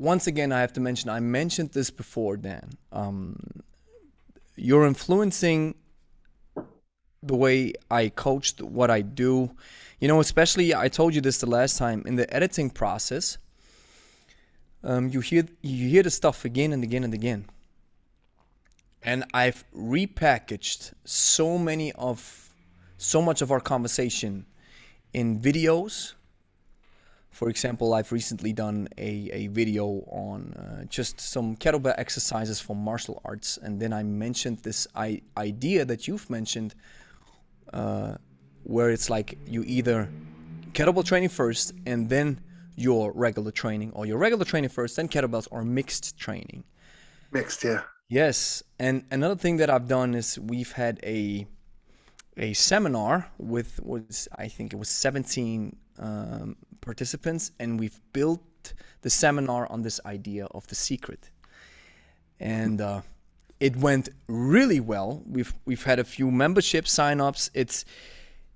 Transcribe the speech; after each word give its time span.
once 0.00 0.26
again, 0.26 0.50
I 0.50 0.60
have 0.60 0.72
to 0.72 0.80
mention, 0.80 1.10
I 1.10 1.20
mentioned 1.20 1.72
this 1.72 1.90
before, 1.90 2.38
Dan. 2.38 2.70
Um, 2.90 3.36
you're 4.56 4.86
influencing 4.86 5.74
the 7.22 7.36
way 7.36 7.74
I 7.90 8.08
coached, 8.08 8.62
what 8.62 8.90
I 8.90 9.02
do. 9.02 9.50
You 10.00 10.08
know, 10.08 10.20
especially 10.20 10.74
I 10.74 10.88
told 10.88 11.14
you 11.14 11.20
this 11.20 11.38
the 11.38 11.50
last 11.50 11.76
time 11.76 12.02
in 12.06 12.16
the 12.16 12.32
editing 12.34 12.70
process. 12.70 13.36
Um, 14.82 15.10
you 15.10 15.20
hear 15.20 15.44
you 15.60 15.90
hear 15.90 16.02
the 16.02 16.10
stuff 16.10 16.46
again 16.46 16.72
and 16.72 16.82
again 16.82 17.04
and 17.04 17.12
again, 17.12 17.44
and 19.02 19.24
I've 19.34 19.64
repackaged 19.76 20.94
so 21.04 21.58
many 21.58 21.92
of 21.92 22.48
so 22.96 23.20
much 23.20 23.42
of 23.42 23.52
our 23.52 23.60
conversation 23.60 24.46
in 25.12 25.38
videos. 25.38 26.14
For 27.30 27.48
example, 27.48 27.94
I've 27.94 28.10
recently 28.12 28.52
done 28.52 28.88
a, 28.98 29.30
a 29.32 29.46
video 29.48 29.86
on 30.08 30.52
uh, 30.54 30.84
just 30.84 31.20
some 31.20 31.56
kettlebell 31.56 31.94
exercises 31.96 32.60
for 32.60 32.74
martial 32.74 33.20
arts, 33.24 33.56
and 33.56 33.80
then 33.80 33.92
I 33.92 34.02
mentioned 34.02 34.58
this 34.58 34.86
I- 34.94 35.22
idea 35.36 35.84
that 35.84 36.08
you've 36.08 36.28
mentioned 36.28 36.74
uh, 37.72 38.14
where 38.64 38.90
it's 38.90 39.08
like 39.08 39.38
you 39.46 39.62
either 39.66 40.08
kettlebell 40.72 41.04
training 41.04 41.28
first 41.28 41.72
and 41.86 42.08
then 42.08 42.40
your 42.76 43.12
regular 43.12 43.50
training, 43.52 43.92
or 43.94 44.06
your 44.06 44.18
regular 44.18 44.44
training 44.44 44.70
first, 44.70 44.96
then 44.96 45.08
kettlebells, 45.08 45.46
or 45.50 45.64
mixed 45.64 46.16
training. 46.16 46.64
Mixed, 47.30 47.62
yeah. 47.62 47.82
Yes, 48.08 48.62
and 48.78 49.04
another 49.12 49.36
thing 49.36 49.58
that 49.58 49.70
I've 49.70 49.86
done 49.86 50.14
is 50.14 50.38
we've 50.38 50.72
had 50.72 50.98
a 51.04 51.46
a 52.36 52.52
seminar 52.54 53.30
with 53.38 53.80
was 53.82 54.26
I 54.36 54.48
think 54.48 54.72
it 54.72 54.76
was 54.76 54.88
17 54.88 55.76
um, 55.98 56.56
participants, 56.80 57.52
and 57.58 57.78
we've 57.78 58.00
built 58.12 58.74
the 59.02 59.10
seminar 59.10 59.70
on 59.70 59.82
this 59.82 60.00
idea 60.04 60.46
of 60.46 60.66
the 60.68 60.74
secret, 60.74 61.30
and 62.38 62.80
uh, 62.80 63.02
it 63.58 63.76
went 63.76 64.08
really 64.26 64.80
well. 64.80 65.22
We've 65.26 65.54
we've 65.64 65.84
had 65.84 65.98
a 65.98 66.04
few 66.04 66.30
membership 66.30 66.86
signups. 66.86 67.50
It's 67.54 67.84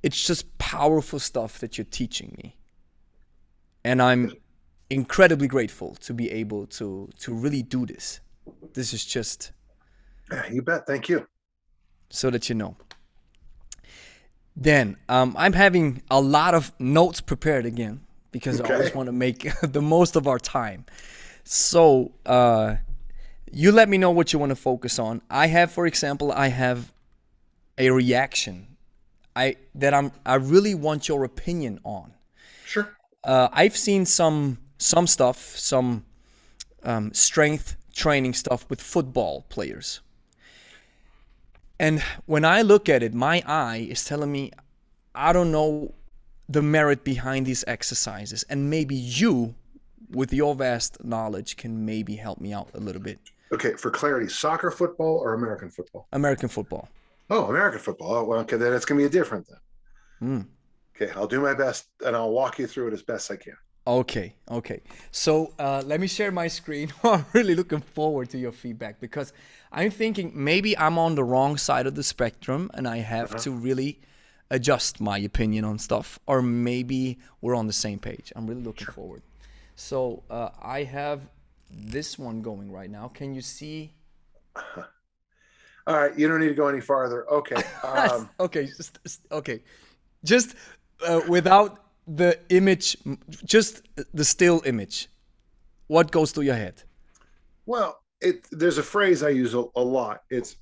it's 0.02 0.26
just 0.26 0.58
powerful 0.58 1.18
stuff 1.18 1.58
that 1.58 1.78
you're 1.78 1.84
teaching 1.90 2.34
me, 2.42 2.56
and 3.84 4.00
I'm 4.02 4.32
incredibly 4.90 5.48
grateful 5.48 5.94
to 5.96 6.14
be 6.14 6.30
able 6.30 6.66
to 6.66 7.10
to 7.20 7.34
really 7.34 7.62
do 7.62 7.86
this. 7.86 8.20
This 8.74 8.92
is 8.92 9.04
just 9.04 9.52
you 10.50 10.62
bet. 10.62 10.86
Thank 10.86 11.08
you. 11.08 11.26
so 12.10 12.30
that 12.30 12.48
you 12.48 12.54
know. 12.54 12.76
Then 14.56 14.96
um, 15.08 15.34
I'm 15.36 15.52
having 15.52 16.02
a 16.10 16.20
lot 16.20 16.54
of 16.54 16.72
notes 16.78 17.20
prepared 17.20 17.66
again 17.66 18.00
because 18.34 18.60
I 18.60 18.74
always 18.74 18.92
want 18.92 19.06
to 19.06 19.12
make 19.12 19.48
the 19.62 19.80
most 19.80 20.16
of 20.16 20.26
our 20.26 20.40
time. 20.40 20.84
So 21.44 22.10
uh, 22.26 22.74
you 23.52 23.70
let 23.70 23.88
me 23.88 23.96
know 23.96 24.10
what 24.10 24.32
you 24.32 24.40
want 24.40 24.50
to 24.50 24.56
focus 24.56 24.98
on. 24.98 25.22
I 25.30 25.46
have, 25.46 25.70
for 25.70 25.86
example, 25.86 26.32
I 26.32 26.48
have 26.48 26.92
a 27.78 27.90
reaction. 27.90 28.66
I 29.36 29.54
that 29.76 29.94
I'm 29.94 30.10
I 30.26 30.34
really 30.34 30.74
want 30.74 31.06
your 31.08 31.22
opinion 31.22 31.78
on. 31.84 32.14
Sure. 32.66 32.88
Uh, 33.22 33.48
I've 33.52 33.76
seen 33.76 34.04
some 34.04 34.58
some 34.78 35.06
stuff, 35.06 35.38
some 35.56 36.04
um, 36.82 37.14
strength 37.14 37.76
training 37.94 38.34
stuff 38.34 38.68
with 38.68 38.80
football 38.80 39.46
players. 39.48 40.00
And 41.78 42.02
when 42.26 42.44
I 42.44 42.62
look 42.62 42.88
at 42.88 43.04
it, 43.04 43.14
my 43.14 43.44
eye 43.46 43.86
is 43.88 44.04
telling 44.04 44.32
me, 44.32 44.50
I 45.14 45.32
don't 45.32 45.52
know 45.52 45.94
the 46.48 46.62
merit 46.62 47.04
behind 47.04 47.46
these 47.46 47.64
exercises. 47.66 48.44
And 48.48 48.70
maybe 48.70 48.94
you, 48.94 49.54
with 50.10 50.32
your 50.32 50.54
vast 50.54 51.04
knowledge, 51.04 51.56
can 51.56 51.84
maybe 51.84 52.16
help 52.16 52.40
me 52.40 52.52
out 52.52 52.70
a 52.74 52.80
little 52.80 53.02
bit. 53.02 53.18
Okay, 53.52 53.74
for 53.74 53.90
clarity, 53.90 54.28
soccer 54.28 54.70
football 54.70 55.18
or 55.18 55.34
American 55.34 55.70
football? 55.70 56.08
American 56.12 56.48
football. 56.48 56.88
Oh, 57.30 57.46
American 57.46 57.80
football. 57.80 58.14
Oh, 58.14 58.24
well, 58.24 58.40
okay, 58.40 58.56
then 58.56 58.72
it's 58.72 58.84
going 58.84 58.98
to 58.98 59.02
be 59.02 59.06
a 59.06 59.20
different 59.20 59.46
then. 59.48 59.58
Mm. 60.22 60.46
Okay, 60.96 61.12
I'll 61.14 61.26
do 61.26 61.40
my 61.40 61.54
best 61.54 61.88
and 62.04 62.14
I'll 62.14 62.30
walk 62.30 62.58
you 62.58 62.66
through 62.66 62.88
it 62.88 62.94
as 62.94 63.02
best 63.02 63.30
I 63.30 63.36
can. 63.36 63.56
Okay, 63.86 64.34
okay. 64.50 64.80
So 65.10 65.52
uh, 65.58 65.82
let 65.84 66.00
me 66.00 66.06
share 66.06 66.32
my 66.32 66.48
screen. 66.48 66.92
I'm 67.04 67.26
really 67.32 67.54
looking 67.54 67.80
forward 67.80 68.30
to 68.30 68.38
your 68.38 68.52
feedback 68.52 68.98
because 68.98 69.32
I'm 69.72 69.90
thinking 69.90 70.32
maybe 70.34 70.76
I'm 70.78 70.98
on 70.98 71.16
the 71.16 71.24
wrong 71.24 71.58
side 71.58 71.86
of 71.86 71.94
the 71.94 72.02
spectrum 72.02 72.70
and 72.74 72.88
I 72.88 72.98
have 72.98 73.36
to 73.42 73.50
really 73.50 74.00
adjust 74.50 75.00
my 75.00 75.18
opinion 75.18 75.64
on 75.64 75.78
stuff, 75.78 76.18
or 76.26 76.42
maybe 76.42 77.18
we're 77.40 77.54
on 77.54 77.66
the 77.66 77.72
same 77.72 77.98
page. 77.98 78.32
I'm 78.36 78.46
really 78.46 78.62
looking 78.62 78.86
forward. 78.86 79.22
So 79.76 80.22
uh, 80.30 80.50
I 80.62 80.84
have 80.84 81.28
this 81.70 82.18
one 82.18 82.42
going 82.42 82.70
right 82.70 82.90
now. 82.90 83.08
Can 83.08 83.34
you 83.34 83.40
see? 83.40 83.94
All 85.86 85.96
right, 85.96 86.18
you 86.18 86.28
don't 86.28 86.40
need 86.40 86.48
to 86.48 86.54
go 86.54 86.68
any 86.68 86.80
farther. 86.80 87.28
Okay. 87.30 87.62
Um, 87.84 88.28
okay, 88.40 88.66
just 88.66 88.98
okay, 89.30 89.62
just 90.24 90.56
uh, 91.06 91.20
without 91.28 91.84
the 92.08 92.38
image, 92.48 92.96
just 93.44 93.82
the 94.12 94.24
still 94.24 94.62
image. 94.64 95.08
What 95.86 96.10
goes 96.10 96.32
through 96.32 96.44
your 96.44 96.56
head? 96.56 96.82
well, 97.66 98.02
it 98.20 98.46
there's 98.50 98.78
a 98.78 98.82
phrase 98.82 99.22
I 99.22 99.30
use 99.30 99.54
a, 99.54 99.64
a 99.76 99.82
lot. 99.82 100.22
It's 100.30 100.56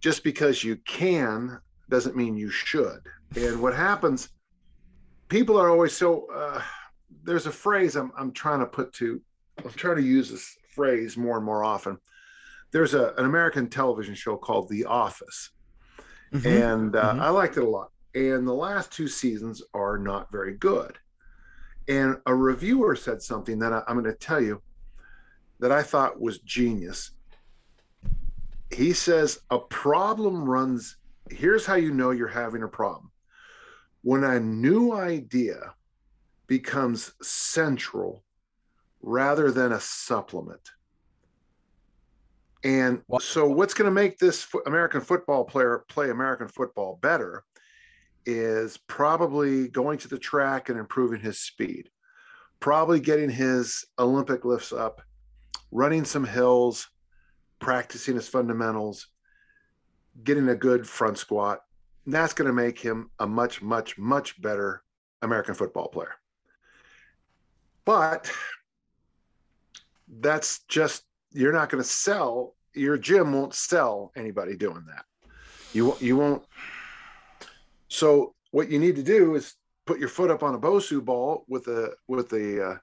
just 0.00 0.24
because 0.24 0.64
you 0.64 0.76
can 0.76 1.58
doesn't 1.90 2.16
mean 2.16 2.36
you 2.36 2.48
should. 2.50 3.00
And 3.36 3.60
what 3.60 3.74
happens, 3.74 4.30
people 5.28 5.58
are 5.60 5.68
always 5.70 5.92
so. 5.92 6.26
Uh, 6.32 6.62
there's 7.24 7.46
a 7.46 7.52
phrase 7.52 7.96
I'm 7.96 8.12
I'm 8.16 8.32
trying 8.32 8.60
to 8.60 8.66
put 8.66 8.92
to. 8.94 9.20
I'm 9.62 9.70
trying 9.72 9.96
to 9.96 10.02
use 10.02 10.30
this 10.30 10.56
phrase 10.74 11.16
more 11.16 11.36
and 11.36 11.44
more 11.44 11.62
often. 11.64 11.98
There's 12.72 12.94
a, 12.94 13.12
an 13.18 13.26
American 13.26 13.68
television 13.68 14.14
show 14.14 14.36
called 14.36 14.68
The 14.70 14.84
Office, 14.86 15.50
Mhm. 16.32 16.46
and 16.46 16.96
uh, 16.96 17.14
Mhm. 17.14 17.20
I 17.20 17.28
liked 17.30 17.56
it 17.58 17.64
a 17.64 17.68
lot. 17.68 17.90
And 18.14 18.46
the 18.46 18.54
last 18.54 18.90
two 18.92 19.06
seasons 19.08 19.62
are 19.74 19.98
not 19.98 20.32
very 20.32 20.54
good. 20.56 20.98
And 21.88 22.16
a 22.26 22.34
reviewer 22.34 22.94
said 22.96 23.20
something 23.22 23.58
that 23.58 23.72
I, 23.72 23.82
I'm 23.86 24.00
going 24.00 24.12
to 24.12 24.18
tell 24.18 24.40
you 24.40 24.62
that 25.58 25.72
I 25.72 25.82
thought 25.82 26.20
was 26.20 26.38
genius. 26.38 27.10
He 28.70 28.92
says, 28.92 29.40
A 29.50 29.58
problem 29.58 30.44
runs. 30.44 30.96
Here's 31.30 31.66
how 31.66 31.76
you 31.76 31.92
know 31.92 32.10
you're 32.10 32.28
having 32.28 32.62
a 32.62 32.68
problem. 32.68 33.10
When 34.02 34.24
a 34.24 34.40
new 34.40 34.92
idea 34.92 35.74
becomes 36.46 37.12
central 37.22 38.24
rather 39.02 39.50
than 39.50 39.72
a 39.72 39.80
supplement. 39.80 40.70
And 42.64 43.02
so, 43.20 43.46
what's 43.48 43.72
going 43.72 43.86
to 43.86 43.94
make 43.94 44.18
this 44.18 44.46
American 44.66 45.00
football 45.00 45.44
player 45.44 45.84
play 45.88 46.10
American 46.10 46.48
football 46.48 46.98
better 47.00 47.44
is 48.26 48.76
probably 48.86 49.68
going 49.68 49.98
to 49.98 50.08
the 50.08 50.18
track 50.18 50.68
and 50.68 50.78
improving 50.78 51.20
his 51.20 51.38
speed, 51.38 51.88
probably 52.58 53.00
getting 53.00 53.30
his 53.30 53.86
Olympic 53.98 54.44
lifts 54.44 54.72
up, 54.72 55.00
running 55.70 56.04
some 56.04 56.24
hills, 56.24 56.88
practicing 57.60 58.16
his 58.16 58.28
fundamentals, 58.28 59.06
getting 60.24 60.48
a 60.48 60.54
good 60.54 60.86
front 60.86 61.18
squat. 61.18 61.62
And 62.04 62.14
that's 62.14 62.32
going 62.32 62.46
to 62.46 62.52
make 62.52 62.78
him 62.78 63.10
a 63.18 63.26
much, 63.26 63.62
much, 63.62 63.98
much 63.98 64.40
better 64.40 64.82
American 65.22 65.54
football 65.54 65.88
player. 65.88 66.14
But 67.84 68.30
that's 70.08 70.60
just, 70.68 71.04
you're 71.32 71.52
not 71.52 71.68
going 71.70 71.82
to 71.82 71.88
sell, 71.88 72.54
your 72.74 72.96
gym 72.98 73.32
won't 73.32 73.54
sell 73.54 74.12
anybody 74.16 74.56
doing 74.56 74.84
that. 74.86 75.04
You, 75.72 75.96
you 76.00 76.16
won't. 76.16 76.44
So 77.88 78.34
what 78.50 78.70
you 78.70 78.78
need 78.78 78.96
to 78.96 79.02
do 79.02 79.34
is 79.34 79.54
put 79.86 79.98
your 79.98 80.08
foot 80.08 80.30
up 80.30 80.42
on 80.42 80.54
a 80.54 80.58
Bosu 80.58 81.04
ball 81.04 81.44
with 81.48 81.68
a, 81.68 81.92
with 82.08 82.32
a 82.32 82.70
uh, 82.70 82.76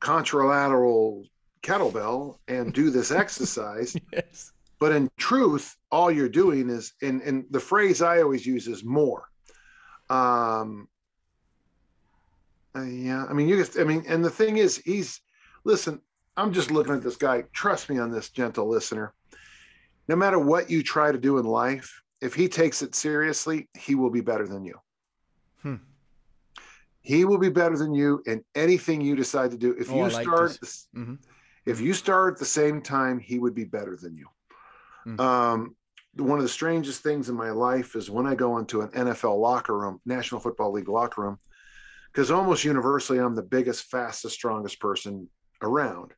contralateral 0.00 1.24
kettlebell 1.62 2.36
and 2.48 2.72
do 2.72 2.90
this 2.90 3.10
exercise 3.10 3.96
Yes. 4.12 4.52
But 4.84 4.92
in 4.92 5.10
truth 5.16 5.76
all 5.90 6.10
you're 6.10 6.28
doing 6.28 6.68
is 6.68 6.92
and 7.00 7.22
and 7.22 7.46
the 7.50 7.58
phrase 7.70 8.02
i 8.02 8.20
always 8.20 8.44
use 8.44 8.68
is 8.68 8.84
more 8.84 9.22
um 10.10 10.86
uh, 12.76 12.82
yeah 12.82 13.24
i 13.30 13.32
mean 13.32 13.48
you 13.48 13.56
just 13.56 13.78
i 13.78 13.84
mean 13.84 14.04
and 14.06 14.22
the 14.22 14.28
thing 14.28 14.58
is 14.58 14.76
he's 14.84 15.22
listen 15.64 15.98
i'm 16.36 16.52
just 16.52 16.70
looking 16.70 16.92
at 16.92 17.02
this 17.02 17.16
guy 17.16 17.42
trust 17.54 17.88
me 17.88 17.98
on 17.98 18.10
this 18.10 18.28
gentle 18.28 18.68
listener 18.68 19.14
no 20.06 20.16
matter 20.16 20.38
what 20.38 20.68
you 20.68 20.82
try 20.82 21.10
to 21.10 21.16
do 21.18 21.38
in 21.38 21.46
life 21.46 22.02
if 22.20 22.34
he 22.34 22.46
takes 22.46 22.82
it 22.82 22.94
seriously 22.94 23.66
he 23.72 23.94
will 23.94 24.10
be 24.10 24.20
better 24.20 24.46
than 24.46 24.66
you 24.66 24.78
Hmm. 25.62 25.76
he 27.00 27.24
will 27.24 27.38
be 27.38 27.48
better 27.48 27.78
than 27.78 27.94
you 27.94 28.22
in 28.26 28.44
anything 28.54 29.00
you 29.00 29.16
decide 29.16 29.50
to 29.52 29.56
do 29.56 29.74
if 29.78 29.90
Oh, 29.90 29.96
you 29.96 30.02
like 30.10 30.28
start. 30.28 30.50
Mhm. 30.94 31.16
if 31.64 31.80
you 31.80 31.94
start 31.94 32.34
at 32.34 32.38
the 32.38 32.44
same 32.60 32.82
time, 32.82 33.18
he 33.18 33.38
would 33.38 33.54
be 33.54 33.64
better 33.64 33.96
than 33.96 34.14
you. 34.14 34.28
Mm. 35.06 35.20
Um, 35.20 35.76
one 36.16 36.38
of 36.38 36.44
the 36.44 36.48
strangest 36.48 37.02
things 37.02 37.28
in 37.28 37.34
my 37.34 37.50
life 37.50 37.96
is 37.96 38.10
when 38.10 38.26
I 38.26 38.34
go 38.34 38.58
into 38.58 38.82
an 38.82 38.88
NFL 38.90 39.38
locker 39.40 39.76
room, 39.76 40.00
National 40.06 40.40
Football 40.40 40.72
League 40.72 40.88
locker 40.88 41.22
room, 41.22 41.38
because 42.12 42.30
almost 42.30 42.64
universally 42.64 43.18
I'm 43.18 43.34
the 43.34 43.42
biggest, 43.42 43.84
fastest, 43.90 44.34
strongest 44.34 44.78
person 44.80 45.28
around. 45.62 46.12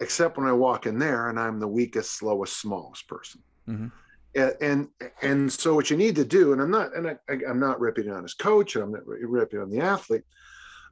except 0.00 0.36
when 0.36 0.46
I 0.48 0.52
walk 0.52 0.86
in 0.86 0.98
there 0.98 1.28
and 1.30 1.38
I'm 1.38 1.60
the 1.60 1.68
weakest, 1.68 2.18
slowest, 2.18 2.60
smallest 2.60 3.06
person. 3.08 3.42
Mm-hmm. 3.68 3.86
And, 4.34 4.54
and 4.60 4.88
and 5.22 5.52
so 5.52 5.74
what 5.74 5.88
you 5.90 5.96
need 5.96 6.16
to 6.16 6.24
do, 6.24 6.52
and 6.52 6.60
I'm 6.60 6.70
not, 6.70 6.94
and 6.96 7.06
I, 7.06 7.16
I- 7.30 7.48
I'm 7.48 7.60
not 7.60 7.80
ripping 7.80 8.10
on 8.10 8.24
his 8.24 8.34
coach, 8.34 8.74
and 8.74 8.82
I'm 8.84 8.90
not 8.92 9.06
ripping 9.06 9.60
on 9.60 9.70
the 9.70 9.80
athlete. 9.80 10.24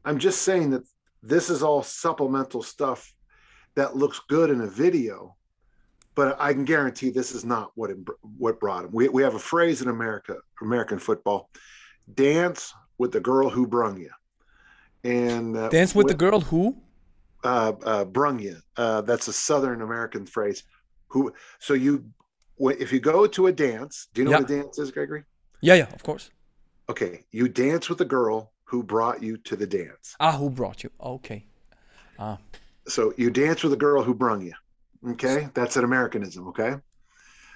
I'm 0.04 0.18
just 0.18 0.42
saying 0.42 0.70
that 0.70 0.84
this 1.22 1.50
is 1.50 1.62
all 1.62 1.82
supplemental 1.82 2.62
stuff 2.62 3.12
that 3.74 3.96
looks 3.96 4.20
good 4.28 4.50
in 4.50 4.60
a 4.60 4.66
video, 4.68 5.34
but 6.14 6.36
I 6.40 6.52
can 6.52 6.64
guarantee 6.64 7.10
this 7.10 7.32
is 7.34 7.44
not 7.44 7.70
what 7.74 7.90
it, 7.90 7.96
what 8.38 8.60
brought 8.60 8.84
him. 8.84 8.90
We 8.92 9.08
we 9.08 9.22
have 9.22 9.34
a 9.34 9.38
phrase 9.38 9.82
in 9.82 9.88
America, 9.88 10.36
American 10.60 10.98
football, 10.98 11.48
dance 12.14 12.72
with 12.98 13.12
the 13.12 13.20
girl 13.20 13.48
who 13.50 13.66
brung 13.66 13.98
you, 13.98 14.10
and 15.04 15.56
uh, 15.56 15.68
Dance 15.68 15.94
with 15.94 16.08
the 16.08 16.14
girl 16.14 16.40
who? 16.40 16.76
uh, 17.44 17.72
uh, 17.84 18.04
brung 18.04 18.38
you. 18.38 18.56
Uh, 18.76 19.00
that's 19.00 19.28
a 19.28 19.32
Southern 19.32 19.82
American 19.82 20.26
phrase. 20.26 20.62
Who? 21.08 21.32
So 21.58 21.74
you, 21.74 22.04
if 22.58 22.92
you 22.92 23.00
go 23.00 23.26
to 23.26 23.46
a 23.48 23.52
dance, 23.52 24.08
do 24.14 24.20
you 24.22 24.24
know 24.26 24.32
what 24.38 24.50
a 24.50 24.62
dance 24.62 24.78
is, 24.78 24.90
Gregory? 24.90 25.24
Yeah, 25.60 25.74
yeah, 25.74 25.88
of 25.92 26.02
course. 26.02 26.30
Okay, 26.88 27.24
you 27.30 27.48
dance 27.48 27.88
with 27.88 27.98
the 27.98 28.04
girl 28.04 28.52
who 28.64 28.82
brought 28.82 29.22
you 29.22 29.36
to 29.38 29.56
the 29.56 29.66
dance. 29.66 30.16
Ah, 30.20 30.36
who 30.36 30.50
brought 30.50 30.82
you? 30.82 30.90
Okay. 31.00 31.44
Ah, 32.18 32.38
So 32.86 33.12
you 33.16 33.30
dance 33.30 33.62
with 33.62 33.72
the 33.72 33.78
girl 33.78 34.02
who 34.02 34.14
brung 34.14 34.42
you. 34.42 34.54
Okay, 35.06 35.48
that's 35.54 35.76
an 35.76 35.84
Americanism. 35.84 36.48
Okay, 36.48 36.76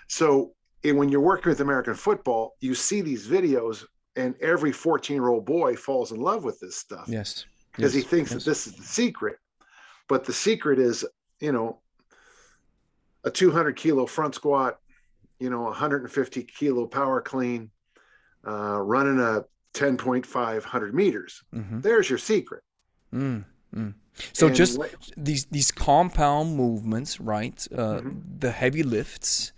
so 0.08 0.52
when 0.84 1.08
you're 1.08 1.20
working 1.20 1.50
with 1.50 1.60
American 1.60 1.94
football, 1.94 2.56
you 2.60 2.74
see 2.74 3.00
these 3.00 3.26
videos, 3.26 3.84
and 4.16 4.34
every 4.40 4.72
14 4.72 5.16
year 5.16 5.28
old 5.28 5.44
boy 5.44 5.76
falls 5.76 6.12
in 6.12 6.20
love 6.20 6.44
with 6.44 6.60
this 6.60 6.76
stuff. 6.76 7.06
yes. 7.08 7.44
because 7.72 7.94
yes, 7.94 8.04
he 8.04 8.08
thinks 8.08 8.32
yes. 8.32 8.44
that 8.44 8.50
this 8.50 8.66
is 8.66 8.74
the 8.74 8.82
secret. 8.82 9.38
But 10.08 10.24
the 10.24 10.32
secret 10.32 10.78
is, 10.78 11.04
you 11.40 11.52
know, 11.52 11.80
a 13.24 13.30
200 13.30 13.74
kilo 13.76 14.06
front 14.06 14.34
squat, 14.34 14.78
you 15.40 15.50
know, 15.50 15.62
150 15.62 16.44
kilo 16.44 16.86
power 16.86 17.20
clean, 17.20 17.70
uh, 18.46 18.80
running 18.80 19.18
a 19.18 19.44
10.5 19.74 20.24
100 20.34 20.94
meters. 20.94 21.42
Mhm. 21.52 21.82
There's 21.82 22.08
your 22.08 22.18
secret. 22.18 22.62
Mm, 23.12 23.44
mm. 23.74 23.94
So 24.32 24.46
And 24.46 24.56
just 24.56 24.78
what- 24.78 24.90
these 25.16 25.46
these 25.50 25.70
compound 25.72 26.56
movements, 26.56 27.20
right? 27.20 27.66
Uh, 27.72 27.76
Mm-hmm. 28.00 28.10
The 28.40 28.50
heavy 28.50 28.82
lifts, 28.82 29.52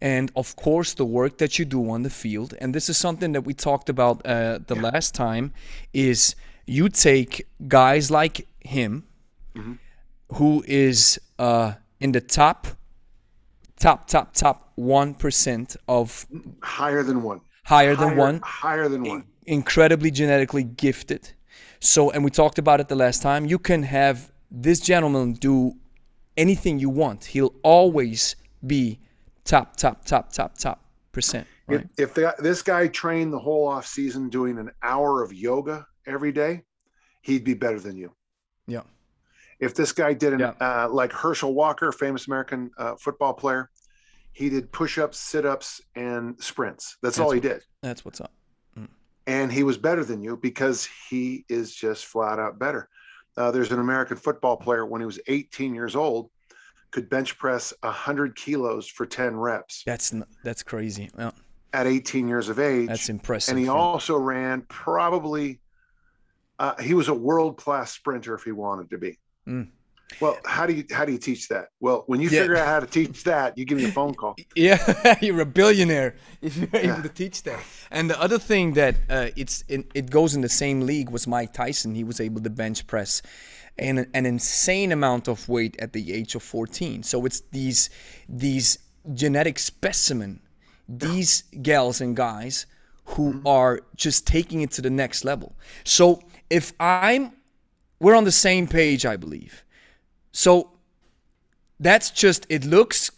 and 0.00 0.30
of 0.34 0.54
course 0.56 0.94
the 0.94 1.04
work 1.04 1.36
that 1.38 1.58
you 1.58 1.64
do 1.64 1.90
on 1.90 2.02
the 2.02 2.10
field. 2.10 2.54
And 2.60 2.74
this 2.74 2.88
is 2.88 2.96
something 2.98 3.32
that 3.32 3.44
we 3.46 3.54
talked 3.54 3.88
about 3.88 4.16
uh, 4.26 4.58
the 4.66 4.74
last 4.74 5.14
time. 5.14 5.52
Is 5.92 6.34
you 6.66 6.88
take 6.88 7.46
guys 7.68 8.10
like 8.10 8.46
him, 8.60 9.04
Mm-hmm. 9.54 9.72
who 10.38 10.64
is 10.66 11.20
uh, 11.38 11.72
in 12.00 12.12
the 12.12 12.20
top, 12.20 12.66
top, 13.76 14.06
top, 14.06 14.32
top 14.34 14.72
one 14.76 15.14
percent 15.14 15.76
of 15.86 16.26
higher 16.62 17.02
than 17.02 17.22
one. 17.22 17.40
higher 17.64 17.94
than 17.96 18.16
one, 18.16 18.40
Higher 18.42 18.88
than 18.88 19.02
one. 19.04 19.24
incredibly 19.46 20.10
genetically 20.10 20.64
gifted. 20.64 21.32
So, 21.84 22.12
and 22.12 22.22
we 22.22 22.30
talked 22.30 22.58
about 22.58 22.78
it 22.78 22.86
the 22.88 22.94
last 22.94 23.22
time. 23.22 23.44
You 23.44 23.58
can 23.58 23.82
have 23.82 24.30
this 24.52 24.78
gentleman 24.78 25.32
do 25.32 25.72
anything 26.36 26.78
you 26.78 26.88
want. 26.88 27.24
He'll 27.24 27.54
always 27.64 28.36
be 28.64 29.00
top, 29.44 29.76
top, 29.76 30.04
top, 30.04 30.32
top, 30.32 30.56
top 30.56 30.84
percent. 31.10 31.46
If, 31.68 31.76
Right? 31.78 31.88
if 31.98 32.14
the, 32.14 32.34
this 32.38 32.62
guy 32.62 32.86
trained 32.86 33.32
the 33.32 33.38
whole 33.40 33.66
off 33.66 33.84
season 33.86 34.28
doing 34.28 34.58
an 34.58 34.70
hour 34.84 35.24
of 35.24 35.32
yoga 35.32 35.84
every 36.06 36.30
day, 36.30 36.62
he'd 37.22 37.42
be 37.42 37.54
better 37.54 37.80
than 37.80 37.96
you. 37.96 38.12
Yeah. 38.68 38.82
If 39.58 39.74
this 39.74 39.90
guy 39.90 40.12
did 40.12 40.34
an 40.34 40.38
Yeah. 40.40 40.52
uh, 40.60 40.88
like 40.88 41.12
Herschel 41.12 41.52
Walker, 41.52 41.90
famous 41.90 42.28
American 42.28 42.70
uh, 42.78 42.94
football 42.94 43.34
player, 43.34 43.70
he 44.32 44.48
did 44.48 44.70
push-ups, 44.70 45.18
sit-ups, 45.18 45.80
and 45.96 46.40
sprints. 46.40 46.96
That's, 47.02 47.18
all 47.18 47.32
he 47.32 47.40
did, 47.40 47.62
That's 47.82 48.04
what's 48.04 48.20
up. 48.20 48.32
And 49.26 49.52
he 49.52 49.62
was 49.62 49.78
better 49.78 50.04
than 50.04 50.22
you 50.22 50.36
because 50.36 50.88
he 51.08 51.44
is 51.48 51.74
just 51.74 52.06
flat 52.06 52.38
out 52.38 52.58
better. 52.58 52.88
Uh, 53.36 53.50
there's 53.50 53.72
an 53.72 53.78
American 53.78 54.16
football 54.16 54.56
player 54.56 54.84
when 54.84 55.00
he 55.00 55.06
was 55.06 55.18
18 55.26 55.74
years 55.74 55.96
old, 55.96 56.30
could 56.90 57.08
bench 57.08 57.38
press 57.38 57.72
100 57.82 58.36
kilos 58.36 58.86
for 58.86 59.06
10 59.06 59.34
reps 59.36 59.82
That's 59.86 60.12
that's 60.44 60.62
crazy. 60.62 61.10
Yeah, 61.16 61.30
at 61.72 61.86
18 61.86 62.28
years 62.28 62.50
of 62.50 62.58
age. 62.58 62.88
that's 62.88 63.08
impressive. 63.08 63.52
and 63.52 63.58
he 63.58 63.66
yeah. 63.66 63.72
also 63.72 64.16
ran 64.16 64.62
probably 64.68 65.60
uh, 66.58 66.80
he 66.80 66.92
was 66.94 67.08
a 67.08 67.14
world 67.14 67.56
class 67.56 67.92
sprinter 67.92 68.34
if 68.34 68.42
he 68.44 68.52
wanted 68.52 68.90
to 68.90 68.98
be 68.98 69.18
Mm. 69.48 69.68
Well 70.20 70.40
how 70.46 70.66
do 70.66 70.72
you 70.74 70.84
how 70.92 71.04
do 71.04 71.12
you 71.12 71.18
teach 71.18 71.48
that 71.48 71.66
well 71.80 72.04
when 72.06 72.20
you 72.20 72.28
Yeah. 72.28 72.40
figure 72.42 72.56
out 72.56 72.66
how 72.66 72.80
to 72.80 72.86
teach 72.86 73.24
that 73.24 73.56
you 73.58 73.64
give 73.64 73.78
me 73.78 73.84
a 73.84 73.88
phone 73.92 74.14
call 74.14 74.34
Yeah, 74.56 74.78
you're 75.20 75.40
a 75.40 75.46
billionaire 75.46 76.14
if 76.42 76.56
you're 76.56 76.68
Yeah. 76.72 76.92
able 76.94 77.02
to 77.02 77.08
teach 77.08 77.42
that. 77.44 77.60
And 77.90 78.08
the 78.10 78.20
other 78.20 78.38
thing 78.38 78.74
that 78.74 78.94
uh, 79.10 79.28
it's 79.36 79.62
in, 79.68 79.84
it 79.94 80.10
goes 80.10 80.34
in 80.34 80.40
the 80.42 80.48
same 80.48 80.80
league 80.82 81.10
was 81.10 81.26
Mike 81.26 81.52
Tyson. 81.52 81.94
He 81.94 82.04
was 82.04 82.20
able 82.20 82.40
to 82.42 82.50
bench 82.50 82.86
press 82.86 83.22
an, 83.78 84.06
an 84.14 84.26
insane 84.26 84.92
amount 84.92 85.28
of 85.28 85.48
weight 85.48 85.76
at 85.78 85.92
the 85.92 86.12
age 86.12 86.34
of 86.34 86.42
14. 86.42 87.02
So 87.02 87.24
it's 87.26 87.40
these 87.52 87.90
these 88.28 88.78
genetic 89.14 89.58
specimen, 89.58 90.40
these 90.88 91.44
gals 91.62 92.00
and 92.00 92.16
guys 92.16 92.66
who 93.04 93.32
Mm-hmm. 93.32 93.46
are 93.46 93.80
just 93.96 94.26
taking 94.26 94.62
it 94.62 94.70
to 94.72 94.82
the 94.82 94.90
next 94.90 95.24
level. 95.24 95.56
So 95.84 96.20
if 96.48 96.72
I'm, 96.78 97.32
we're 98.00 98.14
on 98.16 98.24
the 98.24 98.32
same 98.32 98.66
page, 98.68 99.04
I 99.04 99.16
believe. 99.16 99.64
So 100.32 100.70
that's 101.80 102.10
just 102.10 102.46
it 102.48 102.64
looks 102.64 103.10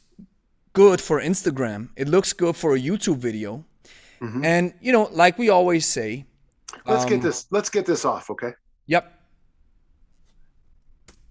good 0.72 1.00
for 1.00 1.20
Instagram. 1.20 1.88
It 1.96 2.08
looks 2.08 2.32
good 2.32 2.56
for 2.56 2.74
a 2.74 2.78
YouTube 2.80 3.18
video. 3.18 3.64
Mm-hmm. 4.20 4.44
And 4.44 4.74
you 4.80 4.92
know, 4.92 5.08
like 5.12 5.38
we 5.38 5.48
always 5.50 5.86
say, 5.86 6.24
let's 6.86 7.04
Um, 7.04 7.08
get 7.10 7.22
this 7.22 7.46
let's 7.50 7.70
get 7.70 7.86
this 7.86 8.04
off 8.04 8.30
okay 8.30 8.52
yep. 8.86 9.04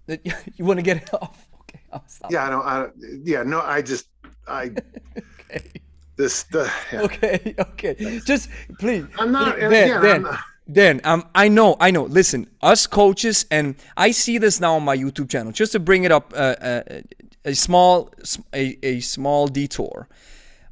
You 0.56 0.64
want 0.64 0.78
to 0.78 0.82
get 0.82 0.96
it 0.98 1.12
off? 1.22 1.46
Okay, 1.60 1.80
I'll 1.92 2.04
stop. 2.06 2.30
yeah 2.32 2.46
i 2.46 2.50
don't 2.50 2.64
I, 2.66 2.86
yeah 3.24 3.42
no 3.42 3.60
i 3.60 3.80
just 3.82 4.06
i 4.46 4.64
Okay. 5.50 5.70
this 6.16 6.44
the 6.44 6.70
yeah. 6.92 7.02
Okay. 7.02 7.54
Okay. 7.58 8.20
Just 8.24 8.48
please. 8.78 9.04
i'm 9.18 9.32
not 9.32 9.58
and 9.58 9.72
again, 9.72 10.02
Dan, 10.02 10.14
I'm 10.16 10.22
not- 10.22 10.40
Dan, 10.70 11.00
um, 11.04 11.28
I 11.34 11.48
know, 11.48 11.76
I 11.78 11.90
know. 11.90 12.04
Listen, 12.04 12.48
us 12.62 12.86
coaches, 12.86 13.44
and 13.50 13.74
I 13.96 14.12
see 14.12 14.38
this 14.38 14.60
now 14.60 14.76
on 14.76 14.82
my 14.82 14.96
YouTube 14.96 15.28
channel. 15.28 15.52
Just 15.52 15.72
to 15.72 15.80
bring 15.80 16.04
it 16.04 16.12
up, 16.12 16.32
uh, 16.34 16.54
uh, 16.60 16.82
a 17.44 17.54
small, 17.54 18.10
a, 18.54 18.78
a 18.82 19.00
small 19.00 19.46
detour. 19.46 20.08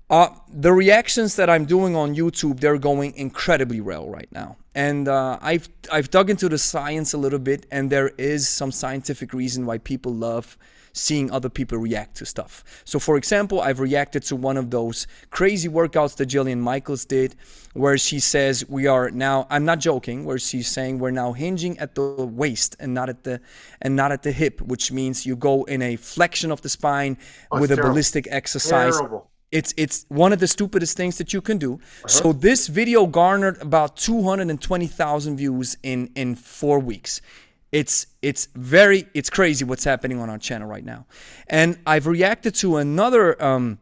Uh, 0.09 0.29
the 0.49 0.73
reactions 0.73 1.37
that 1.37 1.51
I'm 1.51 1.67
doing 1.67 1.95
on 1.95 2.15
YouTube, 2.15 2.61
they're 2.61 2.79
going 2.79 3.15
incredibly 3.17 3.81
well 3.81 4.09
right 4.09 4.29
now, 4.33 4.57
and 4.75 5.09
uh, 5.09 5.39
I've 5.41 5.69
I've 5.91 6.11
dug 6.11 6.29
into 6.29 6.49
the 6.49 6.59
science 6.59 7.13
a 7.13 7.19
little 7.19 7.39
bit, 7.39 7.67
and 7.71 7.91
there 7.91 8.09
is 8.19 8.49
some 8.49 8.73
scientific 8.73 9.33
reason 9.33 9.65
why 9.65 9.79
people 9.79 10.13
love 10.13 10.59
seeing 10.93 11.31
other 11.31 11.49
people 11.49 11.79
react 11.79 12.17
to 12.17 12.27
stuff. 12.27 12.65
So, 12.85 12.99
for 12.99 13.17
example, 13.17 13.61
I've 13.61 13.81
reacted 13.81 14.23
to 14.25 14.37
one 14.37 14.57
of 14.57 14.71
those 14.71 15.07
crazy 15.31 15.69
workouts 15.69 16.17
that 16.17 16.29
Jillian 16.29 16.59
Michaels 16.59 17.05
did, 17.05 17.35
where 17.75 17.97
she 17.99 18.21
says 18.21 18.69
we 18.69 18.87
are 18.87 19.11
now. 19.11 19.47
I'm 19.51 19.65
not 19.65 19.81
joking. 19.81 20.25
Where 20.25 20.39
she's 20.39 20.69
saying 20.69 20.99
we're 20.99 21.11
now 21.11 21.33
hinging 21.33 21.79
at 21.79 21.95
the 21.95 22.27
waist 22.27 22.77
and 22.79 22.95
not 22.95 23.09
at 23.09 23.25
the 23.25 23.41
and 23.81 23.97
not 23.97 24.13
at 24.13 24.23
the 24.23 24.33
hip, 24.33 24.61
which 24.61 24.93
means 24.93 25.27
you 25.27 25.37
go 25.37 25.65
in 25.65 25.83
a 25.83 25.97
flexion 25.97 26.51
of 26.51 26.61
the 26.61 26.69
spine 26.69 27.17
with 27.51 27.71
a 27.71 27.77
terrible. 27.77 27.91
ballistic 27.91 28.29
exercise. 28.31 28.97
terrible 28.97 29.31
It's 29.51 29.75
it's 29.77 30.07
one 30.09 30.33
of 30.33 30.41
the 30.41 30.47
stupidest 30.47 30.97
things 30.97 31.19
that 31.19 31.33
you 31.33 31.43
can 31.43 31.59
do. 31.59 31.75
Uh-huh. 31.75 32.09
So 32.09 32.33
this 32.33 32.69
video 32.69 33.07
garnered 33.07 33.61
about 33.61 33.97
220,000 33.97 35.37
views 35.37 35.77
in 35.83 36.11
in 36.15 36.35
4 36.37 36.79
weeks. 36.79 37.21
It's 37.73 38.07
it's 38.21 38.49
very 38.55 39.09
it's 39.15 39.31
crazy 39.31 39.65
what's 39.65 39.85
happening 39.85 40.21
on 40.21 40.29
our 40.29 40.39
channel 40.39 40.69
right 40.69 40.85
now. 40.85 41.07
And 41.49 41.79
I've 41.87 42.07
reacted 42.07 42.55
to 42.57 42.77
another 42.77 43.43
um 43.43 43.79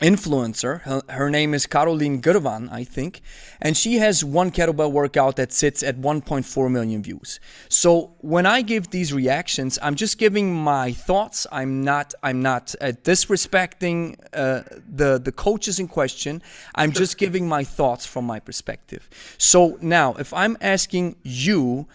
influencer. 0.00 0.82
Her, 0.82 1.02
her 1.08 1.30
name 1.30 1.54
is 1.54 1.66
Caroline 1.66 2.20
Girvan, 2.20 2.68
I 2.68 2.84
think, 2.84 3.22
and 3.60 3.76
she 3.76 3.96
has 3.96 4.24
one 4.24 4.50
kettlebell 4.50 4.92
workout 4.92 5.36
that 5.36 5.52
sits 5.52 5.82
at 5.82 5.96
1.4 5.96 6.70
million 6.70 7.02
views. 7.02 7.40
So 7.68 8.14
when 8.18 8.46
I 8.46 8.62
give 8.62 8.90
these 8.90 9.12
reactions, 9.12 9.78
I'm 9.82 9.94
just 9.94 10.18
giving 10.18 10.54
my 10.54 10.92
thoughts. 10.92 11.46
I'm 11.50 11.82
not 11.82 12.14
I'm 12.22 12.42
not 12.42 12.74
uh, 12.80 12.92
disrespecting 13.02 14.18
uh, 14.32 14.62
the 14.86 15.18
the 15.18 15.32
coaches 15.32 15.78
in 15.78 15.88
question. 15.88 16.42
I'm 16.74 16.92
just 16.92 17.18
giving 17.18 17.48
my 17.48 17.64
thoughts 17.64 18.06
from 18.06 18.24
my 18.24 18.38
perspective. 18.38 19.08
So 19.38 19.78
now, 19.80 20.14
if 20.14 20.32
I'm 20.34 20.56
asking 20.60 21.16
you 21.22 21.86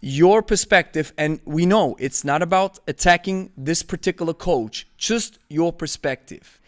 your 0.00 0.42
perspective 0.42 1.12
and 1.18 1.40
we 1.44 1.66
know 1.66 1.96
it's 1.98 2.24
not 2.24 2.42
about 2.42 2.78
attacking 2.86 3.52
this 3.56 3.82
particular 3.82 4.32
coach 4.32 4.86
just 4.96 5.38
your 5.48 5.72
perspective 5.72 6.60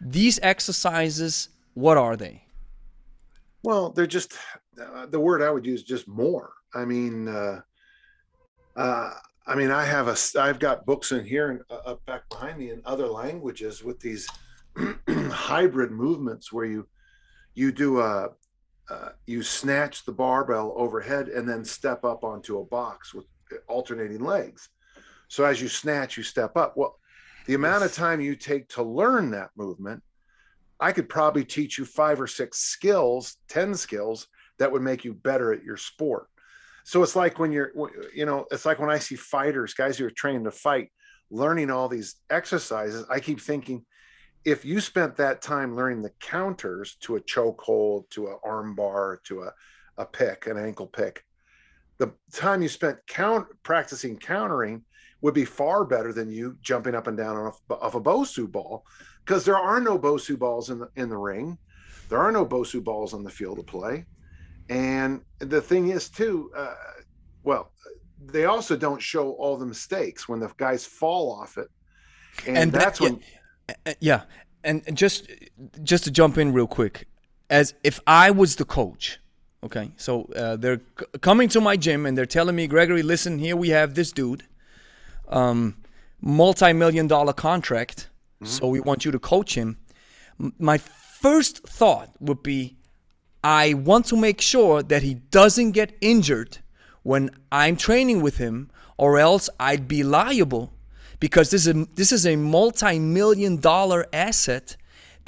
these 0.00 0.38
exercises 0.42 1.50
what 1.74 1.96
are 1.96 2.16
they 2.16 2.42
Well, 3.62 3.90
they're 3.90 4.06
just 4.06 4.34
uh, 4.80 5.06
the 5.06 5.20
word 5.20 5.42
I 5.42 5.50
would 5.50 5.66
use 5.66 5.82
just 5.82 6.06
more. 6.06 6.52
I 6.74 6.84
mean, 6.84 7.28
uh, 7.28 7.60
uh, 8.76 9.10
I 9.46 9.54
mean, 9.54 9.70
I 9.70 9.84
have 9.84 10.08
a, 10.08 10.16
I've 10.40 10.58
got 10.58 10.86
books 10.86 11.12
in 11.12 11.24
here 11.24 11.50
and 11.50 11.60
uh, 11.70 11.90
up 11.92 12.06
back 12.06 12.28
behind 12.28 12.58
me 12.58 12.70
in 12.70 12.82
other 12.84 13.06
languages 13.06 13.82
with 13.82 13.98
these 14.00 14.28
hybrid 15.08 15.90
movements 15.90 16.52
where 16.52 16.66
you, 16.66 16.86
you 17.54 17.72
do 17.72 18.00
a, 18.00 18.28
uh, 18.90 19.10
you 19.26 19.42
snatch 19.42 20.04
the 20.04 20.12
barbell 20.12 20.72
overhead 20.76 21.28
and 21.28 21.48
then 21.48 21.64
step 21.64 22.04
up 22.04 22.24
onto 22.24 22.58
a 22.58 22.64
box 22.64 23.12
with 23.12 23.26
alternating 23.66 24.20
legs. 24.20 24.68
So 25.28 25.44
as 25.44 25.60
you 25.60 25.68
snatch, 25.68 26.16
you 26.16 26.22
step 26.22 26.56
up. 26.56 26.76
Well, 26.76 26.98
the 27.46 27.54
amount 27.54 27.84
of 27.84 27.92
time 27.92 28.20
you 28.20 28.34
take 28.34 28.68
to 28.70 28.82
learn 28.82 29.30
that 29.30 29.50
movement, 29.56 30.02
I 30.80 30.92
could 30.92 31.08
probably 31.08 31.44
teach 31.44 31.78
you 31.78 31.84
five 31.84 32.20
or 32.20 32.26
six 32.26 32.58
skills, 32.58 33.36
10 33.48 33.74
skills 33.74 34.26
that 34.58 34.70
would 34.70 34.82
make 34.82 35.04
you 35.04 35.12
better 35.12 35.52
at 35.52 35.64
your 35.64 35.76
sport. 35.76 36.28
So 36.84 37.02
it's 37.02 37.16
like 37.16 37.38
when 37.38 37.52
you're, 37.52 37.72
you 38.14 38.24
know, 38.24 38.46
it's 38.50 38.64
like 38.64 38.78
when 38.78 38.90
I 38.90 38.98
see 38.98 39.16
fighters, 39.16 39.74
guys 39.74 39.98
who 39.98 40.06
are 40.06 40.10
trained 40.10 40.44
to 40.44 40.50
fight, 40.50 40.90
learning 41.30 41.70
all 41.70 41.88
these 41.88 42.16
exercises, 42.30 43.04
I 43.10 43.20
keep 43.20 43.40
thinking, 43.40 43.84
if 44.44 44.64
you 44.64 44.80
spent 44.80 45.16
that 45.16 45.42
time 45.42 45.76
learning 45.76 46.02
the 46.02 46.12
counters 46.20 46.96
to 47.00 47.16
a 47.16 47.20
chokehold, 47.20 48.08
to 48.10 48.28
an 48.28 48.38
armbar, 48.44 49.22
to 49.24 49.42
a, 49.42 49.52
a 49.98 50.06
pick, 50.06 50.46
an 50.46 50.56
ankle 50.56 50.86
pick, 50.86 51.24
the 51.98 52.12
time 52.32 52.62
you 52.62 52.68
spent 52.68 52.98
count 53.06 53.46
practicing 53.62 54.16
countering 54.16 54.84
would 55.20 55.34
be 55.34 55.44
far 55.44 55.84
better 55.84 56.12
than 56.12 56.30
you 56.30 56.56
jumping 56.62 56.94
up 56.94 57.08
and 57.08 57.16
down 57.16 57.36
off, 57.36 57.60
off 57.70 57.94
a 57.94 58.00
Bosu 58.00 58.50
ball 58.50 58.84
because 59.24 59.44
there 59.44 59.58
are 59.58 59.80
no 59.80 59.98
Bosu 59.98 60.38
balls 60.38 60.70
in 60.70 60.78
the 60.78 60.88
in 60.96 61.08
the 61.08 61.16
ring. 61.16 61.58
There 62.08 62.18
are 62.18 62.32
no 62.32 62.46
Bosu 62.46 62.82
balls 62.82 63.12
on 63.12 63.24
the 63.24 63.30
field 63.30 63.58
of 63.58 63.66
play. 63.66 64.06
And 64.70 65.22
the 65.38 65.60
thing 65.60 65.88
is 65.88 66.08
too, 66.08 66.50
uh, 66.56 66.74
well, 67.42 67.72
they 68.24 68.44
also 68.44 68.76
don't 68.76 69.00
show 69.00 69.32
all 69.32 69.56
the 69.56 69.66
mistakes 69.66 70.28
when 70.28 70.40
the 70.40 70.50
guys 70.56 70.84
fall 70.84 71.32
off 71.32 71.58
it. 71.58 71.68
And, 72.46 72.56
and 72.56 72.72
that's 72.72 72.98
that, 72.98 73.04
when 73.04 73.20
yeah, 73.68 73.94
yeah. 74.00 74.22
And 74.64 74.82
just 74.96 75.30
just 75.82 76.04
to 76.04 76.10
jump 76.10 76.36
in 76.36 76.52
real 76.52 76.66
quick, 76.66 77.06
as 77.48 77.74
if 77.84 78.00
I 78.06 78.30
was 78.30 78.56
the 78.56 78.64
coach, 78.64 79.20
okay? 79.62 79.92
So 79.96 80.24
uh, 80.36 80.56
they're 80.56 80.80
c- 80.98 81.06
coming 81.20 81.48
to 81.50 81.60
my 81.60 81.76
gym 81.76 82.06
and 82.06 82.18
they're 82.18 82.26
telling 82.26 82.56
me, 82.56 82.66
Gregory, 82.66 83.02
listen, 83.02 83.38
here 83.38 83.56
we 83.56 83.68
have 83.70 83.94
this 83.94 84.12
dude 84.12 84.44
um, 85.28 85.76
multi-million 86.20 87.06
dollar 87.06 87.32
contract. 87.32 88.08
Mm-hmm. 88.42 88.46
So 88.46 88.68
we 88.68 88.80
want 88.80 89.04
you 89.04 89.10
to 89.12 89.18
coach 89.18 89.54
him. 89.54 89.78
My 90.58 90.78
first 90.78 91.66
thought 91.66 92.10
would 92.20 92.42
be, 92.42 92.76
I 93.42 93.74
want 93.74 94.06
to 94.06 94.16
make 94.16 94.40
sure 94.40 94.82
that 94.82 95.02
he 95.02 95.14
doesn't 95.14 95.72
get 95.72 95.96
injured 96.00 96.58
when 97.02 97.30
I'm 97.50 97.76
training 97.76 98.22
with 98.22 98.38
him, 98.38 98.70
or 98.96 99.18
else 99.18 99.48
I'd 99.58 99.88
be 99.88 100.02
liable 100.02 100.72
because 101.20 101.50
this 101.50 101.66
is 101.66 101.76
a, 101.76 101.86
this 101.94 102.12
is 102.12 102.26
a 102.26 102.36
multi-million 102.36 103.56
dollar 103.58 104.06
asset 104.12 104.76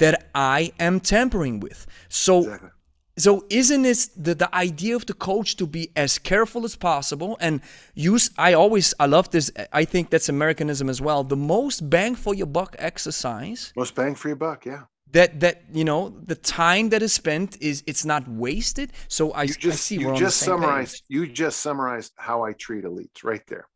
that 0.01 0.29
I 0.33 0.71
am 0.79 0.99
tampering 0.99 1.59
with. 1.59 1.85
So 2.09 2.39
exactly. 2.39 2.69
so 3.17 3.45
isn't 3.49 3.85
it 3.85 4.09
the, 4.17 4.33
the 4.35 4.55
idea 4.55 4.95
of 4.95 5.05
the 5.05 5.13
coach 5.13 5.55
to 5.57 5.67
be 5.67 5.91
as 5.95 6.17
careful 6.17 6.65
as 6.65 6.75
possible 6.75 7.37
and 7.39 7.61
use 7.93 8.31
i 8.37 8.53
always 8.53 8.93
i 9.03 9.05
love 9.05 9.29
this 9.31 9.51
i 9.73 9.83
think 9.83 10.09
that's 10.09 10.29
americanism 10.29 10.87
as 10.89 10.99
well 11.01 11.21
the 11.25 11.41
most 11.55 11.77
bang 11.89 12.15
for 12.15 12.33
your 12.33 12.47
buck 12.47 12.73
exercise 12.79 13.73
most 13.75 13.93
bang 13.95 14.15
for 14.15 14.29
your 14.29 14.37
buck 14.37 14.65
yeah. 14.65 14.83
that 15.11 15.41
that 15.41 15.55
you 15.73 15.83
know 15.83 16.01
the 16.31 16.39
time 16.61 16.85
that 16.89 17.01
is 17.07 17.13
spent 17.13 17.49
is 17.61 17.83
it's 17.85 18.05
not 18.05 18.23
wasted. 18.45 18.87
So 19.09 19.31
i, 19.31 19.43
you 19.43 19.53
just, 19.53 19.77
I 19.77 19.81
see 19.87 19.97
you 20.03 20.15
just 20.15 20.37
summarized 20.37 21.03
page. 21.03 21.15
you 21.15 21.27
just 21.27 21.59
summarized 21.59 22.13
how 22.15 22.37
i 22.47 22.53
treat 22.53 22.85
elites 22.85 23.19
right 23.23 23.45
there. 23.51 23.67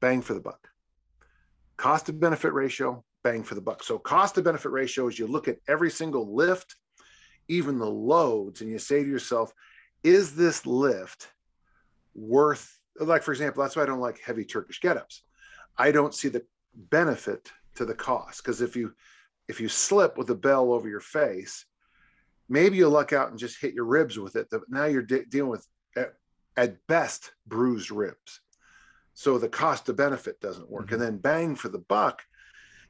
Bang 0.00 0.22
for 0.22 0.34
the 0.34 0.44
buck 0.48 0.62
cost 1.76 2.06
to 2.06 2.12
benefit 2.12 2.52
ratio 2.52 3.04
bang 3.22 3.42
for 3.42 3.54
the 3.54 3.60
buck. 3.60 3.82
So 3.82 3.98
cost 3.98 4.36
to 4.36 4.42
benefit 4.42 4.70
ratio 4.70 5.08
is 5.08 5.18
you 5.18 5.26
look 5.26 5.48
at 5.48 5.58
every 5.68 5.90
single 5.90 6.34
lift 6.34 6.76
even 7.48 7.78
the 7.78 7.90
loads 7.90 8.60
and 8.60 8.70
you 8.70 8.78
say 8.78 9.02
to 9.02 9.08
yourself 9.08 9.52
is 10.02 10.34
this 10.34 10.66
lift 10.66 11.28
worth 12.14 12.78
like 12.98 13.22
for 13.22 13.32
example 13.32 13.62
that's 13.62 13.76
why 13.76 13.82
i 13.82 13.86
don't 13.86 14.00
like 14.00 14.18
heavy 14.20 14.44
turkish 14.44 14.80
get-ups. 14.80 15.22
I 15.78 15.92
don't 15.92 16.14
see 16.14 16.28
the 16.28 16.44
benefit 16.74 17.50
to 17.74 17.84
the 17.84 17.94
cost 17.94 18.42
because 18.42 18.60
if 18.60 18.76
you 18.76 18.94
if 19.48 19.60
you 19.60 19.68
slip 19.68 20.16
with 20.16 20.30
a 20.30 20.34
bell 20.34 20.72
over 20.72 20.88
your 20.88 21.00
face 21.00 21.66
maybe 22.48 22.76
you'll 22.76 22.90
luck 22.90 23.12
out 23.12 23.30
and 23.30 23.38
just 23.38 23.60
hit 23.60 23.74
your 23.74 23.84
ribs 23.84 24.18
with 24.18 24.36
it. 24.36 24.48
Now 24.68 24.84
you're 24.84 25.02
de- 25.02 25.24
dealing 25.26 25.50
with 25.50 25.66
at, 25.96 26.14
at, 26.56 26.86
best 26.86 27.32
bruised 27.46 27.90
ribs 27.90 28.40
so 29.18 29.38
the 29.38 29.48
cost 29.48 29.86
to 29.86 29.92
benefit 29.92 30.40
doesn't 30.40 30.70
work 30.70 30.86
mm-hmm. 30.86 30.94
and 30.94 31.02
then 31.02 31.16
bang 31.18 31.56
for 31.56 31.68
the 31.68 31.78
buck 31.78 32.22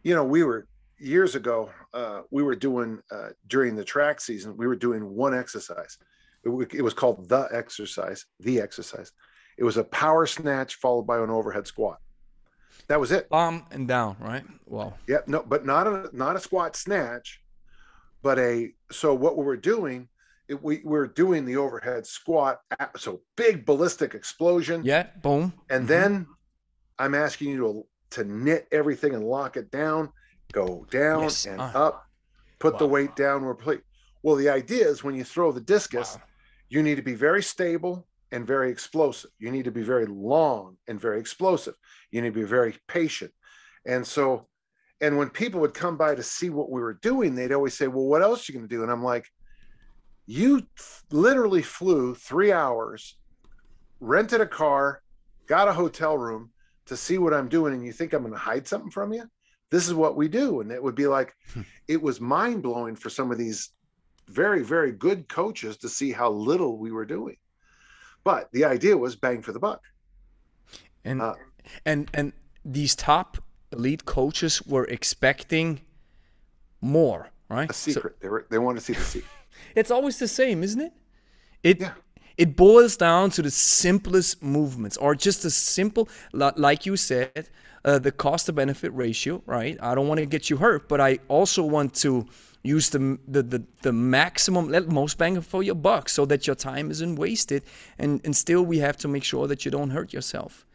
you 0.02 0.14
know 0.14 0.24
we 0.24 0.44
were 0.44 0.66
years 0.98 1.34
ago, 1.34 1.70
uh, 1.94 2.22
we 2.30 2.42
were 2.42 2.54
doing 2.54 3.00
uh, 3.10 3.30
during 3.48 3.76
the 3.76 3.84
track 3.84 4.20
season, 4.20 4.56
we 4.56 4.66
were 4.66 4.76
doing 4.76 5.14
one 5.14 5.34
exercise. 5.34 5.98
It, 6.44 6.74
it, 6.74 6.82
was 6.82 6.94
called 6.94 7.28
the 7.28 7.48
exercise, 7.52 8.24
the 8.40 8.60
exercise. 8.60 9.12
It 9.58 9.64
was 9.64 9.76
a 9.76 9.84
power 9.84 10.26
snatch 10.26 10.76
followed 10.76 11.06
by 11.06 11.18
an 11.18 11.30
overhead 11.30 11.66
squat. 11.66 11.98
That 12.88 13.00
was 13.00 13.10
it. 13.10 13.28
Bomb 13.28 13.66
and 13.72 13.88
down, 13.88 14.16
right? 14.20 14.44
Well. 14.64 14.96
Yep. 15.08 15.28
No, 15.28 15.42
but 15.42 15.66
not 15.66 15.86
a 15.86 16.08
not 16.12 16.36
a 16.36 16.40
squat 16.40 16.76
snatch, 16.76 17.42
but 18.22 18.38
a. 18.38 18.72
So 18.92 19.12
what 19.12 19.36
we 19.36 19.44
were 19.44 19.56
doing, 19.56 20.08
it, 20.48 20.62
we, 20.62 20.76
we 20.84 20.90
were 20.90 21.06
doing 21.06 21.44
the 21.44 21.56
overhead 21.56 22.06
squat. 22.06 22.60
So 22.96 23.20
big 23.36 23.64
ballistic 23.64 24.14
explosion. 24.14 24.82
Yeah. 24.84 25.06
Boom. 25.22 25.52
And 25.70 25.82
mm-hmm. 25.82 25.86
then 25.86 26.26
I'm 26.98 27.14
asking 27.14 27.50
you 27.50 27.58
to 27.58 27.86
to 28.08 28.24
knit 28.24 28.68
everything 28.70 29.14
and 29.14 29.24
lock 29.24 29.56
it 29.56 29.70
down 29.70 30.12
go 30.52 30.86
down 30.90 31.24
yes. 31.24 31.46
and 31.46 31.60
uh, 31.60 31.70
up, 31.74 32.06
put 32.58 32.74
wow. 32.74 32.78
the 32.78 32.86
weight 32.86 33.16
down, 33.16 33.44
replace. 33.44 33.80
Well, 34.22 34.36
the 34.36 34.48
idea 34.48 34.88
is 34.88 35.04
when 35.04 35.14
you 35.14 35.24
throw 35.24 35.52
the 35.52 35.60
discus, 35.60 36.16
wow. 36.16 36.22
you 36.68 36.82
need 36.82 36.96
to 36.96 37.02
be 37.02 37.14
very 37.14 37.42
stable 37.42 38.06
and 38.32 38.46
very 38.46 38.70
explosive. 38.70 39.30
You 39.38 39.50
need 39.50 39.64
to 39.64 39.70
be 39.70 39.82
very 39.82 40.06
long 40.06 40.76
and 40.88 41.00
very 41.00 41.20
explosive. 41.20 41.74
You 42.10 42.22
need 42.22 42.34
to 42.34 42.40
be 42.40 42.46
very 42.46 42.76
patient. 42.88 43.32
And 43.86 44.04
so, 44.04 44.48
and 45.00 45.16
when 45.16 45.28
people 45.28 45.60
would 45.60 45.74
come 45.74 45.96
by 45.96 46.14
to 46.14 46.22
see 46.22 46.50
what 46.50 46.70
we 46.70 46.80
were 46.80 46.98
doing, 47.02 47.34
they'd 47.34 47.52
always 47.52 47.74
say, 47.74 47.86
Well, 47.86 48.06
what 48.06 48.22
else 48.22 48.48
are 48.48 48.52
you 48.52 48.58
going 48.58 48.68
to 48.68 48.74
do? 48.74 48.82
And 48.82 48.90
I'm 48.90 49.04
like, 49.04 49.26
You 50.26 50.66
literally 51.10 51.62
flew 51.62 52.14
three 52.14 52.52
hours, 52.52 53.16
rented 54.00 54.40
a 54.40 54.46
car, 54.46 55.02
got 55.46 55.68
a 55.68 55.72
hotel 55.72 56.18
room 56.18 56.50
to 56.86 56.96
see 56.96 57.18
what 57.18 57.34
I'm 57.34 57.48
doing, 57.48 57.72
and 57.74 57.84
you 57.84 57.92
think 57.92 58.12
I'm 58.12 58.22
going 58.22 58.32
to 58.32 58.38
hide 58.38 58.66
something 58.66 58.90
from 58.90 59.12
you? 59.12 59.24
this 59.70 59.86
is 59.86 59.94
what 59.94 60.16
we 60.16 60.28
do 60.28 60.60
and 60.60 60.70
it 60.70 60.82
would 60.82 60.94
be 60.94 61.06
like 61.06 61.34
hmm. 61.52 61.62
it 61.88 62.00
was 62.00 62.20
mind 62.20 62.62
blowing 62.62 62.94
for 62.94 63.10
some 63.10 63.30
of 63.30 63.38
these 63.38 63.70
very 64.28 64.62
very 64.62 64.92
good 64.92 65.28
coaches 65.28 65.76
to 65.76 65.88
see 65.88 66.12
how 66.12 66.30
little 66.30 66.78
we 66.78 66.90
were 66.90 67.04
doing. 67.04 67.36
But 68.24 68.50
the 68.52 68.64
idea 68.64 68.96
was 68.96 69.14
bang 69.14 69.40
for 69.40 69.52
the 69.52 69.60
buck. 69.60 69.82
And 71.04 71.22
uh, 71.22 71.34
and 71.84 72.10
and 72.12 72.32
these 72.64 72.96
top 72.96 73.38
elite 73.72 74.04
coaches 74.04 74.62
were 74.66 74.84
expecting 74.84 75.80
more 76.80 77.30
right? 77.48 77.70
A 77.70 77.72
secret. 77.72 78.16
So, 78.16 78.22
they 78.22 78.28
were 78.28 78.46
they 78.50 78.58
want 78.58 78.78
to 78.78 78.84
see 78.84 78.94
the 78.94 79.00
secret 79.00 79.30
it's 79.74 79.90
always 79.90 80.18
the 80.18 80.28
same 80.28 80.62
isn't 80.62 80.80
it 80.80 80.92
it 81.62 81.80
yeah. 81.80 81.92
it 82.36 82.56
boils 82.56 82.96
down 82.96 83.30
to 83.30 83.42
the 83.42 83.50
simplest 83.50 84.42
movements 84.42 84.96
or 84.96 85.14
just 85.14 85.44
a 85.44 85.50
simple 85.50 86.08
like 86.32 86.86
you 86.86 86.96
said 86.96 87.48
uh, 87.86 88.00
the 88.00 88.12
cost 88.12 88.46
to 88.46 88.52
benefit 88.52 88.92
ratio, 88.94 89.40
right? 89.46 89.78
I 89.80 89.94
don't 89.94 90.08
want 90.08 90.18
to 90.18 90.26
get 90.26 90.50
you 90.50 90.56
hurt, 90.56 90.88
but 90.88 91.00
I 91.00 91.20
also 91.28 91.62
want 91.62 91.94
to 91.94 92.26
use 92.64 92.90
the, 92.90 93.18
the, 93.28 93.42
the, 93.44 93.64
the 93.82 93.92
maximum, 93.92 94.72
most 94.92 95.16
bang 95.18 95.40
for 95.40 95.62
your 95.62 95.76
buck 95.76 96.08
so 96.08 96.26
that 96.26 96.48
your 96.48 96.56
time 96.56 96.90
isn't 96.90 97.14
wasted. 97.14 97.62
And, 97.98 98.20
and 98.24 98.36
still, 98.36 98.62
we 98.64 98.78
have 98.80 98.96
to 98.98 99.08
make 99.08 99.22
sure 99.22 99.46
that 99.46 99.64
you 99.64 99.70
don't 99.70 99.90
hurt 99.90 100.12
yourself. 100.12 100.66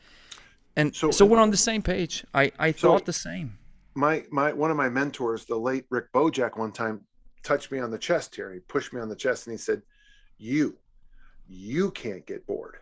And 0.77 0.95
so, 0.95 1.11
so 1.11 1.25
we're 1.25 1.39
on 1.39 1.51
the 1.51 1.57
same 1.57 1.81
page. 1.81 2.23
I, 2.33 2.53
I 2.57 2.71
so 2.71 2.93
thought 2.93 3.05
the 3.05 3.13
same. 3.13 3.57
My, 3.93 4.23
my, 4.31 4.53
one 4.53 4.71
of 4.71 4.77
my 4.77 4.88
mentors, 4.88 5.43
the 5.43 5.57
late 5.57 5.83
Rick 5.89 6.13
Bojack, 6.13 6.57
one 6.57 6.71
time 6.71 7.01
touched 7.43 7.71
me 7.71 7.79
on 7.79 7.91
the 7.91 7.98
chest 7.98 8.36
here. 8.36 8.53
He 8.53 8.60
pushed 8.60 8.93
me 8.93 9.01
on 9.01 9.10
the 9.10 9.15
chest 9.15 9.48
and 9.48 9.53
he 9.53 9.57
said, 9.57 9.81
You, 10.38 10.77
you 11.48 11.91
can't 11.91 12.25
get 12.25 12.45
bored. 12.48 12.77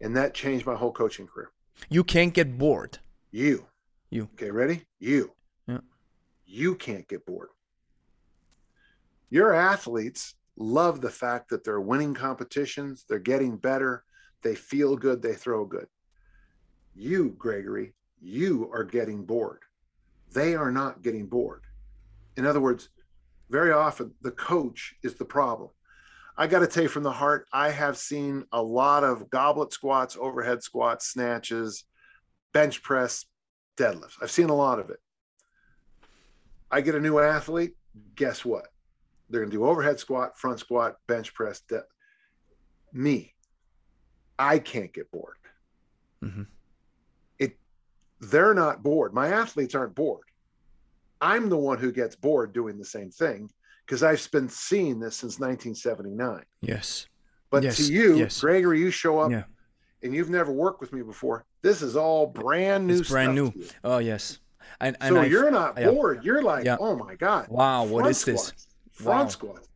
And 0.00 0.16
that 0.16 0.34
changed 0.34 0.66
my 0.66 0.74
whole 0.74 0.92
coaching 0.92 1.26
career. 1.26 1.50
You 1.88 2.04
can't 2.04 2.34
get 2.34 2.58
bored. 2.58 2.98
You. 3.30 3.66
You. 4.10 4.28
Okay, 4.34 4.50
ready? 4.50 4.84
You. 4.98 5.32
Yeah. 5.66 5.78
You 6.46 6.74
can't 6.74 7.06
get 7.08 7.24
bored. 7.26 7.48
Your 9.30 9.54
athletes 9.54 10.34
love 10.56 11.00
the 11.00 11.10
fact 11.10 11.48
that 11.50 11.64
they're 11.64 11.80
winning 11.80 12.14
competitions, 12.14 13.04
they're 13.08 13.18
getting 13.18 13.56
better, 13.56 14.04
they 14.42 14.54
feel 14.54 14.96
good, 14.96 15.22
they 15.22 15.34
throw 15.34 15.64
good. 15.64 15.86
You, 16.94 17.30
Gregory, 17.38 17.94
you 18.20 18.68
are 18.72 18.84
getting 18.84 19.24
bored. 19.24 19.62
They 20.32 20.54
are 20.54 20.70
not 20.70 21.02
getting 21.02 21.26
bored. 21.26 21.62
In 22.40 22.46
other 22.46 22.60
words, 22.60 22.88
very 23.50 23.70
often 23.70 24.14
the 24.22 24.30
coach 24.30 24.94
is 25.02 25.14
the 25.16 25.26
problem. 25.26 25.68
I 26.38 26.46
got 26.46 26.60
to 26.60 26.66
tell 26.66 26.84
you 26.84 26.88
from 26.88 27.02
the 27.02 27.12
heart, 27.12 27.46
I 27.52 27.68
have 27.68 27.98
seen 27.98 28.46
a 28.50 28.62
lot 28.62 29.04
of 29.04 29.28
goblet 29.28 29.74
squats, 29.74 30.16
overhead 30.18 30.62
squats, 30.62 31.06
snatches, 31.06 31.84
bench 32.54 32.82
press, 32.82 33.26
deadlifts. 33.76 34.14
I've 34.22 34.30
seen 34.30 34.48
a 34.48 34.54
lot 34.54 34.78
of 34.78 34.88
it. 34.88 35.00
I 36.70 36.80
get 36.80 36.94
a 36.94 37.00
new 37.00 37.18
athlete, 37.18 37.74
guess 38.14 38.42
what? 38.42 38.68
They're 39.28 39.42
going 39.42 39.50
to 39.50 39.56
do 39.58 39.66
overhead 39.66 40.00
squat, 40.00 40.38
front 40.38 40.60
squat, 40.60 40.96
bench 41.06 41.34
press. 41.34 41.60
De- 41.68 41.84
Me, 42.94 43.34
I 44.38 44.60
can't 44.60 44.94
get 44.94 45.10
bored. 45.10 45.36
Mm-hmm. 46.24 46.44
It, 47.38 47.58
they're 48.18 48.54
not 48.54 48.82
bored. 48.82 49.12
My 49.12 49.28
athletes 49.28 49.74
aren't 49.74 49.94
bored. 49.94 50.29
I'm 51.20 51.48
the 51.48 51.56
one 51.56 51.78
who 51.78 51.92
gets 51.92 52.16
bored 52.16 52.52
doing 52.52 52.78
the 52.78 52.84
same 52.84 53.10
thing 53.10 53.50
because 53.86 54.02
I've 54.02 54.26
been 54.30 54.48
seeing 54.48 54.98
this 55.00 55.16
since 55.16 55.38
1979. 55.38 56.44
Yes. 56.62 57.06
But 57.50 57.62
Yes, 57.62 57.76
to 57.78 57.92
you, 57.92 58.16
yes. 58.16 58.40
Gregory, 58.40 58.78
you 58.80 58.90
show 58.90 59.18
up 59.18 59.30
Yeah. 59.30 59.42
and 60.02 60.14
you've 60.14 60.30
never 60.30 60.52
worked 60.52 60.80
with 60.80 60.92
me 60.92 61.02
before. 61.02 61.44
This 61.62 61.82
is 61.82 61.96
all 61.96 62.26
brand 62.26 62.86
new 62.86 63.00
It's 63.00 63.10
brand 63.10 63.34
new. 63.34 63.52
Oh 63.84 63.98
yes. 63.98 64.38
And 64.80 64.96
and 65.00 65.14
So 65.14 65.20
I've- 65.22 65.30
you're 65.30 65.50
not 65.50 65.76
yeah. 65.78 65.90
bored. 65.90 66.24
You're 66.24 66.42
like, 66.42 66.64
Yeah. 66.64 66.76
oh 66.80 66.96
my 66.96 67.16
God. 67.16 67.48
Wow, 67.48 67.84
what 67.84 68.06
is 68.06 68.24
this? 68.24 68.52
Front 68.92 69.24
Wow. 69.24 69.28
squats. 69.28 69.68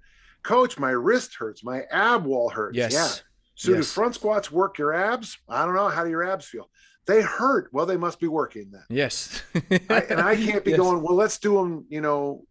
Coach, 0.43 0.79
my 0.79 0.91
wrist 0.91 1.35
hurts. 1.37 1.65
My 1.65 1.83
ab 1.91 2.25
wall 2.25 2.49
hurts. 2.51 2.77
Yes. 2.77 2.93
Yeah. 2.93 3.09
So 3.57 3.75
do 3.77 3.83
front 3.83 4.15
squats 4.15 4.51
work 4.51 4.79
your 4.79 4.93
abs? 4.93 5.39
I 5.49 5.65
don't 5.65 5.75
know. 5.75 5.89
How 5.89 6.05
do 6.05 6.11
your 6.11 6.25
abs 6.25 6.47
feel? 6.47 6.69
They 7.07 7.21
hurt. 7.23 7.69
Well, 7.73 7.87
they 7.87 7.97
must 7.97 8.19
be 8.21 8.29
working 8.29 8.71
then. 8.73 8.85
Yes. 8.89 9.43
I, 9.91 10.01
and 10.11 10.21
I 10.21 10.37
can't 10.47 10.65
be 10.65 10.71
Yes. 10.73 10.81
going, 10.81 11.03
well, 11.03 11.15
let's 11.15 11.39
do 11.39 11.55
them, 11.55 11.85
you 11.89 12.01
know, 12.01 12.47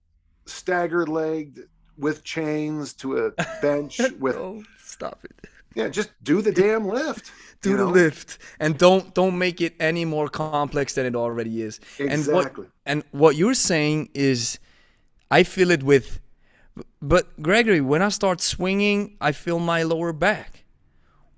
staggered 0.45 1.09
legged 1.09 1.67
with 1.97 2.23
chains 2.23 2.93
to 2.93 3.17
a 3.17 3.31
bench 3.61 3.99
with, 4.19 4.35
Oh, 4.35 4.63
stop 4.83 5.19
it. 5.23 5.31
yeah, 5.75 5.87
just 5.89 6.11
do 6.23 6.41
the 6.41 6.51
damn 6.51 6.87
lift. 6.87 7.31
Do 7.63 7.77
the 7.77 7.85
know? 7.85 7.91
lift 7.91 8.39
and 8.59 8.77
don't 8.77 9.13
don't 9.13 9.37
make 9.37 9.61
it 9.61 9.73
any 9.79 10.03
more 10.03 10.27
complex 10.27 10.95
than 10.95 11.05
it 11.05 11.15
already 11.15 11.61
is. 11.61 11.79
And 11.97 12.09
what 12.27 12.47
Exactly. 12.47 12.65
and 12.85 13.05
what 13.11 13.37
you're 13.37 13.53
saying 13.53 14.09
is 14.13 14.59
I 15.31 15.43
feel 15.43 15.71
it 15.71 15.81
with 15.81 16.19
but 17.01 17.41
Gregory, 17.41 17.79
when 17.79 18.01
I 18.01 18.09
start 18.09 18.41
swinging, 18.41 19.15
I 19.21 19.31
feel 19.31 19.59
my 19.59 19.83
lower 19.83 20.11
back. 20.11 20.62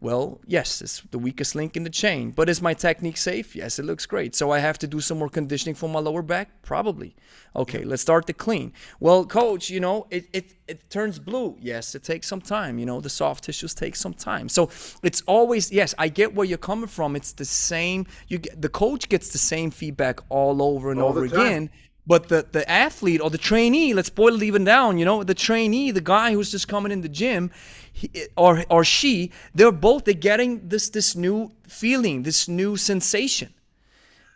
Well, 0.05 0.39
yes, 0.45 0.83
it's 0.83 1.01
the 1.09 1.17
weakest 1.17 1.55
link 1.55 1.75
in 1.75 1.83
the 1.83 1.89
chain. 1.89 2.29
But 2.29 2.47
is 2.47 2.61
my 2.61 2.75
technique 2.75 3.17
safe? 3.17 3.55
Yes, 3.55 3.79
it 3.79 3.85
looks 3.85 4.05
great. 4.05 4.35
So 4.35 4.51
I 4.51 4.59
have 4.59 4.77
to 4.77 4.87
do 4.87 5.01
some 5.01 5.17
more 5.17 5.29
conditioning 5.29 5.73
for 5.73 5.89
my 5.89 5.97
lower 5.97 6.21
back? 6.21 6.61
Probably. 6.61 7.15
Okay, 7.55 7.83
let's 7.83 8.03
start 8.03 8.27
the 8.27 8.33
clean. 8.33 8.71
Well, 8.99 9.25
coach, 9.25 9.71
you 9.71 9.79
know, 9.79 10.05
it, 10.11 10.27
it, 10.31 10.53
it 10.67 10.87
turns 10.91 11.17
blue. 11.17 11.57
Yes, 11.59 11.95
it 11.95 12.03
takes 12.03 12.27
some 12.27 12.39
time. 12.39 12.77
You 12.77 12.85
know, 12.85 13.01
the 13.01 13.09
soft 13.09 13.45
tissues 13.45 13.73
take 13.73 13.95
some 13.95 14.13
time. 14.13 14.47
So 14.47 14.69
it's 15.01 15.23
always, 15.25 15.71
yes, 15.71 15.95
I 15.97 16.09
get 16.09 16.35
where 16.35 16.45
you're 16.45 16.59
coming 16.59 16.85
from. 16.85 17.15
It's 17.15 17.33
the 17.33 17.45
same. 17.45 18.05
You 18.27 18.37
get, 18.37 18.61
The 18.61 18.69
coach 18.69 19.09
gets 19.09 19.29
the 19.29 19.39
same 19.39 19.71
feedback 19.71 20.19
all 20.29 20.61
over 20.61 20.91
and 20.91 21.01
All 21.01 21.09
over 21.09 21.23
again. 21.23 21.71
But 22.07 22.27
the, 22.29 22.45
the 22.51 22.69
athlete 22.69 23.21
or 23.21 23.31
the 23.31 23.39
trainee, 23.39 23.95
let's 23.95 24.11
boil 24.11 24.35
it 24.35 24.43
even 24.43 24.63
down, 24.63 24.99
you 24.99 25.05
know, 25.05 25.23
the 25.23 25.33
trainee, 25.33 25.89
the 25.89 26.01
guy 26.01 26.33
who's 26.33 26.51
just 26.51 26.67
coming 26.67 26.91
in 26.91 27.01
the 27.01 27.09
gym, 27.09 27.49
he, 27.95 28.11
or 28.35 28.63
or 28.69 28.83
she, 28.83 29.31
they're 29.53 29.71
both 29.71 30.03
they're 30.05 30.13
getting 30.31 30.67
this 30.67 30.89
this 30.89 31.15
new 31.15 31.51
feeling, 31.67 32.23
this 32.23 32.47
new 32.47 32.75
sensation, 32.75 33.53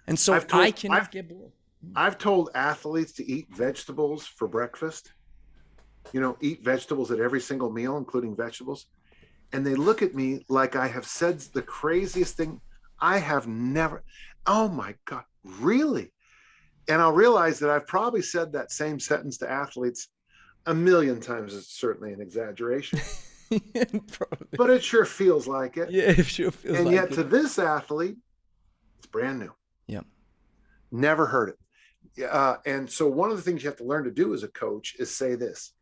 and 0.08 0.18
so 0.18 0.39
told- 0.39 0.63
I 0.63 0.72
cannot 0.72 1.01
I've- 1.01 1.10
get 1.12 1.28
bored. 1.30 1.51
I've 1.96 2.18
told 2.18 2.50
athletes 2.56 3.13
to 3.13 3.24
eat 3.25 3.48
vegetables 3.56 4.25
for 4.25 4.48
breakfast. 4.48 5.12
You 6.13 6.22
know, 6.22 6.38
eat 6.42 6.63
vegetables 6.63 7.12
at 7.12 7.20
every 7.20 7.42
single 7.42 7.72
meal, 7.72 7.98
including 7.98 8.36
vegetables. 8.36 8.88
And 9.54 9.66
they 9.66 9.75
look 9.75 10.01
at 10.01 10.13
me 10.16 10.46
like 10.50 10.75
I 10.75 10.88
have 10.88 11.06
said 11.06 11.39
the 11.54 11.62
craziest 11.62 12.36
thing. 12.38 12.62
I 13.00 13.18
have 13.18 13.48
never, 13.48 14.04
oh 14.46 14.68
my 14.68 14.96
God, 15.06 15.24
really? 15.44 16.12
And 16.89 17.01
I'll 17.01 17.13
realize 17.13 17.60
that 17.60 17.70
I've 17.70 17.88
probably 17.88 18.22
said 18.22 18.51
that 18.54 18.72
same 18.72 19.00
sentence 19.00 19.38
to 19.38 19.50
athletes 19.50 20.10
a 20.65 20.74
million 20.74 21.22
times. 21.22 21.56
It's 21.56 21.80
certainly 21.80 22.12
an 22.13 22.22
exaggeration. 22.22 23.00
but 24.58 24.70
it 24.70 24.84
sure 24.84 25.06
feels 25.06 25.48
like 25.48 25.78
it. 25.78 25.92
Yeah, 25.92 26.04
it 26.04 26.26
sure 26.26 26.52
feels 26.52 26.74
like 26.74 26.76
it 26.76 26.78
and 26.78 26.86
like 26.88 26.96
yet 26.96 27.12
it. 27.12 27.16
to 27.16 27.24
this 27.24 27.60
athlete, 27.60 28.18
it's 28.98 29.08
brand 29.08 29.40
new. 29.40 29.52
Yeah. 29.88 30.02
Never 30.92 31.26
heard 31.26 31.50
it. 31.50 32.26
Uh, 32.30 32.58
and 32.66 32.90
so 32.90 33.08
one 33.08 33.32
of 33.32 33.38
the 33.38 33.44
things 33.44 33.64
you 33.64 33.70
have 33.70 33.78
to 33.78 33.84
learn 33.86 34.04
to 34.04 34.12
do 34.12 34.34
as 34.34 34.44
a 34.44 34.48
coach 34.50 34.96
is 35.00 35.16
say 35.16 35.36
this. 35.36 35.74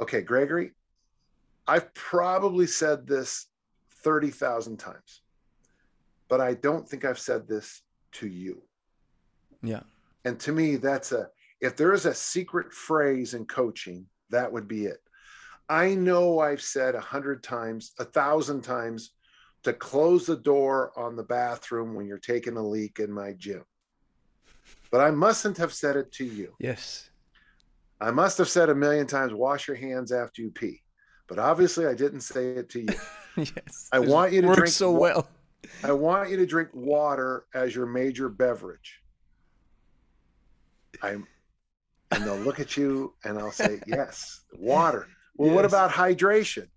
Okay, 0.00 0.20
Gregory, 0.20 0.72
I've 1.66 1.92
probably 1.94 2.66
said 2.66 3.06
this 3.06 3.46
30,000 4.02 4.76
times, 4.76 5.22
but 6.28 6.40
I 6.40 6.54
don't 6.54 6.88
think 6.88 7.04
I've 7.04 7.18
said 7.18 7.48
this 7.48 7.82
to 8.12 8.26
you. 8.26 8.62
yeah, 9.62 9.80
And 10.24 10.38
to 10.40 10.52
me, 10.52 10.76
that's 10.76 11.12
a, 11.12 11.28
if 11.60 11.76
there 11.76 11.92
is 11.92 12.06
a 12.06 12.14
secret 12.14 12.72
phrase 12.72 13.34
in 13.34 13.46
coaching, 13.46 14.06
that 14.30 14.52
would 14.52 14.68
be 14.68 14.84
it. 14.84 14.98
I 15.68 15.94
know 15.94 16.40
I've 16.40 16.62
said 16.62 16.94
a 16.94 17.00
hundred 17.00 17.42
times, 17.42 17.92
a 17.98 18.04
thousand 18.04 18.62
times 18.62 19.10
to 19.64 19.72
close 19.72 20.26
the 20.26 20.36
door 20.36 20.92
on 20.96 21.16
the 21.16 21.24
bathroom 21.24 21.94
when 21.94 22.06
you're 22.06 22.18
taking 22.18 22.56
a 22.56 22.62
leak 22.62 23.00
in 23.00 23.12
my 23.12 23.32
gym. 23.32 23.64
But 24.90 25.00
I 25.00 25.10
mustn't 25.10 25.56
have 25.58 25.72
said 25.72 25.96
it 25.96 26.12
to 26.12 26.24
you. 26.24 26.54
yes, 26.60 27.10
I 28.00 28.10
must 28.10 28.38
have 28.38 28.48
said 28.48 28.68
a 28.68 28.74
million 28.74 29.06
times, 29.06 29.32
wash 29.32 29.66
your 29.66 29.76
hands 29.76 30.12
after 30.12 30.42
you 30.42 30.50
pee. 30.50 30.82
But 31.28 31.38
obviously, 31.38 31.86
I 31.86 31.94
didn't 31.94 32.20
say 32.20 32.50
it 32.50 32.68
to 32.70 32.80
you. 32.80 32.94
yes. 33.36 33.88
I 33.90 33.98
want 33.98 34.32
you 34.32 34.42
to 34.42 34.54
drink 34.54 34.68
so 34.68 34.92
wa- 34.92 34.98
well. 34.98 35.28
I 35.82 35.92
want 35.92 36.30
you 36.30 36.36
to 36.36 36.46
drink 36.46 36.68
water 36.72 37.46
as 37.54 37.74
your 37.74 37.86
major 37.86 38.28
beverage. 38.28 39.00
I'm, 41.02 41.26
and 42.12 42.24
they'll 42.24 42.36
look 42.36 42.60
at 42.60 42.76
you 42.76 43.14
and 43.24 43.38
I'll 43.38 43.50
say, 43.50 43.80
yes, 43.86 44.42
water. 44.58 45.08
Well, 45.36 45.54
what 45.54 45.64
about 45.64 45.90
hydration? 45.90 46.68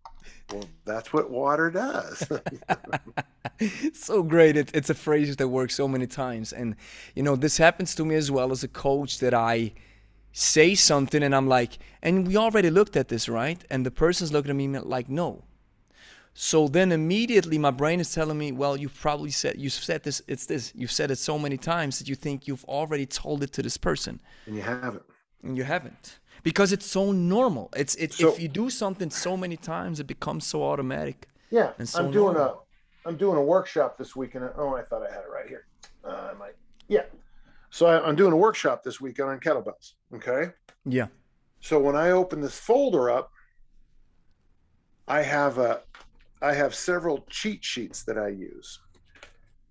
Well, 0.51 0.65
that's 0.85 1.13
what 1.13 1.29
water 1.29 1.69
does. 1.69 2.27
so 3.93 4.23
great. 4.23 4.57
It, 4.57 4.71
it's 4.73 4.89
a 4.89 4.95
phrase 4.95 5.35
that 5.35 5.47
works 5.47 5.75
so 5.75 5.87
many 5.87 6.07
times. 6.07 6.51
And, 6.53 6.75
you 7.15 7.23
know, 7.23 7.35
this 7.35 7.57
happens 7.57 7.95
to 7.95 8.05
me 8.05 8.15
as 8.15 8.31
well 8.31 8.51
as 8.51 8.63
a 8.63 8.67
coach 8.67 9.19
that 9.19 9.33
I 9.33 9.73
say 10.31 10.75
something 10.75 11.23
and 11.23 11.35
I'm 11.35 11.47
like, 11.47 11.79
and 12.01 12.27
we 12.27 12.37
already 12.37 12.69
looked 12.69 12.95
at 12.95 13.09
this, 13.09 13.27
right? 13.27 13.63
And 13.69 13.85
the 13.85 13.91
person's 13.91 14.31
looking 14.31 14.51
at 14.51 14.55
me 14.55 14.67
like, 14.67 15.09
no. 15.09 15.43
So 16.33 16.67
then 16.67 16.91
immediately 16.91 17.57
my 17.57 17.71
brain 17.71 17.99
is 17.99 18.13
telling 18.13 18.37
me, 18.37 18.51
well, 18.51 18.77
you've 18.77 18.95
probably 18.95 19.31
said, 19.31 19.55
you've 19.57 19.73
said 19.73 20.03
this, 20.03 20.21
it's 20.27 20.45
this, 20.45 20.71
you've 20.75 20.91
said 20.91 21.11
it 21.11 21.17
so 21.17 21.37
many 21.37 21.57
times 21.57 21.99
that 21.99 22.07
you 22.07 22.15
think 22.15 22.47
you've 22.47 22.63
already 22.65 23.05
told 23.05 23.43
it 23.43 23.51
to 23.53 23.61
this 23.61 23.77
person. 23.77 24.21
and 24.45 24.55
you 24.55 24.61
haven't. 24.61 25.03
And 25.43 25.57
you 25.57 25.63
haven't. 25.63 26.19
Because 26.43 26.71
it's 26.71 26.85
so 26.85 27.11
normal. 27.11 27.69
It's, 27.75 27.95
it's 27.95 28.17
So- 28.17 28.29
if 28.33 28.39
you 28.39 28.47
do 28.47 28.69
something 28.69 29.09
so 29.09 29.35
many 29.37 29.57
times, 29.57 29.99
it 29.99 30.05
becomes 30.07 30.45
so 30.45 30.63
automatic. 30.63 31.27
Yeah, 31.51 31.71
And 31.79 31.87
so 31.89 31.99
I'm 31.99 32.11
doing 32.11 32.35
normal. 32.35 32.65
a 33.05 33.07
I'm 33.07 33.15
doing 33.17 33.37
a 33.37 33.41
workshop 33.43 33.97
this 33.97 34.15
week, 34.15 34.35
and 34.35 34.47
oh, 34.57 34.75
I 34.75 34.83
thought 34.83 35.01
I 35.01 35.11
had 35.11 35.21
it 35.23 35.31
right 35.33 35.47
here. 35.47 35.65
Uh, 36.05 36.29
I 36.31 36.33
might, 36.37 36.53
yeah. 36.89 37.03
So 37.71 37.87
I, 37.87 38.05
I'm 38.05 38.15
doing 38.15 38.33
a 38.33 38.37
workshop 38.37 38.83
this 38.83 38.99
weekend 39.01 39.29
on 39.29 39.39
kettlebells. 39.39 39.93
Okay. 40.13 40.51
Yeah. 40.85 41.07
So 41.61 41.79
when 41.79 41.95
I 41.95 42.11
open 42.11 42.39
this 42.41 42.57
folder 42.59 43.09
up, 43.09 43.31
I 45.07 45.21
have 45.21 45.57
a 45.57 45.81
I 46.41 46.53
have 46.53 46.73
several 46.75 47.25
cheat 47.29 47.63
sheets 47.65 48.03
that 48.03 48.17
I 48.17 48.27
use. 48.29 48.79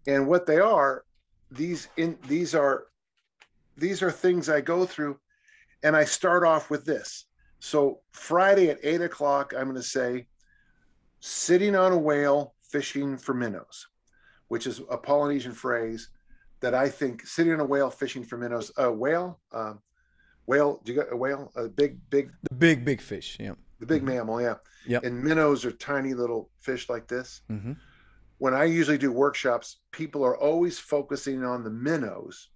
And 0.06 0.26
what 0.26 0.46
they 0.46 0.58
are, 0.58 1.04
these 1.50 1.88
in 1.96 2.18
these 2.26 2.54
are 2.54 2.86
these 3.76 4.02
are 4.02 4.10
things 4.10 4.48
I 4.48 4.60
go 4.60 4.84
through 4.84 5.18
and 5.82 5.96
I 5.96 6.04
start 6.04 6.44
off 6.44 6.70
with 6.70 6.84
this. 6.84 7.26
So 7.60 8.00
Friday 8.12 8.70
at 8.70 8.78
eight 8.82 9.00
o'clock, 9.00 9.52
I'm 9.56 9.66
gonna 9.66 9.82
say 9.82 10.26
sitting 11.20 11.74
on 11.74 11.92
a 11.92 11.98
whale 11.98 12.54
fishing 12.62 13.16
for 13.16 13.34
minnows, 13.34 13.86
which 14.48 14.66
is 14.66 14.80
a 14.90 14.96
Polynesian 14.98 15.52
phrase 15.52 16.10
that 16.60 16.74
I 16.74 16.88
think 16.88 17.26
sitting 17.26 17.52
on 17.52 17.60
a 17.60 17.64
whale 17.64 17.90
fishing 17.90 18.24
for 18.24 18.36
minnows. 18.36 18.70
A 18.76 18.90
whale, 18.90 19.40
um, 19.52 19.80
whale. 20.46 20.80
Do 20.84 20.92
you 20.92 20.98
got 20.98 21.12
a 21.12 21.16
whale? 21.16 21.52
A 21.56 21.68
big, 21.68 21.98
big, 22.10 22.30
The 22.48 22.54
big, 22.54 22.84
big 22.84 23.00
fish. 23.00 23.36
Yeah. 23.40 23.54
the 23.80 23.86
big 23.86 24.02
Mhm. 24.02 24.06
mammal, 24.06 24.42
yeah. 24.42 24.56
Yep. 24.88 25.04
And 25.04 25.22
minnows 25.22 25.64
are 25.64 25.70
tiny 25.70 26.12
little 26.12 26.50
fish 26.58 26.88
like 26.88 27.06
this. 27.06 27.42
hmm 27.48 27.74
When 28.38 28.52
I 28.54 28.64
usually 28.64 28.98
do 28.98 29.12
workshops, 29.12 29.76
people 29.92 30.24
are 30.24 30.36
always 30.36 30.78
focusing 30.80 31.44
on 31.44 31.62
the 31.62 31.70
minnows 31.70 32.50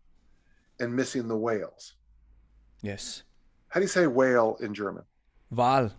and 0.81 0.95
missing 0.97 1.29
the 1.29 1.37
whales. 1.37 1.95
Yes. 2.83 3.23
How 3.68 3.81
do 3.81 3.85
you 3.85 3.88
say 3.88 4.07
whale 4.07 4.57
in 4.61 4.75
German? 4.75 5.05
Val. 5.51 5.92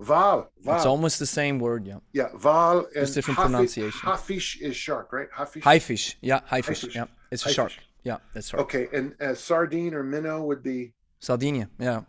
Val. 0.00 0.50
Val. 0.60 0.76
It's 0.76 0.86
almost 0.86 1.18
the 1.18 1.26
same 1.26 1.58
word. 1.58 1.86
Yeah. 1.86 1.98
yeah, 2.12 2.28
Val 2.36 2.78
and 2.78 2.94
Just 2.94 3.14
different 3.14 3.38
pronunciation. 3.38 4.00
Hafish 4.00 4.60
is 4.60 4.76
shark, 4.76 5.12
right? 5.12 5.28
Hafish. 5.36 5.62
High 5.62 5.78
fish. 5.78 6.16
Yeah. 6.20 6.40
High 6.46 6.62
fish. 6.62 6.82
fish. 6.82 6.94
Yeah. 6.94 7.06
It's 7.30 7.44
a 7.44 7.52
shark. 7.52 7.72
Yeah. 8.04 8.18
That's 8.32 8.52
right. 8.52 8.60
Okay, 8.60 8.88
and 8.92 9.14
uh, 9.20 9.34
sardine 9.34 9.94
or 9.94 10.02
minnow 10.02 10.42
would 10.44 10.62
be 10.62 10.92
Sardinia. 11.20 11.68
Yeah. 11.78 12.02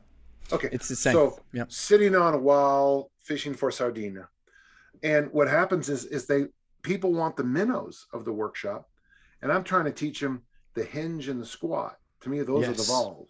Okay. 0.51 0.69
It's 0.71 0.87
the 0.87 0.95
same. 0.95 1.13
So 1.13 1.39
yeah. 1.53 1.65
sitting 1.69 2.15
on 2.15 2.33
a 2.33 2.37
wall 2.37 3.11
fishing 3.23 3.53
for 3.53 3.71
sardina. 3.71 4.27
And 5.03 5.31
what 5.31 5.47
happens 5.47 5.89
is 5.89 6.05
is 6.05 6.25
they 6.25 6.45
people 6.83 7.13
want 7.13 7.35
the 7.35 7.43
minnows 7.43 8.07
of 8.13 8.25
the 8.25 8.33
workshop. 8.33 8.89
And 9.41 9.51
I'm 9.51 9.63
trying 9.63 9.85
to 9.85 9.91
teach 9.91 10.19
them 10.19 10.43
the 10.73 10.83
hinge 10.83 11.27
and 11.29 11.41
the 11.41 11.45
squat. 11.45 11.97
To 12.21 12.29
me, 12.29 12.41
those 12.41 12.67
are 12.67 12.73
the 12.73 12.77
Yes. 12.77 12.87
vols. 12.87 13.29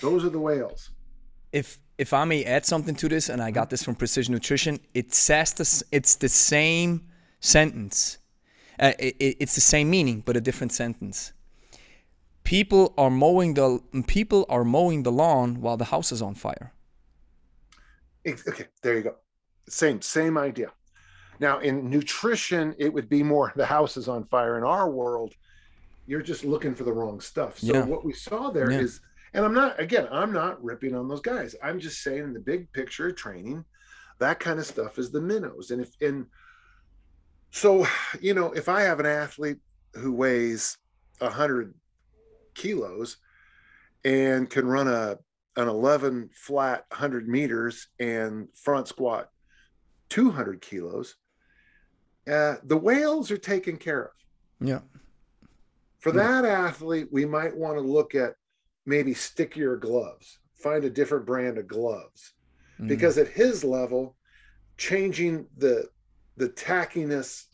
Those 0.00 0.24
are 0.24 0.30
the 0.30 0.40
whales. 0.40 0.90
if 1.52 1.78
if 1.96 2.12
I 2.12 2.24
may 2.24 2.44
add 2.44 2.64
something 2.64 2.94
to 2.96 3.08
this, 3.08 3.28
and 3.28 3.42
I 3.42 3.50
got 3.50 3.70
this 3.70 3.82
from 3.82 3.96
Precision 3.96 4.32
Nutrition, 4.32 4.78
it 4.94 5.12
says 5.12 5.52
this, 5.54 5.82
it's 5.90 6.14
the 6.14 6.28
same 6.28 7.08
sentence. 7.40 8.18
Uh, 8.78 8.92
it, 9.00 9.16
it- 9.18 9.36
it's 9.40 9.54
the 9.56 9.60
same 9.60 9.90
meaning, 9.90 10.22
but 10.24 10.36
a 10.36 10.40
different 10.40 10.72
sentence. 10.72 11.32
People 12.44 12.94
are 12.96 13.10
mowing 13.10 13.54
the 13.54 13.80
people 14.06 14.46
are 14.48 14.64
mowing 14.64 15.02
the 15.02 15.10
lawn 15.12 15.60
while 15.60 15.76
the 15.76 15.86
house 15.86 16.12
is 16.12 16.22
on 16.22 16.34
fire. 16.34 16.72
Okay, 18.26 18.66
there 18.82 18.96
you 18.96 19.02
go. 19.02 19.16
Same, 19.68 20.00
same 20.02 20.38
idea. 20.38 20.70
Now, 21.40 21.58
in 21.60 21.88
nutrition, 21.90 22.74
it 22.78 22.92
would 22.92 23.08
be 23.08 23.22
more 23.22 23.52
the 23.56 23.66
house 23.66 23.96
is 23.96 24.08
on 24.08 24.24
fire. 24.24 24.56
In 24.58 24.64
our 24.64 24.90
world, 24.90 25.34
you're 26.06 26.22
just 26.22 26.44
looking 26.44 26.74
for 26.74 26.84
the 26.84 26.92
wrong 26.92 27.20
stuff. 27.20 27.58
So 27.58 27.72
Yeah. 27.74 27.84
what 27.84 28.04
we 28.04 28.12
saw 28.12 28.50
there 28.50 28.70
is, 28.70 29.00
Yeah. 29.02 29.07
And 29.38 29.46
I'm 29.46 29.54
not 29.54 29.78
again, 29.78 30.08
I'm 30.10 30.32
not 30.32 30.62
ripping 30.64 30.96
on 30.96 31.06
those 31.06 31.20
guys. 31.20 31.54
I'm 31.62 31.78
just 31.78 32.02
saying 32.02 32.24
in 32.24 32.34
the 32.34 32.40
big 32.40 32.72
picture 32.72 33.06
of 33.06 33.14
training, 33.14 33.64
that 34.18 34.40
kind 34.40 34.58
of 34.58 34.66
stuff 34.66 34.98
is 34.98 35.12
the 35.12 35.20
minnows. 35.20 35.70
And 35.70 35.80
if 35.80 35.92
and 36.00 36.26
so, 37.52 37.86
you 38.20 38.34
know, 38.34 38.50
if 38.50 38.68
I 38.68 38.80
have 38.80 38.98
an 38.98 39.06
athlete 39.06 39.58
who 39.94 40.12
weighs 40.12 40.76
a 41.20 41.30
hundred 41.30 41.72
kilos 42.56 43.18
and 44.04 44.50
can 44.50 44.66
run 44.66 44.88
a 44.88 45.18
an 45.56 45.68
11 45.68 46.30
flat 46.32 46.84
100 46.90 47.28
meters 47.28 47.86
and 48.00 48.48
front 48.54 48.88
squat 48.88 49.28
200 50.10 50.60
kilos 50.60 51.16
uh, 52.30 52.56
the 52.62 52.76
whales 52.76 53.30
are 53.32 53.38
taken 53.38 53.76
care 53.76 54.04
of 54.04 54.10
Yeah. 54.60 54.80
for 55.98 56.12
Yeah. 56.12 56.42
that 56.42 56.44
athlete 56.44 57.08
we 57.10 57.24
might 57.24 57.56
want 57.56 57.76
to 57.76 57.80
look 57.80 58.14
at 58.14 58.34
maybe 58.88 59.12
stickier 59.12 59.76
gloves 59.76 60.38
find 60.54 60.82
a 60.84 60.90
different 60.90 61.26
brand 61.26 61.58
of 61.58 61.68
gloves 61.68 62.32
Mm. 62.80 62.86
because 62.88 63.18
at 63.18 63.26
his 63.28 63.64
level 63.64 64.16
changing 64.76 65.46
the 65.56 65.88
the 66.36 66.48
tackiness 66.48 67.46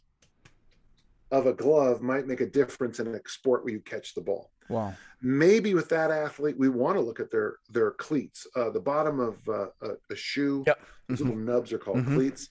of 1.31 1.47
a 1.47 1.53
glove 1.55 2.03
might 2.03 2.27
make 2.27 2.43
a 2.43 2.47
difference 2.47 3.01
in 3.01 3.07
a 3.15 3.21
sport 3.27 3.65
where 3.65 3.73
you 3.73 3.81
catch 3.81 4.15
the 4.15 4.21
ball 4.21 4.53
wow. 4.69 4.95
maybe 5.23 5.73
with 5.73 5.89
that 5.89 6.11
athlete 6.11 6.59
we 6.59 6.69
want 6.69 6.97
to 6.97 7.01
look 7.01 7.21
at 7.21 7.31
their 7.31 7.57
their 7.71 7.93
cleats 7.93 8.47
uh, 8.55 8.69
the 8.71 8.81
bottom 8.81 9.19
of 9.19 9.37
uh, 9.49 9.69
a, 9.83 9.91
a 10.11 10.17
shoe 10.17 10.63
Yep. 10.67 10.79
those 11.09 11.19
Mhm. 11.19 11.21
little 11.25 11.37
nubs 11.37 11.73
are 11.73 11.79
called 11.79 12.05
Mhm. 12.05 12.15
cleats 12.15 12.51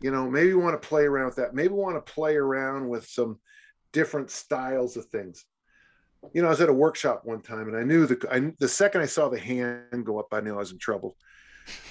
you 0.00 0.10
know 0.10 0.30
maybe 0.30 0.52
we 0.52 0.62
want 0.62 0.80
to 0.80 0.88
play 0.88 1.04
around 1.06 1.26
with 1.26 1.36
that 1.36 1.54
maybe 1.54 1.72
we 1.72 1.80
want 1.80 1.96
to 2.04 2.12
play 2.12 2.36
around 2.36 2.86
with 2.86 3.06
some 3.06 3.40
different 3.92 4.30
styles 4.30 4.98
of 4.98 5.06
things 5.06 5.46
you 6.32 6.42
know 6.42 6.48
i 6.48 6.50
was 6.50 6.60
at 6.60 6.68
a 6.68 6.72
workshop 6.72 7.22
one 7.24 7.40
time 7.40 7.68
and 7.68 7.76
i 7.76 7.82
knew 7.82 8.06
the 8.06 8.28
I, 8.30 8.52
the 8.58 8.68
second 8.68 9.00
i 9.02 9.06
saw 9.06 9.28
the 9.28 9.38
hand 9.38 10.04
go 10.04 10.18
up 10.18 10.28
i 10.32 10.40
knew 10.40 10.54
i 10.54 10.58
was 10.58 10.72
in 10.72 10.78
trouble. 10.78 11.16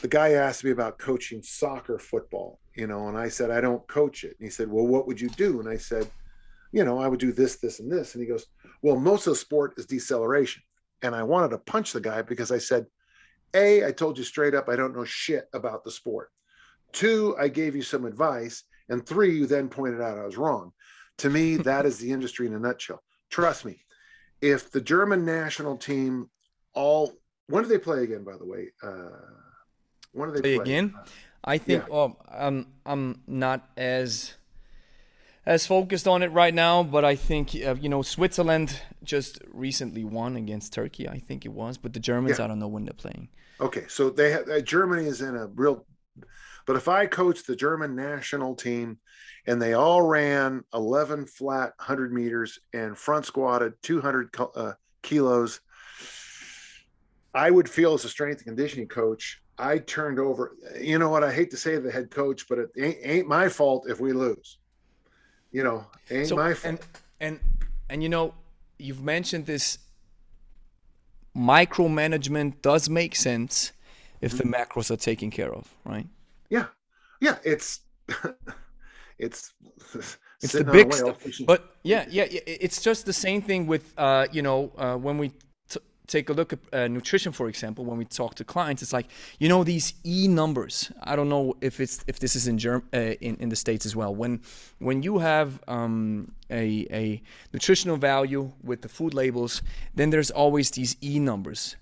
The 0.02 0.08
guy 0.08 0.32
asked 0.32 0.64
me 0.64 0.72
about 0.72 0.98
coaching 0.98 1.42
soccer 1.44 2.00
football 2.00 2.60
you 2.76 2.88
know 2.88 3.08
and 3.08 3.18
i 3.18 3.30
said 3.30 3.52
i 3.52 3.62
don't 3.62 3.88
coach 3.88 4.24
it. 4.24 4.36
And 4.40 4.48
he 4.48 4.50
said 4.50 4.70
well 4.70 4.88
what 4.88 5.08
would 5.08 5.20
you 5.22 5.30
do? 5.30 5.60
And 5.60 5.70
i 5.70 5.78
said 5.78 6.10
you 6.72 6.84
know 6.84 7.00
i 7.00 7.08
would 7.08 7.20
do 7.20 7.32
this 7.32 7.58
this 7.58 7.80
and 7.80 7.92
this. 7.92 8.16
And 8.16 8.24
he 8.24 8.30
goes 8.30 8.48
well 8.82 8.98
most 8.98 9.28
of 9.28 9.34
the 9.34 9.38
sport 9.38 9.74
is 9.78 9.86
deceleration. 9.86 10.64
And 11.04 11.16
i 11.16 11.24
wanted 11.24 11.50
to 11.50 11.60
punch 11.60 11.94
the 11.94 12.02
guy 12.02 12.22
because 12.22 12.52
i 12.52 12.58
said 12.58 12.86
a 13.54 13.86
i 13.86 13.92
told 13.92 14.18
you 14.18 14.24
straight 14.24 14.56
up 14.56 14.68
i 14.68 14.76
don't 14.76 14.96
know 14.96 15.06
shit 15.06 15.48
about 15.54 15.84
the 15.84 15.92
sport. 15.92 16.32
Two 16.92 17.36
i 17.40 17.48
gave 17.48 17.76
you 17.76 17.84
some 17.84 18.06
advice. 18.06 18.64
And 18.90 19.06
three 19.06 19.36
you 19.36 19.46
then 19.46 19.70
pointed 19.70 20.02
out 20.02 20.18
i 20.18 20.26
was 20.26 20.38
wrong. 20.38 20.72
To 21.20 21.30
me 21.30 21.58
that 21.58 21.86
is 21.86 21.98
the 21.98 22.12
industry 22.12 22.48
in 22.48 22.56
a 22.56 22.60
nutshell. 22.60 23.02
Trust 23.30 23.66
me 23.66 23.84
if 24.42 24.72
the 24.72 24.82
german 24.82 25.26
national 25.26 25.78
team 25.78 26.30
all 26.74 27.14
when 27.48 27.64
do 27.64 27.70
they 27.70 27.78
play 27.78 28.04
again 28.04 28.24
by 28.24 28.36
the 28.38 28.46
way 28.46 28.70
uh 28.84 29.10
when 30.14 30.30
do 30.30 30.36
they 30.36 30.42
Play 30.42 30.56
play, 30.56 30.64
again? 30.64 30.94
I 31.44 31.58
think 31.60 31.84
oh, 31.92 32.18
I'm 32.30 32.68
I'm 32.86 33.22
not 33.28 33.70
as 33.78 34.34
as 35.46 35.66
focused 35.66 36.08
on 36.08 36.24
it 36.24 36.32
right 36.32 36.54
now, 36.54 36.84
but 36.84 37.06
I 37.06 37.16
think 37.16 37.56
uh, 37.56 37.76
you 37.76 37.88
know 37.88 38.02
Switzerland 38.02 38.82
just 39.04 39.40
recently 39.54 40.04
won 40.04 40.36
against 40.36 40.74
Turkey. 40.74 41.08
I 41.08 41.20
think 41.20 41.46
it 41.46 41.54
was, 41.54 41.78
but 41.78 41.94
the 41.94 42.00
Germans, 42.00 42.40
Yeah. 42.40 42.46
I 42.46 42.48
don't 42.48 42.60
know 42.60 42.68
when 42.68 42.84
they're 42.86 42.94
playing. 42.94 43.30
Okay, 43.62 43.86
so 43.88 44.10
they 44.10 44.32
have 44.32 44.50
uh, 44.50 44.60
Germany 44.62 45.06
is 45.06 45.22
in 45.22 45.36
a 45.36 45.48
real. 45.48 45.86
But 46.66 46.76
if 46.76 46.88
I 46.88 47.06
coach 47.06 47.44
the 47.44 47.56
German 47.56 47.96
national 47.96 48.56
team, 48.56 48.98
and 49.48 49.62
they 49.62 49.74
all 49.74 50.02
ran 50.02 50.64
11 50.74 51.26
flat 51.26 51.74
100 51.78 52.14
meters 52.14 52.60
and 52.74 52.98
front 52.98 53.26
squatted 53.26 53.74
200 53.82 54.30
uh, 54.56 54.74
kilos, 55.02 55.62
I 57.34 57.50
would 57.50 57.70
feel 57.70 57.94
as 57.94 58.04
a 58.04 58.10
strength 58.10 58.40
and 58.40 58.48
conditioning 58.48 58.88
coach, 58.88 59.42
I 59.58 59.80
turned 59.80 60.20
over. 60.20 60.56
You 60.80 61.00
know 61.00 61.10
what? 61.10 61.24
I 61.24 61.32
hate 61.32 61.50
to 61.52 61.58
say 61.58 61.78
the 61.78 61.92
head 61.92 62.12
coach, 62.12 62.48
but 62.48 62.60
it 62.60 62.70
ain't, 62.78 62.98
ain't 63.02 63.28
my 63.28 63.50
fault 63.50 63.86
if 63.90 64.00
we 64.00 64.14
lose. 64.14 64.58
You 65.52 65.64
know, 65.64 65.86
ain't 66.12 66.36
my 66.36 66.54
fault. 66.54 66.66
and 66.66 66.80
and 67.20 67.40
and 67.90 68.04
you 68.04 68.10
know, 68.10 68.34
you've 68.78 69.02
mentioned 69.02 69.46
this. 69.46 69.80
Micromanagement 71.36 72.64
does 72.64 72.90
make 72.90 73.16
sense 73.16 73.72
if 74.22 74.36
the 74.40 74.44
macros 74.44 74.90
are 74.90 74.98
taken 74.98 75.30
care 75.30 75.54
of, 75.54 75.72
right? 75.86 76.08
yeah, 76.50 76.66
yeah, 77.22 77.38
it's 77.44 77.82
it's 79.20 79.54
It's 80.42 80.54
the 80.54 80.64
big 80.64 80.94
stuff. 80.94 81.18
But 81.46 81.74
yeah, 81.84 82.06
yeah, 82.10 82.26
yeah, 82.30 82.42
it's 82.46 82.82
just 82.82 83.06
the 83.06 83.14
same 83.14 83.42
thing 83.42 83.66
with 83.66 83.94
uh, 83.98 84.28
you 84.32 84.42
know 84.42 84.72
uh, 84.78 84.96
when 84.96 85.18
we 85.18 85.30
t- 85.70 85.80
take 86.06 86.30
a 86.30 86.34
look 86.34 86.54
at 86.54 86.60
uh, 86.72 86.88
nutrition, 86.88 87.32
for 87.32 87.50
example, 87.50 87.86
when 87.86 87.98
we 87.98 88.06
talk 88.06 88.36
to 88.36 88.44
clients, 88.44 88.84
it's 88.84 88.94
like 88.94 89.08
you 89.40 89.50
know 89.50 89.64
these 89.64 89.94
E 90.06 90.28
numbers. 90.28 90.92
I 91.02 91.16
don't 91.16 91.30
know 91.30 91.56
if 91.62 91.80
it's 91.80 92.04
if 92.06 92.20
this 92.20 92.36
is 92.36 92.48
in 92.48 92.60
Germ- 92.60 92.88
uh, 92.94 93.16
in 93.20 93.38
in 93.38 93.50
the 93.50 93.56
states 93.56 93.86
as 93.86 93.96
well. 93.96 94.14
When 94.14 94.42
when 94.78 95.02
you 95.02 95.18
have 95.18 95.60
um, 95.68 96.32
a 96.52 96.86
a 96.92 97.22
nutritional 97.52 97.98
value 97.98 98.52
with 98.64 98.82
the 98.82 98.90
food 98.90 99.14
labels, 99.16 99.64
then 99.96 100.12
there's 100.12 100.30
always 100.30 100.70
these 100.70 100.96
E 101.02 101.20
numbers, 101.20 101.78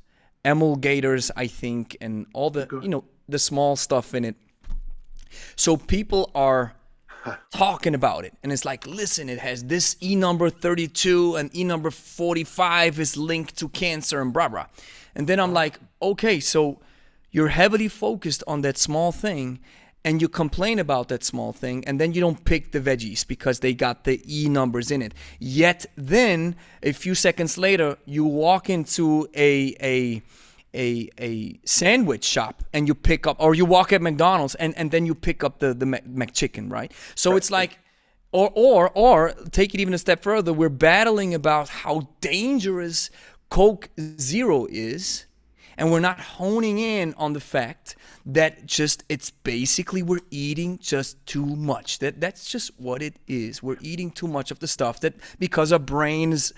emulgators, 0.45 1.30
I 1.36 1.48
think, 1.48 1.98
and 2.00 2.26
all 2.34 2.52
the 2.52 2.67
you 2.82 2.88
know 2.89 3.04
the 3.28 3.39
small 3.39 3.76
stuff 3.76 4.13
in 4.13 4.24
it. 4.24 4.36
So 5.58 5.76
people 5.76 6.32
are 6.34 6.74
talking 7.52 7.96
about 7.96 8.26
it. 8.26 8.34
And 8.44 8.52
it's 8.52 8.66
like, 8.66 8.86
listen, 8.86 9.30
it 9.30 9.40
has 9.40 9.64
this 9.66 9.96
E 10.02 10.16
number 10.16 10.50
32 10.50 11.36
and 11.36 11.56
E 11.56 11.64
number 11.64 11.92
45 11.92 13.00
is 13.00 13.18
linked 13.18 13.58
to 13.58 13.70
cancer 13.70 14.22
and 14.22 14.34
blah, 14.34 14.48
blah. 14.48 14.68
And 15.16 15.28
then 15.28 15.40
I'm 15.40 15.54
like, 15.54 15.80
okay, 16.02 16.40
so 16.40 16.80
you're 17.32 17.50
heavily 17.50 17.88
focused 17.88 18.44
on 18.48 18.62
that 18.62 18.78
small 18.78 19.12
thing 19.12 19.60
and 20.04 20.22
you 20.22 20.30
complain 20.30 20.78
about 20.78 21.08
that 21.08 21.24
small 21.24 21.52
thing 21.52 21.84
and 21.86 22.00
then 22.00 22.14
you 22.14 22.22
don't 22.22 22.46
pick 22.46 22.72
the 22.72 22.80
veggies 22.80 23.28
because 23.28 23.60
they 23.60 23.74
got 23.74 24.04
the 24.04 24.22
E 24.28 24.48
numbers 24.48 24.92
in 24.92 25.02
it. 25.02 25.14
Yet 25.40 25.86
then 25.96 26.56
a 26.84 26.92
few 26.92 27.16
seconds 27.16 27.58
later, 27.58 27.98
you 28.06 28.24
walk 28.24 28.70
into 28.70 29.28
a, 29.36 29.76
a, 29.82 30.22
a 30.76 31.10
a 31.20 31.60
sandwich 31.66 32.24
shop 32.24 32.64
and 32.74 32.88
you 32.88 32.94
pick 32.94 33.26
up 33.26 33.38
or 33.40 33.56
you 33.56 33.66
walk 33.66 33.94
at 33.94 34.02
McDonald's 34.02 34.56
and, 34.56 34.78
and 34.78 34.92
then 34.92 35.06
you 35.06 35.16
pick 35.16 35.44
up 35.44 35.60
the 35.60 35.74
the 35.74 35.86
McChicken, 35.86 36.72
right? 36.72 36.92
So 37.16 37.36
it's 37.36 37.50
like 37.50 37.80
or 38.32 38.52
or 38.54 38.92
or 38.94 39.34
take 39.52 39.74
it 39.74 39.80
even 39.80 39.94
a 39.94 39.98
step 39.98 40.22
further, 40.22 40.54
we're 40.54 40.70
battling 40.70 41.34
about 41.34 41.70
how 41.70 42.10
dangerous 42.22 43.10
Coke 43.50 43.90
Zero 44.20 44.68
is 44.70 45.26
and 45.78 45.92
we're 45.92 46.00
not 46.00 46.20
honing 46.20 46.80
in 46.80 47.14
on 47.16 47.34
the 47.34 47.40
fact 47.40 47.96
that 48.26 48.66
just 48.66 49.04
it's 49.10 49.30
basically 49.30 50.02
we're 50.02 50.22
eating 50.32 50.80
just 50.80 51.24
too 51.26 51.46
much. 51.46 52.00
That 52.00 52.20
that's 52.20 52.50
just 52.50 52.72
what 52.80 53.02
it 53.02 53.16
is. 53.28 53.62
We're 53.62 53.78
eating 53.82 54.12
too 54.12 54.28
much 54.28 54.52
of 54.52 54.60
the 54.60 54.68
stuff 54.68 55.00
that 55.02 55.16
because 55.40 55.72
our 55.72 55.80
brains 55.80 56.54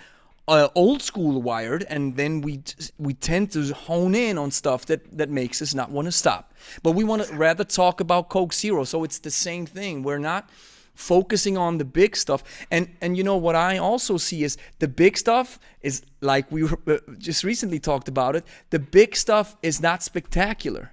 uh, 0.48 0.70
old 0.76 1.02
school 1.02 1.42
wired, 1.42 1.86
and 1.90 2.16
then 2.16 2.42
we 2.42 2.64
we 2.98 3.14
tend 3.14 3.52
to 3.52 3.74
hone 3.74 4.16
in 4.16 4.38
on 4.38 4.52
stuff 4.52 4.86
that 4.86 5.18
that 5.18 5.30
makes 5.30 5.62
us 5.62 5.74
not 5.74 5.92
want 5.92 6.06
to 6.06 6.12
stop. 6.12 6.54
But 6.84 6.92
we 6.92 7.04
want 7.04 7.24
to 7.24 7.36
rather 7.36 7.64
talk 7.64 8.00
about 8.00 8.30
Coke 8.30 8.54
Zero. 8.54 8.84
So 8.84 9.04
it's 9.04 9.20
the 9.20 9.32
same 9.32 9.66
thing. 9.66 10.04
We're 10.04 10.20
not 10.20 10.50
focusing 10.94 11.58
on 11.58 11.78
the 11.78 11.86
big 11.86 12.16
stuff. 12.16 12.44
And 12.72 12.90
and 13.02 13.18
you 13.18 13.24
know 13.24 13.38
what 13.38 13.56
I 13.56 13.78
also 13.78 14.18
see 14.18 14.44
is 14.44 14.58
the 14.80 14.88
big 14.88 15.18
stuff 15.18 15.60
is 15.82 16.02
like 16.22 16.52
we 16.52 16.64
were, 16.64 16.80
uh, 16.88 16.98
just 17.18 17.44
recently 17.44 17.80
talked 17.80 18.08
about 18.08 18.36
it. 18.36 18.46
The 18.70 18.80
big 18.80 19.16
stuff 19.16 19.56
is 19.62 19.82
not 19.82 20.04
spectacular. 20.04 20.92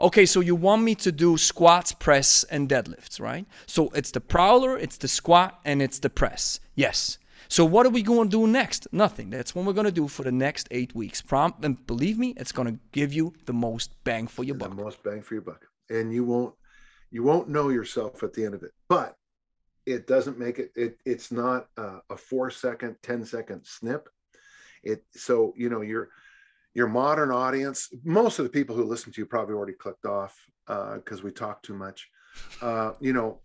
Okay, 0.00 0.26
so 0.26 0.38
you 0.38 0.54
want 0.54 0.82
me 0.82 0.94
to 0.94 1.10
do 1.10 1.36
squats, 1.36 1.90
press, 1.90 2.44
and 2.44 2.68
deadlifts, 2.68 3.20
right? 3.20 3.46
So 3.66 3.88
it's 3.94 4.12
the 4.12 4.20
prowler, 4.20 4.78
it's 4.78 4.96
the 4.96 5.08
squat, 5.08 5.58
and 5.64 5.82
it's 5.82 5.98
the 5.98 6.08
press. 6.08 6.60
Yes. 6.76 7.18
So 7.48 7.64
what 7.64 7.86
are 7.86 7.90
we 7.90 8.02
going 8.02 8.28
to 8.28 8.36
do 8.36 8.46
next? 8.46 8.86
Nothing. 8.92 9.30
That's 9.30 9.54
what 9.54 9.64
we're 9.64 9.72
going 9.72 9.86
to 9.86 9.92
do 9.92 10.08
for 10.08 10.22
the 10.22 10.32
next 10.32 10.68
eight 10.70 10.94
weeks. 10.94 11.22
Prom- 11.22 11.54
and 11.62 11.86
believe 11.86 12.18
me, 12.18 12.34
it's 12.36 12.52
going 12.52 12.68
to 12.68 12.80
give 12.92 13.12
you 13.12 13.34
the 13.46 13.52
most 13.52 13.92
bang 14.04 14.26
for 14.26 14.44
your 14.44 14.56
buck. 14.56 14.70
the 14.70 14.82
most 14.82 15.02
bang 15.02 15.22
for 15.22 15.34
your 15.34 15.42
buck, 15.42 15.66
and 15.90 16.12
you 16.12 16.24
won't 16.24 16.54
you 17.10 17.22
won't 17.22 17.48
know 17.48 17.68
yourself 17.68 18.22
at 18.22 18.32
the 18.32 18.44
end 18.44 18.54
of 18.54 18.62
it. 18.62 18.72
But 18.88 19.16
it 19.86 20.06
doesn't 20.06 20.38
make 20.38 20.58
it. 20.58 20.72
it 20.74 20.98
it's 21.04 21.30
not 21.30 21.68
uh, 21.76 22.00
a 22.10 22.16
four 22.16 22.50
second, 22.50 22.96
10 23.02 23.24
second 23.24 23.64
snip. 23.64 24.08
It 24.82 25.04
so 25.14 25.54
you 25.56 25.68
know 25.68 25.80
your 25.80 26.10
your 26.74 26.88
modern 26.88 27.30
audience. 27.30 27.88
Most 28.04 28.38
of 28.38 28.44
the 28.44 28.50
people 28.50 28.76
who 28.76 28.84
listen 28.84 29.12
to 29.12 29.20
you 29.20 29.26
probably 29.26 29.54
already 29.54 29.72
clicked 29.72 30.04
off 30.04 30.36
because 30.66 31.20
uh, 31.20 31.24
we 31.24 31.30
talk 31.30 31.62
too 31.62 31.74
much. 31.74 32.10
Uh, 32.60 32.92
you 33.00 33.12
know, 33.12 33.40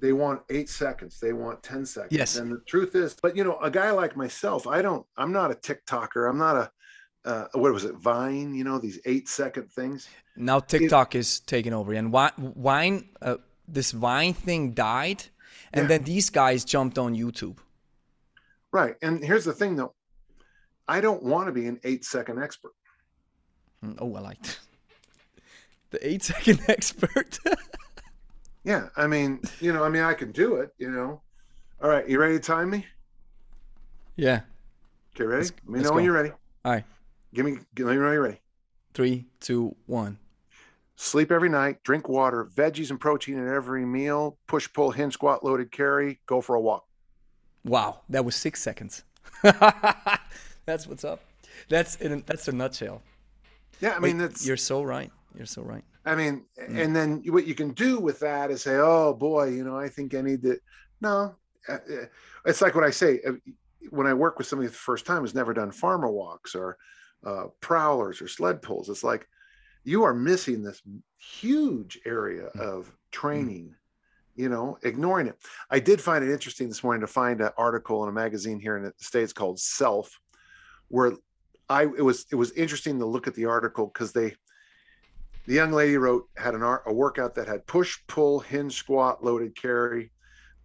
they 0.00 0.12
want 0.12 0.42
eight 0.50 0.68
seconds 0.68 1.18
they 1.20 1.32
want 1.32 1.62
10 1.62 1.86
seconds 1.86 2.12
Yes. 2.12 2.36
and 2.36 2.50
the 2.50 2.60
truth 2.66 2.94
is 2.96 3.16
but 3.22 3.36
you 3.36 3.44
know 3.44 3.56
a 3.58 3.70
guy 3.70 3.90
like 3.92 4.16
myself 4.16 4.66
i 4.66 4.82
don't 4.82 5.06
i'm 5.16 5.32
not 5.32 5.50
a 5.50 5.54
tiktoker 5.54 6.28
i'm 6.28 6.38
not 6.38 6.56
a 6.56 6.70
uh, 7.24 7.46
what 7.54 7.72
was 7.72 7.84
it 7.84 7.94
vine 7.96 8.54
you 8.54 8.64
know 8.64 8.78
these 8.78 8.98
eight 9.04 9.28
second 9.28 9.70
things 9.70 10.08
Now 10.36 10.60
TikTok 10.60 11.14
is 11.14 11.40
taking 11.40 11.72
over, 11.74 11.92
and 11.92 12.08
Wi- 12.12 12.32
Wine, 12.38 13.08
uh, 13.20 13.36
this 13.66 13.90
Vine 13.90 14.32
thing 14.34 14.72
died, 14.72 15.24
and 15.72 15.82
Yeah. 15.82 15.88
then 15.88 16.04
these 16.04 16.30
guys 16.30 16.64
jumped 16.64 16.96
on 16.98 17.14
YouTube. 17.14 17.58
right 18.72 18.94
and 19.02 19.22
here's 19.24 19.44
the 19.44 19.52
thing 19.52 19.76
though 19.76 19.94
i 20.86 21.00
don't 21.00 21.22
want 21.22 21.46
to 21.48 21.52
be 21.52 21.66
an 21.66 21.78
eight 21.84 22.04
second 22.04 22.42
expert 22.42 22.72
Mm, 23.84 23.96
Oh, 24.00 24.14
I 24.16 24.20
like 24.20 24.42
that. 24.42 24.58
the 25.90 26.08
eight 26.08 26.22
second 26.24 26.60
expert. 26.68 27.38
yeah 28.68 28.88
i 28.96 29.06
mean 29.06 29.40
you 29.60 29.72
know 29.72 29.82
i 29.82 29.88
mean 29.88 30.02
i 30.02 30.12
can 30.14 30.30
do 30.32 30.56
it 30.56 30.70
you 30.78 30.90
know 30.90 31.20
all 31.82 31.88
right 31.88 32.08
you 32.08 32.18
ready 32.20 32.34
to 32.34 32.40
time 32.40 32.68
me 32.70 32.84
yeah. 34.16 34.40
okay 35.14 35.24
ready 35.24 35.42
Let's- 35.44 35.52
let 35.66 35.78
me 35.78 35.80
know 35.82 35.92
when 35.92 36.04
you're 36.04 36.12
ready 36.14 36.30
All 36.64 36.72
right. 36.72 36.84
give 37.34 37.44
me 37.46 37.52
let 37.52 37.62
me 37.78 37.82
know 37.84 37.86
when 37.86 38.12
you're 38.12 38.22
ready 38.22 38.40
Three, 38.94 39.26
two, 39.40 39.76
one. 39.86 40.18
sleep 40.96 41.30
every 41.30 41.48
night 41.48 41.82
drink 41.84 42.08
water 42.08 42.48
veggies 42.54 42.90
and 42.90 42.98
protein 43.00 43.38
in 43.38 43.48
every 43.48 43.86
meal 43.86 44.36
push 44.48 44.68
pull 44.72 44.90
hinge 44.90 45.14
squat 45.14 45.44
loaded 45.44 45.70
carry 45.70 46.20
go 46.26 46.40
for 46.40 46.54
a 46.56 46.60
walk 46.60 46.84
Wow, 47.64 48.00
that 48.08 48.24
was 48.24 48.34
six 48.36 48.62
seconds. 48.62 49.04
that's 49.42 50.86
what's 50.86 51.04
up. 51.04 51.20
That's 51.68 51.96
in, 51.96 52.22
that's 52.26 52.48
a 52.48 52.52
nutshell. 52.52 53.02
yeah 53.80 53.90
i 53.90 53.98
Wait, 54.00 54.08
mean 54.10 54.18
that's 54.18 54.46
you're 54.46 54.56
so 54.56 54.82
right. 54.82 55.10
You're 55.36 55.46
so 55.46 55.62
right. 55.62 55.84
I 56.04 56.14
mean, 56.14 56.46
Mm. 56.58 56.78
and 56.84 56.96
then 56.96 57.22
what 57.26 57.46
you 57.46 57.54
can 57.54 57.72
do 57.72 57.98
with 58.00 58.20
that 58.20 58.50
is 58.50 58.62
say, 58.62 58.76
"Oh 58.76 59.14
boy, 59.14 59.48
you 59.50 59.64
know, 59.64 59.76
I 59.76 59.88
think 59.88 60.14
I 60.14 60.22
need 60.22 60.42
to." 60.42 60.58
No, 61.00 61.36
uh, 61.68 61.72
uh, 61.72 62.06
it's 62.46 62.62
like 62.62 62.74
what 62.74 62.84
I 62.84 62.90
say 62.90 63.20
uh, 63.26 63.32
when 63.90 64.06
I 64.06 64.14
work 64.14 64.38
with 64.38 64.46
somebody 64.46 64.68
for 64.68 64.72
the 64.72 64.78
first 64.78 65.06
time 65.06 65.20
who's 65.20 65.34
never 65.34 65.54
done 65.54 65.70
farmer 65.70 66.10
walks 66.10 66.54
or 66.54 66.76
uh, 67.24 67.46
prowlers 67.60 68.22
or 68.22 68.28
sled 68.28 68.62
pulls. 68.62 68.88
It's 68.88 69.04
like 69.04 69.26
you 69.84 70.04
are 70.04 70.14
missing 70.14 70.62
this 70.62 70.82
huge 71.16 71.98
area 72.04 72.50
Mm. 72.56 72.60
of 72.60 72.92
training. 73.10 73.74
You 74.36 74.48
know, 74.48 74.78
ignoring 74.82 75.26
it. 75.26 75.36
I 75.68 75.80
did 75.80 76.00
find 76.00 76.22
it 76.22 76.32
interesting 76.32 76.68
this 76.68 76.84
morning 76.84 77.00
to 77.00 77.08
find 77.08 77.40
an 77.40 77.50
article 77.58 78.04
in 78.04 78.08
a 78.08 78.12
magazine 78.12 78.60
here 78.60 78.76
in 78.76 78.84
the 78.84 78.92
states 78.98 79.32
called 79.32 79.58
Self, 79.58 80.20
where 80.86 81.12
I 81.68 81.82
it 81.82 82.04
was 82.04 82.24
it 82.30 82.36
was 82.36 82.52
interesting 82.52 83.00
to 83.00 83.04
look 83.06 83.26
at 83.26 83.34
the 83.34 83.46
article 83.46 83.86
because 83.88 84.12
they 84.12 84.36
the 85.48 85.54
young 85.54 85.72
lady 85.72 85.96
wrote 85.96 86.28
had 86.36 86.54
an 86.54 86.62
art 86.62 86.82
a 86.86 86.92
workout 86.92 87.34
that 87.34 87.48
had 87.48 87.66
push 87.66 87.98
pull 88.06 88.38
hinge 88.40 88.74
squat 88.74 89.24
loaded 89.24 89.56
carry 89.60 90.10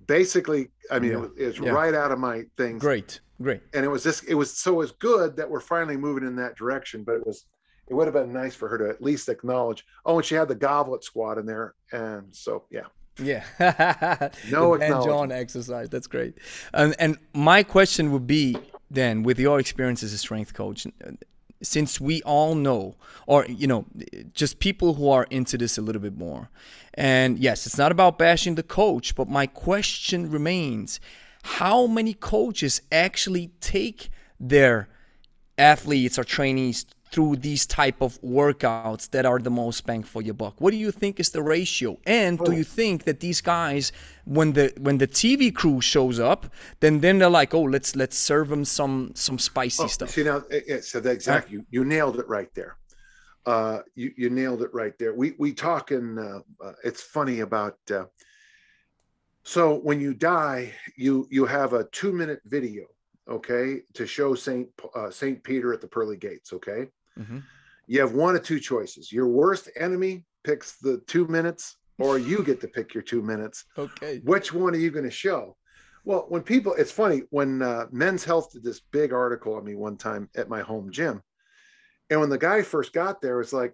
basically 0.07 0.67
i 0.91 0.99
mean 0.99 1.11
Yeah. 1.11 1.23
it 1.25 1.31
it's 1.37 1.59
Yeah. 1.59 1.71
right 1.71 1.93
out 1.93 2.11
of 2.11 2.19
my 2.19 2.43
things 2.57 2.81
Great, 2.81 3.19
great. 3.41 3.61
and 3.73 3.85
it 3.85 3.87
was 3.87 4.03
just 4.03 4.25
it 4.27 4.35
was 4.35 4.51
so 4.63 4.73
it 4.73 4.77
was 4.77 4.91
good 4.91 5.35
that 5.37 5.49
we're 5.49 5.61
finally 5.61 5.97
moving 5.97 6.27
in 6.27 6.35
that 6.35 6.55
direction 6.55 7.03
but 7.03 7.15
it 7.15 7.25
was 7.25 7.45
it 7.87 7.93
would 7.93 8.07
have 8.07 8.13
been 8.13 8.33
nice 8.33 8.55
for 8.55 8.67
her 8.69 8.77
to 8.77 8.89
at 8.89 9.01
least 9.01 9.29
acknowledge 9.29 9.85
oh 10.05 10.17
and 10.17 10.25
she 10.25 10.35
had 10.35 10.47
the 10.49 10.55
goblet 10.55 11.03
squat 11.03 11.37
in 11.37 11.45
there 11.45 11.73
and 11.91 12.25
so 12.35 12.65
yeah 12.69 12.87
Yeah. 13.19 13.43
No 14.51 14.75
Dan 14.75 15.03
John 15.03 15.31
exercise. 15.31 15.87
That's 15.93 16.07
great. 16.07 16.33
And 16.73 16.95
and 17.03 17.17
my 17.33 17.61
question 17.75 18.11
would 18.11 18.25
be 18.25 18.57
then, 18.89 19.21
with 19.23 19.37
your 19.39 19.59
experience 19.59 20.01
as 20.07 20.13
a 20.13 20.17
strength 20.17 20.51
coach, 20.53 20.87
since 21.63 21.99
we 21.99 22.21
all 22.23 22.53
know, 22.55 22.95
or 23.25 23.45
you 23.47 23.65
know, 23.65 23.85
just 24.33 24.59
people 24.59 24.93
who 24.93 25.09
are 25.09 25.25
into 25.29 25.57
this 25.57 25.77
a 25.77 25.81
little 25.81 26.01
bit 26.01 26.17
more, 26.17 26.49
and 26.93 27.39
yes, 27.39 27.65
it's 27.65 27.77
not 27.77 27.91
about 27.91 28.19
bashing 28.19 28.55
the 28.55 28.63
coach, 28.63 29.15
but 29.15 29.27
my 29.27 29.47
question 29.47 30.29
remains: 30.29 30.99
How 31.43 31.87
many 31.87 32.13
coaches 32.13 32.81
actually 32.91 33.51
take 33.61 34.09
their 34.39 34.89
athletes 35.57 36.19
or 36.19 36.23
trainees 36.23 36.85
through 37.13 37.33
these 37.35 37.63
type 37.79 37.99
of 38.01 38.19
workouts 38.21 39.09
that 39.11 39.25
are 39.25 39.39
the 39.47 39.53
most 39.61 39.85
bang 39.85 40.03
for 40.03 40.21
your 40.21 40.33
buck 40.33 40.55
what 40.59 40.71
do 40.71 40.77
you 40.77 40.91
think 40.91 41.19
is 41.19 41.29
the 41.29 41.43
ratio 41.55 41.97
and 42.05 42.39
do 42.39 42.51
you 42.53 42.63
think 42.63 43.03
that 43.03 43.19
these 43.19 43.41
guys 43.41 43.91
when 44.25 44.53
the 44.53 44.73
when 44.85 44.97
the 44.97 45.07
tv 45.07 45.53
crew 45.53 45.79
shows 45.79 46.19
up 46.19 46.41
then 46.79 47.01
then 47.01 47.19
they're 47.19 47.37
like 47.41 47.53
oh 47.53 47.67
let's 47.75 47.95
let's 47.95 48.17
serve 48.17 48.49
them 48.49 48.65
some 48.65 49.11
some 49.13 49.37
spicy 49.37 49.83
Oh, 49.83 49.87
stuff 49.87 50.09
See 50.09 50.23
now, 50.23 50.37
it, 50.49 50.63
it, 50.67 50.85
so 50.85 50.99
that 51.01 51.11
exactly 51.11 51.57
you, 51.57 51.65
you 51.69 51.85
nailed 51.85 52.19
it 52.19 52.27
right 52.27 52.53
there. 52.53 52.77
Uh, 53.45 53.79
you 53.95 54.13
you 54.15 54.29
nailed 54.29 54.61
it 54.61 54.73
right 54.73 54.97
there. 54.97 55.13
We 55.13 55.33
we 55.37 55.53
talk 55.53 55.91
and 55.91 56.17
uh, 56.17 56.39
uh, 56.63 56.73
it's 56.83 57.01
funny 57.01 57.41
about. 57.41 57.77
Uh, 57.91 58.05
so 59.43 59.79
when 59.79 59.99
you 59.99 60.13
die, 60.13 60.73
you 60.95 61.27
you 61.29 61.45
have 61.45 61.73
a 61.73 61.83
two 61.85 62.13
minute 62.13 62.41
video, 62.45 62.85
okay, 63.27 63.81
to 63.93 64.07
show 64.07 64.35
Saint 64.35 64.69
uh, 64.95 65.09
Saint 65.09 65.43
Peter 65.43 65.73
at 65.73 65.81
the 65.81 65.87
pearly 65.87 66.15
gates. 66.17 66.53
Okay, 66.53 66.87
Mhm. 67.19 67.43
you 67.87 67.99
have 67.99 68.13
one 68.13 68.35
of 68.35 68.43
two 68.43 68.59
choices. 68.59 69.11
Your 69.11 69.27
worst 69.27 69.69
enemy 69.75 70.25
picks 70.43 70.77
the 70.77 70.99
two 71.07 71.27
minutes, 71.27 71.77
or 71.99 72.17
you 72.17 72.43
get 72.43 72.59
to 72.61 72.67
pick 72.67 72.93
your 72.93 73.03
two 73.03 73.21
minutes. 73.21 73.65
Okay. 73.77 74.19
Which 74.19 74.53
one 74.53 74.73
are 74.73 74.79
you 74.79 74.91
going 74.91 75.05
to 75.05 75.11
show? 75.11 75.57
Well 76.05 76.25
when 76.27 76.43
people 76.43 76.73
it's 76.73 76.91
funny 76.91 77.23
when 77.29 77.61
uh, 77.61 77.85
men's 77.91 78.23
health 78.25 78.51
did 78.51 78.63
this 78.63 78.81
big 78.91 79.13
article 79.13 79.55
on 79.55 79.63
me 79.63 79.75
one 79.75 79.97
time 79.97 80.29
at 80.35 80.49
my 80.49 80.61
home 80.61 80.91
gym 80.91 81.21
and 82.09 82.19
when 82.19 82.29
the 82.29 82.37
guy 82.37 82.61
first 82.61 82.91
got 82.91 83.21
there 83.21 83.39
it's 83.39 83.53
like 83.53 83.73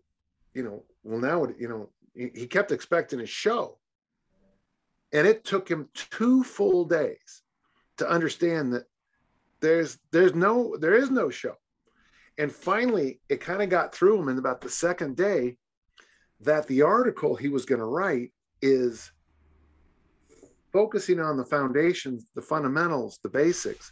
you 0.53 0.61
know 0.63 0.85
well 1.03 1.19
now 1.19 1.47
you 1.57 1.67
know 1.67 1.89
he, 2.13 2.29
he 2.35 2.47
kept 2.47 2.71
expecting 2.71 3.21
a 3.21 3.25
show. 3.25 3.79
And 5.11 5.25
it 5.25 5.43
took 5.43 5.67
him 5.67 5.89
two 5.95 6.43
full 6.43 6.85
days 6.85 7.41
to 7.97 8.07
understand 8.07 8.73
that 8.73 8.85
there's 9.59 9.97
there's 10.11 10.35
no 10.35 10.77
there 10.77 10.93
is 10.93 11.09
no 11.09 11.29
show 11.31 11.55
and 12.39 12.51
finally 12.51 13.19
it 13.29 13.41
kind 13.41 13.61
of 13.61 13.69
got 13.69 13.93
through 13.93 14.19
him 14.19 14.29
in 14.29 14.39
about 14.39 14.61
the 14.61 14.69
second 14.69 15.15
day 15.15 15.57
that 16.39 16.65
the 16.67 16.81
article 16.81 17.35
he 17.35 17.49
was 17.49 17.65
going 17.65 17.79
to 17.79 17.85
write 17.85 18.31
is 18.61 19.11
focusing 20.71 21.19
on 21.19 21.35
the 21.35 21.45
foundations, 21.45 22.27
the 22.35 22.41
fundamentals, 22.41 23.19
the 23.23 23.29
basics. 23.29 23.91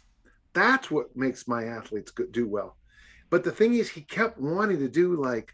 That's 0.54 0.90
what 0.90 1.14
makes 1.14 1.46
my 1.46 1.64
athletes 1.64 2.10
do 2.30 2.48
well. 2.48 2.76
But 3.30 3.44
the 3.44 3.52
thing 3.52 3.74
is, 3.74 3.90
he 3.90 4.00
kept 4.00 4.40
wanting 4.40 4.78
to 4.78 4.88
do 4.88 5.20
like 5.20 5.52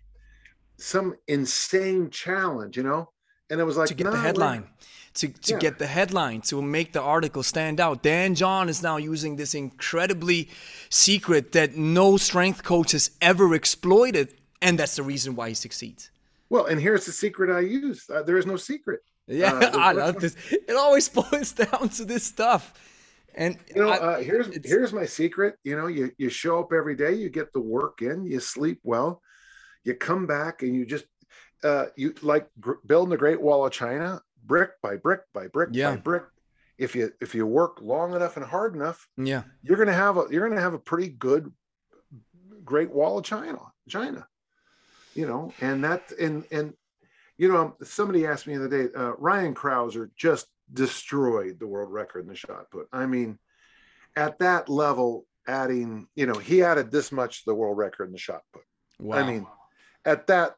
some 0.78 1.16
insane 1.26 2.10
challenge, 2.10 2.76
you 2.76 2.84
know? 2.84 3.10
And 3.50 3.60
it 3.60 3.64
was 3.64 3.76
like 3.76 3.88
to 3.88 3.94
get 3.94 4.04
"No, 4.04 4.12
the 4.12 4.18
headline 4.18 4.68
to, 5.14 5.28
to 5.28 5.52
Yeah. 5.54 5.58
get 5.60 5.78
the 5.78 5.86
headline 5.86 6.40
to 6.42 6.60
make 6.62 6.92
the 6.92 7.00
article 7.00 7.42
stand 7.42 7.80
out 7.80 8.02
dan 8.02 8.34
john 8.34 8.68
is 8.68 8.82
now 8.82 8.96
using 8.96 9.36
this 9.36 9.54
incredibly 9.54 10.48
secret 10.90 11.52
that 11.52 11.76
no 11.76 12.16
strength 12.16 12.62
coach 12.64 12.92
has 12.92 13.10
ever 13.20 13.54
exploited 13.54 14.34
and 14.62 14.78
that's 14.78 14.96
the 14.96 15.02
reason 15.02 15.34
why 15.36 15.48
he 15.48 15.54
succeeds 15.54 16.10
Well, 16.50 16.66
and 16.66 16.80
here's 16.80 17.04
the 17.06 17.12
secret 17.12 17.48
I 17.50 17.60
use. 17.60 18.00
Uh, 18.08 18.22
there 18.22 18.38
is 18.38 18.46
no 18.46 18.56
secret. 18.56 19.00
Yeah, 19.26 19.54
Uh, 19.54 19.78
I 19.90 19.92
love 19.92 20.16
this. 20.20 20.34
It 20.70 20.76
always 20.76 21.08
boils 21.20 21.52
down 21.52 21.88
to 21.96 22.04
this 22.04 22.24
stuff. 22.34 22.62
And 23.34 23.52
You 23.74 23.80
know, 23.82 23.88
I- 23.94 23.98
uh, 24.08 24.18
here's 24.28 24.48
here's 24.72 24.92
my 24.92 25.06
secret. 25.06 25.52
You 25.68 25.74
know, 25.78 25.88
you 25.96 26.04
you 26.22 26.28
show 26.42 26.54
up 26.62 26.70
every 26.80 26.96
day, 27.04 27.12
you 27.22 27.28
get 27.40 27.48
the 27.56 27.64
work 27.78 27.96
in, 28.02 28.16
you 28.32 28.38
sleep 28.40 28.78
well, 28.92 29.10
you 29.86 29.94
come 30.08 30.24
back, 30.26 30.62
and 30.62 30.72
you 30.76 30.84
just 30.94 31.06
uh, 31.68 31.86
you 32.00 32.08
like 32.32 32.46
gr- 32.64 32.82
building 32.90 33.10
the 33.14 33.22
Great 33.24 33.40
Wall 33.46 33.60
of 33.66 33.72
China, 33.72 34.20
brick 34.44 34.70
by 34.82 34.96
brick 34.96 35.20
by 35.32 35.48
brick 35.48 35.70
Yeah. 35.72 35.92
by 35.92 35.96
brick. 35.96 36.22
If 36.76 36.94
you 36.96 37.12
if 37.20 37.34
you 37.34 37.46
work 37.46 37.80
long 37.80 38.14
enough 38.14 38.36
and 38.36 38.44
hard 38.44 38.74
enough, 38.74 39.08
yeah, 39.16 39.44
you're 39.62 39.76
gonna 39.78 39.92
have 39.92 40.16
a 40.16 40.26
you're 40.30 40.48
gonna 40.48 40.60
have 40.60 40.74
a 40.74 40.78
pretty 40.78 41.08
good 41.08 41.52
Great 42.64 42.90
Wall 42.90 43.18
of 43.18 43.24
China, 43.24 43.60
China. 43.88 44.26
You 45.14 45.26
know, 45.28 45.52
and 45.60 45.84
that 45.84 46.10
and 46.18 46.44
and 46.50 46.74
you 47.36 47.48
know, 47.52 47.76
somebody 47.82 48.26
asked 48.26 48.46
me 48.46 48.56
the 48.56 48.64
other 48.66 48.88
day, 48.88 48.94
uh, 48.96 49.12
Ryan 49.18 49.54
Crouser 49.54 50.10
just 50.16 50.46
destroyed 50.72 51.58
the 51.58 51.66
world 51.66 51.92
record 51.92 52.20
in 52.20 52.28
the 52.28 52.34
shot 52.36 52.70
put. 52.70 52.86
I 52.92 53.06
mean, 53.06 53.38
at 54.16 54.38
that 54.38 54.68
level, 54.68 55.26
adding, 55.46 56.06
you 56.14 56.26
know, 56.26 56.34
he 56.38 56.62
added 56.62 56.90
this 56.90 57.10
much 57.12 57.40
to 57.44 57.50
the 57.50 57.54
world 57.54 57.76
record 57.76 58.06
in 58.06 58.12
the 58.12 58.18
shot 58.18 58.42
put. 58.52 58.62
wow. 59.00 59.18
I 59.18 59.26
mean, 59.26 59.46
at 60.04 60.28
that 60.28 60.54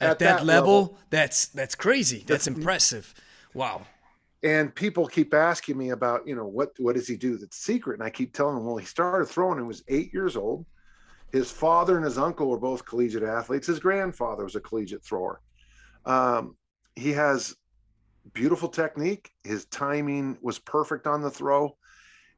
at, 0.00 0.18
that, 0.18 0.44
level, 0.44 0.98
that's 1.10 1.48
that's 1.48 1.74
crazy. 1.74 2.24
That's 2.26 2.46
impressive. 2.46 3.14
Wow. 3.54 3.86
And 4.42 4.74
people 4.74 5.06
keep 5.06 5.34
asking 5.34 5.78
me 5.78 5.90
about, 5.90 6.26
you 6.26 6.34
know, 6.36 6.46
what 6.46 6.72
what 6.78 6.94
does 6.94 7.08
he 7.08 7.16
do 7.16 7.36
that's 7.38 7.56
secret? 7.56 7.94
And 7.94 8.02
I 8.02 8.10
keep 8.10 8.32
telling 8.32 8.54
them, 8.54 8.66
well, 8.66 8.76
he 8.76 8.86
started 8.86 9.26
throwing 9.26 9.56
when 9.56 9.64
he 9.64 9.68
was 9.68 9.84
eight 9.88 10.12
years 10.12 10.36
old. 10.36 10.66
His 11.32 11.50
father 11.50 11.96
and 11.96 12.04
his 12.04 12.18
uncle 12.18 12.48
were 12.48 12.58
both 12.58 12.84
collegiate 12.84 13.22
athletes. 13.22 13.66
His 13.66 13.80
grandfather 13.80 14.44
was 14.44 14.54
a 14.54 14.60
collegiate 14.60 15.02
thrower. 15.02 15.40
Um, 16.04 16.56
he 16.94 17.12
has 17.12 17.56
beautiful 18.32 18.68
technique. 18.68 19.30
His 19.44 19.64
timing 19.66 20.38
was 20.40 20.58
perfect 20.58 21.06
on 21.06 21.22
the 21.22 21.30
throw. 21.30 21.76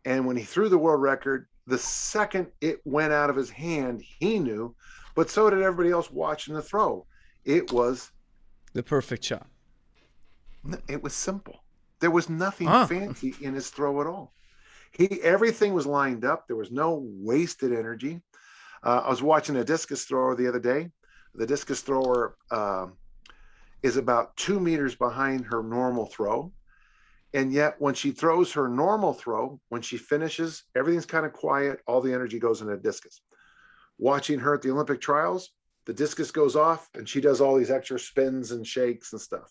And 0.04 0.26
when 0.26 0.36
he 0.36 0.44
threw 0.44 0.68
the 0.68 0.78
world 0.78 1.02
record, 1.02 1.46
the 1.66 1.78
second 1.78 2.46
it 2.60 2.80
went 2.84 3.12
out 3.12 3.28
of 3.30 3.36
his 3.36 3.50
hand, 3.50 4.02
he 4.02 4.38
knew, 4.38 4.74
but 5.14 5.28
so 5.28 5.50
did 5.50 5.60
everybody 5.60 5.90
else 5.90 6.10
watching 6.10 6.54
the 6.54 6.62
throw. 6.62 7.06
It 7.48 7.72
was 7.72 8.12
the 8.74 8.82
perfect 8.82 9.24
shot. 9.24 9.46
It 10.86 11.02
was 11.02 11.14
simple. 11.14 11.64
There 11.98 12.10
was 12.10 12.28
nothing 12.28 12.68
ah. 12.68 12.84
fancy 12.84 13.34
in 13.40 13.54
his 13.54 13.70
throw 13.70 14.02
at 14.02 14.06
all. 14.06 14.34
He 14.92 15.20
everything 15.22 15.72
was 15.72 15.86
lined 15.86 16.26
up. 16.26 16.46
There 16.46 16.56
was 16.56 16.70
no 16.70 17.02
wasted 17.02 17.72
energy. 17.72 18.20
Uh, 18.84 19.00
I 19.06 19.08
was 19.08 19.22
watching 19.22 19.56
a 19.56 19.64
discus 19.64 20.04
thrower 20.04 20.36
the 20.36 20.46
other 20.46 20.60
day. 20.60 20.90
The 21.34 21.46
discus 21.46 21.80
thrower 21.80 22.36
uh, 22.50 22.88
is 23.82 23.96
about 23.96 24.36
two 24.36 24.60
meters 24.60 24.94
behind 24.94 25.46
her 25.46 25.62
normal 25.62 26.04
throw. 26.04 26.52
And 27.32 27.50
yet, 27.50 27.76
when 27.78 27.94
she 27.94 28.10
throws 28.10 28.52
her 28.52 28.68
normal 28.68 29.14
throw, 29.14 29.58
when 29.70 29.80
she 29.80 29.96
finishes, 29.96 30.64
everything's 30.76 31.06
kind 31.06 31.24
of 31.24 31.32
quiet. 31.32 31.80
All 31.86 32.02
the 32.02 32.12
energy 32.12 32.38
goes 32.38 32.60
into 32.60 32.76
the 32.76 32.82
discus. 32.82 33.22
Watching 33.96 34.38
her 34.38 34.54
at 34.54 34.62
the 34.62 34.70
Olympic 34.70 35.00
trials, 35.00 35.50
the 35.88 35.94
discus 35.94 36.30
goes 36.30 36.54
off 36.54 36.90
and 36.94 37.08
she 37.08 37.18
does 37.18 37.40
all 37.40 37.56
these 37.56 37.70
extra 37.70 37.98
spins 37.98 38.50
and 38.52 38.66
shakes 38.66 39.14
and 39.14 39.20
stuff. 39.22 39.50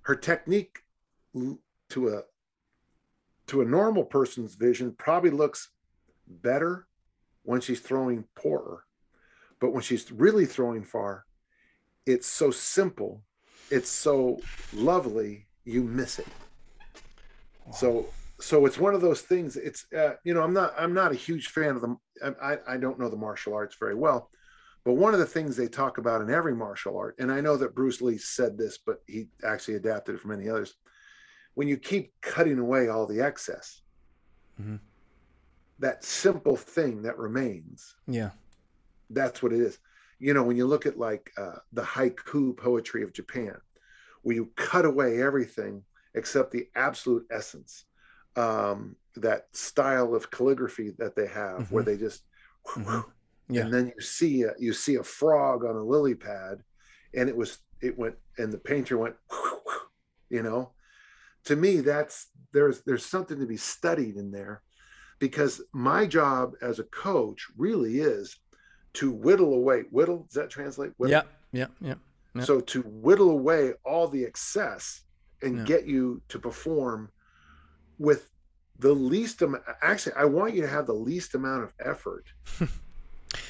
Her 0.00 0.16
technique 0.16 0.78
to 1.90 2.08
a 2.08 2.22
to 3.48 3.60
a 3.60 3.66
normal 3.66 4.02
person's 4.02 4.54
vision 4.54 4.94
probably 4.96 5.28
looks 5.28 5.68
better 6.26 6.86
when 7.42 7.60
she's 7.60 7.80
throwing 7.80 8.24
poorer. 8.34 8.84
But 9.60 9.74
when 9.74 9.82
she's 9.82 10.10
really 10.10 10.46
throwing 10.46 10.84
far, 10.84 11.26
it's 12.06 12.26
so 12.26 12.50
simple, 12.50 13.22
it's 13.70 13.90
so 13.90 14.40
lovely, 14.72 15.48
you 15.66 15.82
miss 15.82 16.18
it. 16.18 16.28
Wow. 17.66 17.72
So 17.72 18.06
so 18.40 18.64
it's 18.64 18.78
one 18.78 18.94
of 18.94 19.02
those 19.02 19.20
things. 19.20 19.56
It's 19.56 19.84
uh, 19.92 20.14
you 20.24 20.32
know 20.32 20.42
I'm 20.42 20.54
not 20.54 20.72
I'm 20.78 20.94
not 20.94 21.12
a 21.12 21.16
huge 21.16 21.48
fan 21.48 21.76
of 21.76 21.82
them. 21.82 21.98
I 22.42 22.56
I 22.66 22.76
don't 22.78 22.98
know 22.98 23.10
the 23.10 23.16
martial 23.16 23.52
arts 23.52 23.76
very 23.78 23.94
well, 23.94 24.30
but 24.84 24.94
one 24.94 25.14
of 25.14 25.20
the 25.20 25.26
things 25.26 25.56
they 25.56 25.68
talk 25.68 25.98
about 25.98 26.22
in 26.22 26.30
every 26.30 26.54
martial 26.54 26.96
art, 26.96 27.16
and 27.18 27.30
I 27.30 27.40
know 27.40 27.56
that 27.56 27.74
Bruce 27.74 28.00
Lee 28.00 28.18
said 28.18 28.58
this, 28.58 28.78
but 28.78 29.02
he 29.06 29.28
actually 29.44 29.74
adapted 29.74 30.16
it 30.16 30.20
from 30.20 30.30
many 30.30 30.48
others. 30.48 30.74
When 31.54 31.68
you 31.68 31.76
keep 31.76 32.12
cutting 32.20 32.58
away 32.58 32.88
all 32.88 33.06
the 33.06 33.20
excess, 33.20 33.82
mm-hmm. 34.60 34.76
that 35.78 36.04
simple 36.04 36.56
thing 36.56 37.02
that 37.02 37.18
remains. 37.18 37.94
Yeah, 38.06 38.30
that's 39.10 39.42
what 39.42 39.52
it 39.52 39.60
is 39.60 39.78
you 40.22 40.32
know 40.32 40.44
when 40.44 40.56
you 40.56 40.66
look 40.66 40.86
at 40.86 40.98
like 40.98 41.32
uh, 41.36 41.56
the 41.72 41.82
haiku 41.82 42.56
poetry 42.56 43.02
of 43.02 43.12
japan 43.12 43.56
where 44.22 44.36
you 44.36 44.50
cut 44.56 44.84
away 44.84 45.20
everything 45.20 45.82
except 46.14 46.52
the 46.52 46.68
absolute 46.76 47.26
essence 47.30 47.84
um, 48.36 48.96
that 49.16 49.46
style 49.52 50.14
of 50.14 50.30
calligraphy 50.30 50.90
that 50.96 51.16
they 51.16 51.26
have 51.26 51.62
mm-hmm. 51.62 51.74
where 51.74 51.82
they 51.82 51.96
just 51.96 52.22
mm-hmm. 52.66 53.00
Yeah. 53.54 53.62
and 53.62 53.72
then 53.72 53.92
you 53.94 54.00
see 54.02 54.42
a, 54.42 54.52
you 54.58 54.72
see 54.72 54.96
a 54.96 55.02
frog 55.02 55.64
on 55.64 55.76
a 55.76 55.82
lily 55.82 56.14
pad 56.14 56.62
and 57.14 57.28
it 57.28 57.36
was 57.36 57.58
it 57.80 57.98
went 57.98 58.16
and 58.38 58.52
the 58.52 58.58
painter 58.58 58.98
went 58.98 59.16
you 60.30 60.42
know 60.42 60.70
to 61.44 61.56
me 61.56 61.80
that's 61.80 62.28
there's 62.52 62.82
there's 62.82 63.04
something 63.04 63.38
to 63.38 63.46
be 63.46 63.56
studied 63.56 64.16
in 64.16 64.30
there 64.30 64.62
because 65.18 65.62
my 65.72 66.04
job 66.04 66.54
as 66.62 66.80
a 66.80 66.84
coach 66.84 67.46
really 67.56 68.00
is 68.00 68.36
to 68.94 69.10
whittle 69.10 69.54
away. 69.54 69.84
Whittle, 69.90 70.24
does 70.24 70.34
that 70.34 70.50
translate? 70.50 70.92
Whittle? 70.96 71.12
Yeah, 71.12 71.22
yeah, 71.52 71.66
yeah, 71.80 71.94
yeah. 72.34 72.42
So 72.42 72.60
to 72.60 72.82
whittle 72.82 73.30
away 73.30 73.74
all 73.84 74.08
the 74.08 74.24
excess 74.24 75.02
and 75.42 75.58
yeah. 75.58 75.64
get 75.64 75.86
you 75.86 76.20
to 76.28 76.38
perform 76.38 77.10
with 77.98 78.28
the 78.78 78.92
least 78.92 79.42
amount. 79.42 79.62
Actually, 79.80 80.14
I 80.16 80.24
want 80.24 80.54
you 80.54 80.62
to 80.62 80.68
have 80.68 80.86
the 80.86 80.92
least 80.92 81.34
amount 81.34 81.62
of 81.62 81.72
effort 81.84 82.24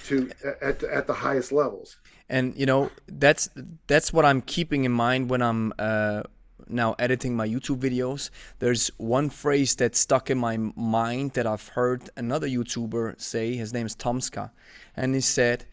to 0.06 0.30
at 0.60 0.82
at 0.82 1.06
the 1.06 1.14
highest 1.14 1.52
levels. 1.52 1.96
And 2.28 2.54
you 2.56 2.66
know 2.66 2.90
that's 3.06 3.50
that's 3.86 4.12
what 4.12 4.24
I'm 4.24 4.40
keeping 4.40 4.84
in 4.84 4.92
mind 4.92 5.30
when 5.30 5.42
I'm. 5.42 5.72
Uh, 5.78 6.22
now 6.68 6.94
editing 6.98 7.36
my 7.36 7.46
YouTube 7.46 7.78
videos, 7.78 8.30
there's 8.58 8.90
one 8.96 9.28
phrase 9.28 9.74
that 9.76 9.94
stuck 9.94 10.30
in 10.30 10.38
my 10.38 10.56
mind 10.56 11.32
that 11.32 11.46
I've 11.46 11.68
heard 11.68 12.08
another 12.16 12.48
YouTuber 12.48 13.20
say. 13.20 13.56
His 13.56 13.74
name 13.74 13.84
is 13.84 13.94
Tomska, 13.94 14.50
and 14.96 15.14
he 15.14 15.20
said, 15.20 15.66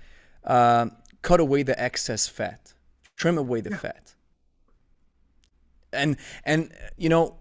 uh, 0.44 0.88
"Cut 1.22 1.40
away 1.40 1.64
the 1.64 1.80
excess 1.82 2.28
fat, 2.28 2.74
trim 3.16 3.38
away 3.38 3.62
the 3.62 3.70
yeah. 3.70 3.78
fat." 3.78 4.16
And 5.94 6.18
and 6.44 6.72
you 6.98 7.08
know 7.08 7.40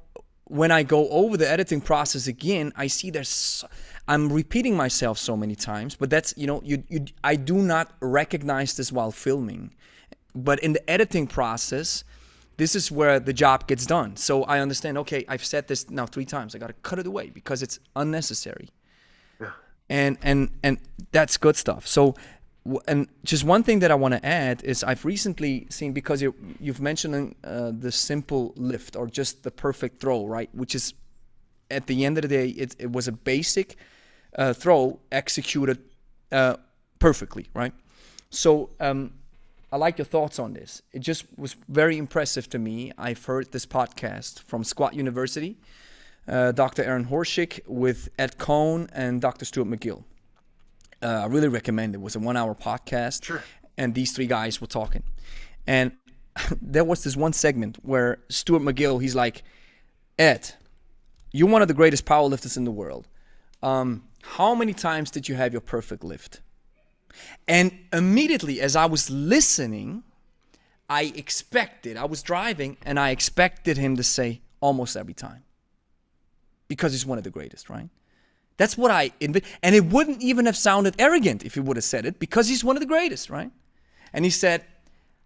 when 0.49 0.71
I 0.71 0.83
go 0.83 1.09
over 1.11 1.37
the 1.37 1.49
editing 1.49 1.81
process 1.81 2.27
again, 2.27 2.73
I 2.75 2.87
see 2.87 3.11
there's 3.11 3.29
so, 3.29 3.69
I'm 4.09 4.33
repeating 4.33 4.77
myself 4.77 5.19
so 5.19 5.37
many 5.37 5.55
times, 5.55 5.95
but 5.95 6.11
that's 6.11 6.35
you 6.37 6.47
know 6.47 6.63
you 6.65 6.83
you 6.89 7.07
I 7.23 7.37
do 7.37 7.57
not 7.57 7.93
recognize 8.01 8.77
this 8.77 8.91
while 8.91 9.13
filming, 9.13 9.75
but 10.35 10.59
in 10.61 10.73
the 10.73 10.91
editing 10.91 11.27
process 11.27 12.05
this 12.59 12.75
is 12.75 12.91
where 12.91 13.19
the 13.21 13.33
job 13.33 13.67
gets 13.69 13.87
done. 13.87 14.17
So 14.17 14.43
I 14.43 14.59
understand, 14.59 14.99
okay, 14.99 15.25
I've 15.29 15.45
said 15.45 15.69
this 15.69 15.89
now 15.89 16.07
three 16.07 16.25
times. 16.25 16.55
I 16.55 16.59
got 16.59 16.67
to 16.67 16.73
cut 16.83 16.99
it 16.99 17.07
away 17.07 17.31
because 17.31 17.63
it's 17.63 17.79
unnecessary. 17.97 18.69
Yeah. 19.41 19.53
And 19.89 20.19
and 20.23 20.51
and 20.63 20.79
that's 21.13 21.37
good 21.37 21.57
stuff. 21.57 21.87
So 21.87 22.17
and 22.87 23.09
just 23.25 23.45
one 23.45 23.63
thing 23.63 23.79
that 23.79 23.91
I 23.91 23.95
want 23.95 24.15
to 24.15 24.27
add 24.27 24.63
is 24.65 24.83
I've 24.83 25.05
recently 25.05 25.69
seen 25.71 25.93
because 25.93 26.21
you 26.21 26.35
you've 26.59 26.81
mentioned 26.81 27.37
uh, 27.45 27.71
the 27.79 27.93
simple 27.93 28.53
lift 28.57 28.97
or 28.97 29.07
just 29.07 29.45
the 29.45 29.53
perfect 29.53 30.01
throw, 30.01 30.27
right? 30.27 30.51
Which 30.53 30.75
is 30.75 30.95
at 31.71 31.87
the 31.87 32.05
end 32.05 32.19
of 32.19 32.23
the 32.23 32.29
day, 32.29 32.49
it, 32.49 32.75
it 32.79 32.91
was 32.91 33.07
a 33.07 33.13
basic 33.13 33.77
uh, 34.39 34.53
throw 34.55 35.01
executed 35.13 35.79
uh, 36.33 36.57
perfectly, 36.99 37.49
right? 37.53 37.73
So 38.31 38.71
um, 38.81 39.13
I 39.73 39.77
like 39.77 39.99
your 39.99 40.05
thoughts 40.05 40.39
on 40.39 40.55
this. 40.55 40.81
It 40.93 41.01
just 41.01 41.27
was 41.37 41.57
very 41.69 41.99
impressive 41.99 42.49
to 42.51 42.59
me. 42.59 42.93
I've 42.97 43.25
heard 43.25 43.53
this 43.53 43.67
podcast 43.67 44.41
from 44.45 44.65
Squat 44.65 44.95
University, 44.95 45.59
uh, 46.27 46.53
Dr. 46.53 46.85
Aaron 46.85 47.07
Horschig 47.07 47.61
with 47.67 48.09
Ed 48.19 48.39
Coan 48.39 48.89
and 48.93 49.21
Dr. 49.21 49.45
Stuart 49.45 49.67
McGill. 49.67 50.05
Uh, 51.03 51.07
I 51.07 51.27
really 51.27 51.49
recommend 51.49 51.95
it. 51.95 51.99
It 51.99 52.03
was 52.03 52.17
a 52.17 52.21
one-hour 52.21 52.55
podcast, 52.55 53.25
sure. 53.25 53.43
and 53.77 53.95
these 53.95 54.13
three 54.13 54.27
guys 54.27 54.61
were 54.61 54.67
talking. 54.67 55.03
And 55.67 55.93
there 56.63 56.85
was 56.85 57.05
this 57.05 57.17
one 57.17 57.33
segment 57.33 57.79
where 57.83 58.19
Stuart 58.29 58.63
McGill, 58.63 59.01
he's 59.01 59.15
like, 59.15 59.43
Ed, 60.19 60.55
you're 61.33 61.49
one 61.49 61.63
of 61.63 61.69
the 61.69 61.75
greatest 61.75 62.05
powerlifters 62.05 62.57
in 62.57 62.65
the 62.65 62.71
world. 62.71 63.07
Um, 63.63 64.08
how 64.23 64.55
many 64.55 64.73
times 64.73 65.11
did 65.11 65.29
you 65.29 65.35
have 65.35 65.53
your 65.53 65.61
perfect 65.61 66.05
lift? 66.05 66.41
And 67.47 67.73
immediately, 67.93 68.61
as 68.61 68.77
I 68.77 68.87
was 68.87 69.11
listening, 69.11 70.05
I 70.89 71.13
expected, 71.15 71.97
I 71.97 72.05
was 72.05 72.23
driving, 72.23 72.77
and 72.83 72.99
I 72.99 73.11
expected 73.11 73.77
him 73.77 73.97
to 73.97 74.03
say 74.03 74.41
almost 74.61 74.97
every 74.97 75.15
time. 75.15 75.45
Because 76.67 76.93
he's 76.93 77.07
one 77.07 77.19
of 77.19 77.25
the 77.25 77.31
greatest, 77.31 77.71
right? 77.71 77.89
That's 78.57 78.77
what 78.77 78.91
I, 78.91 79.13
and 79.21 79.75
it 79.75 79.85
wouldn't 79.87 80.21
even 80.21 80.47
have 80.47 80.57
sounded 80.57 80.97
arrogant 80.99 81.45
if 81.45 81.55
he 81.55 81.61
would 81.61 81.77
have 81.77 81.85
said 81.85 82.05
it 82.05 82.19
because 82.19 82.49
he's 82.49 82.65
one 82.65 82.77
of 82.77 82.81
the 82.81 82.87
greatest, 82.87 83.31
right? 83.31 83.53
And 84.13 84.25
he 84.25 84.31
said, 84.31 84.65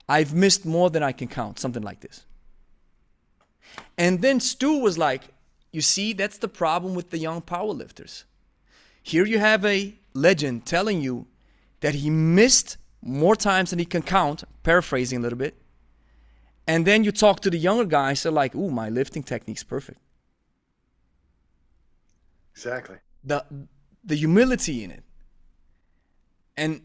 I've 0.09 0.35
missed 0.35 0.67
more 0.67 0.91
than 0.91 1.03
I 1.03 1.13
can 1.13 1.29
count, 1.29 1.59
something 1.59 1.83
like 1.83 2.01
this. 2.01 2.27
And 3.97 4.21
then 4.21 4.39
Stu 4.41 4.79
was 4.79 4.99
like, 4.99 5.23
You 5.73 5.81
see, 5.81 6.13
that's 6.13 6.39
the 6.39 6.49
problem 6.49 6.95
with 6.95 7.09
the 7.09 7.19
young 7.19 7.41
powerlifters. 7.41 8.25
Here 9.03 9.27
you 9.27 9.39
have 9.39 9.65
a 9.65 9.95
legend 10.15 10.67
telling 10.67 11.01
you 11.01 11.27
that 11.81 11.95
he 11.97 12.11
missed 12.11 12.77
more 13.03 13.35
times 13.35 13.71
than 13.71 13.79
he 13.79 13.85
can 13.85 14.03
count, 14.03 14.45
paraphrasing 14.63 15.19
a 15.19 15.21
little 15.21 15.39
bit. 15.39 15.55
And 16.67 16.87
then 16.87 17.03
you 17.05 17.11
talk 17.11 17.41
to 17.41 17.51
the 17.51 17.59
younger 17.59 17.85
guys, 17.85 18.23
they're 18.23 18.33
like, 18.33 18.55
ooh, 18.55 18.71
my 18.71 18.89
lifting 18.89 19.23
technique's 19.25 19.65
perfect. 19.65 19.99
Exactly. 22.55 22.97
The 23.25 23.45
the 24.05 24.15
humility 24.15 24.85
in 24.85 24.91
it. 24.91 25.03
And 26.57 26.83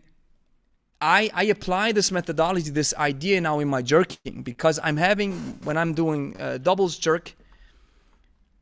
I 0.99 1.29
I 1.33 1.43
apply 1.43 1.91
this 1.91 2.11
methodology, 2.11 2.71
this 2.71 2.93
idea 2.95 3.41
now 3.41 3.59
in 3.59 3.67
my 3.67 3.81
jerking 3.83 4.41
because 4.43 4.79
I'm 4.83 4.97
having 4.97 5.33
when 5.63 5.77
I'm 5.77 5.93
doing 5.93 6.35
uh, 6.39 6.57
doubles 6.57 6.97
jerk, 6.97 7.35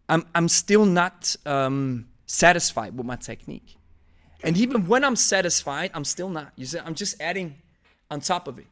I'm 0.09 0.25
I'm 0.35 0.49
still 0.49 0.85
not 0.85 1.35
um, 1.45 2.07
satisfied 2.25 2.97
with 2.97 3.05
my 3.05 3.15
technique. 3.15 3.77
And 4.43 4.57
even 4.57 4.87
when 4.87 5.03
I'm 5.03 5.15
satisfied, 5.15 5.91
I'm 5.93 6.05
still 6.05 6.29
not. 6.29 6.51
You 6.55 6.65
see, 6.65 6.79
I'm 6.79 6.95
just 6.95 7.19
adding 7.21 7.55
on 8.11 8.19
top 8.21 8.47
of 8.47 8.59
it. 8.59 8.67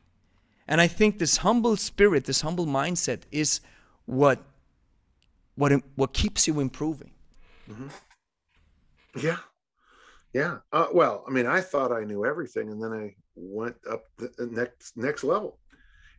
And 0.67 0.79
I 0.79 0.87
think 0.87 1.19
this 1.19 1.37
humble 1.37 1.75
spirit, 1.77 2.25
this 2.25 2.41
humble 2.41 2.65
mindset 2.65 3.21
is 3.31 3.59
what 4.05 4.39
what 5.55 5.71
what 5.95 6.13
keeps 6.13 6.47
you 6.47 6.59
improving? 6.59 7.11
Yeah. 9.15 9.37
Yeah. 10.33 10.57
Uh, 10.71 10.87
well, 10.93 11.23
I 11.27 11.31
mean, 11.31 11.45
I 11.45 11.61
thought 11.61 11.91
I 11.91 12.03
knew 12.03 12.25
everything, 12.25 12.71
and 12.71 12.83
then 12.83 12.91
I 12.93 13.15
went 13.35 13.75
up 13.89 14.05
the 14.17 14.31
the 14.37 14.47
next 14.47 14.97
next 14.97 15.23
level. 15.23 15.59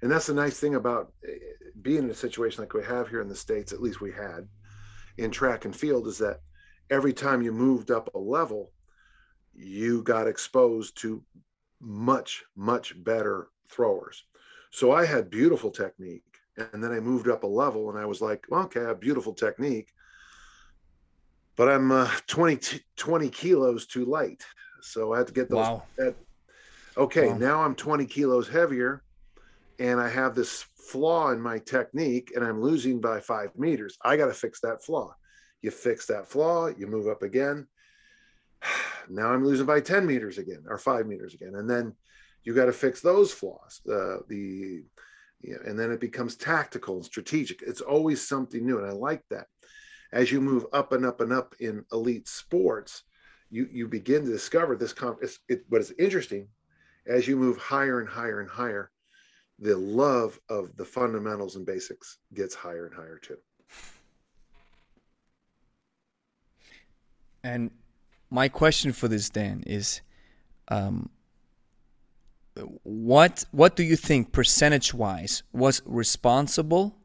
And 0.02 0.10
that's 0.10 0.26
the 0.26 0.34
nice 0.34 0.60
thing 0.60 0.74
about 0.74 1.12
eh, 1.26 1.32
being 1.80 2.04
in 2.04 2.10
a 2.10 2.14
situation 2.14 2.62
like 2.62 2.74
we 2.74 2.84
have 2.84 3.08
here 3.08 3.22
in 3.22 3.28
the 3.28 3.34
states. 3.34 3.72
At 3.72 3.82
least 3.82 4.00
we 4.00 4.12
had 4.12 4.46
in 5.16 5.30
track 5.30 5.64
and 5.64 5.74
field, 5.74 6.06
is 6.06 6.18
that 6.18 6.40
every 6.90 7.12
time 7.12 7.42
you 7.42 7.52
moved 7.52 7.90
up 7.90 8.14
a 8.14 8.18
level, 8.18 8.72
you 9.52 10.02
got 10.02 10.26
exposed 10.26 11.00
to 11.02 11.22
much 11.80 12.44
much 12.56 13.02
better 13.04 13.48
throwers. 13.70 14.24
So 14.70 14.92
I 14.92 15.04
had 15.04 15.30
beautiful 15.30 15.70
technique, 15.70 16.24
and 16.56 16.82
then 16.82 16.92
I 16.92 17.00
moved 17.00 17.28
up 17.28 17.44
a 17.44 17.48
level, 17.48 17.90
and 17.90 17.98
I 17.98 18.06
was 18.06 18.20
like, 18.20 18.44
well, 18.48 18.64
okay, 18.64 18.80
I 18.80 18.88
have 18.88 19.00
beautiful 19.00 19.34
technique 19.34 19.90
but 21.56 21.68
I'm 21.68 21.92
uh, 21.92 22.10
20, 22.26 22.80
20 22.96 23.28
kilos 23.30 23.86
too 23.86 24.04
light. 24.04 24.42
So 24.82 25.12
I 25.12 25.18
had 25.18 25.28
to 25.28 25.32
get 25.32 25.50
those. 25.50 25.60
Wow. 25.60 25.84
That, 25.98 26.16
okay, 26.96 27.28
Wow. 27.28 27.38
now 27.38 27.62
I'm 27.62 27.74
20 27.74 28.06
kilos 28.06 28.48
heavier 28.48 29.02
and 29.78 30.00
I 30.00 30.08
have 30.08 30.34
this 30.34 30.64
flaw 30.90 31.30
in 31.30 31.40
my 31.40 31.58
technique 31.58 32.32
and 32.34 32.44
I'm 32.44 32.60
losing 32.60 33.00
by 33.00 33.20
five 33.20 33.50
meters. 33.56 33.96
I 34.04 34.16
got 34.16 34.26
to 34.26 34.34
fix 34.34 34.60
that 34.60 34.84
flaw. 34.84 35.14
You 35.64 35.70
fix 35.70 36.04
that 36.06 36.26
flaw, 36.28 36.66
you 36.68 36.86
move 36.86 37.08
up 37.08 37.22
again. 37.22 37.66
Now 39.10 39.28
I'm 39.28 39.44
losing 39.44 39.66
by 39.66 39.82
10 39.82 40.06
meters 40.06 40.38
again 40.38 40.64
or 40.66 40.78
five 40.78 41.06
meters 41.06 41.34
again. 41.34 41.56
And 41.56 41.68
then 41.68 41.92
you 42.42 42.54
got 42.54 42.64
to 42.64 42.72
fix 42.72 43.02
those 43.02 43.30
flaws. 43.30 43.82
Uh, 43.86 44.20
the 44.28 44.82
yeah, 45.42 45.58
and 45.66 45.78
then 45.78 45.90
it 45.92 46.00
becomes 46.00 46.36
tactical 46.36 46.96
and 46.96 47.04
strategic. 47.04 47.60
It's 47.60 47.82
always 47.82 48.26
something 48.26 48.64
new. 48.64 48.78
And 48.78 48.86
I 48.86 48.92
like 48.92 49.22
that 49.28 49.48
as 50.10 50.32
you 50.32 50.40
move 50.40 50.64
up 50.72 50.92
and 50.92 51.04
up 51.04 51.20
and 51.20 51.34
up 51.34 51.54
in 51.60 51.84
elite 51.92 52.28
sports, 52.28 53.02
you 53.50 53.68
you 53.70 53.88
begin 53.88 54.24
to 54.24 54.30
discover 54.30 54.74
this. 54.74 54.94
Com- 54.94 55.18
it's, 55.20 55.38
it, 55.50 55.68
but 55.68 55.82
it's 55.82 55.92
interesting 55.98 56.48
as 57.06 57.28
you 57.28 57.36
move 57.36 57.58
higher 57.58 58.00
and 58.00 58.08
higher 58.08 58.40
and 58.40 58.48
higher. 58.48 58.90
The 59.58 59.76
love 59.76 60.40
of 60.48 60.74
the 60.76 60.84
fundamentals 60.86 61.56
and 61.56 61.66
basics 61.66 62.16
gets 62.32 62.54
higher 62.54 62.86
and 62.86 62.94
higher 62.94 63.18
too. 63.18 63.36
And 67.44 67.70
my 68.30 68.48
question 68.48 68.92
for 68.92 69.06
this, 69.06 69.28
Dan, 69.28 69.62
is 69.66 70.00
um, 70.68 71.10
what 72.82 73.44
what 73.52 73.76
do 73.76 73.82
you 73.84 73.96
think 73.96 74.32
percentage 74.32 74.94
wise 74.94 75.42
was 75.52 75.82
responsible 75.84 76.96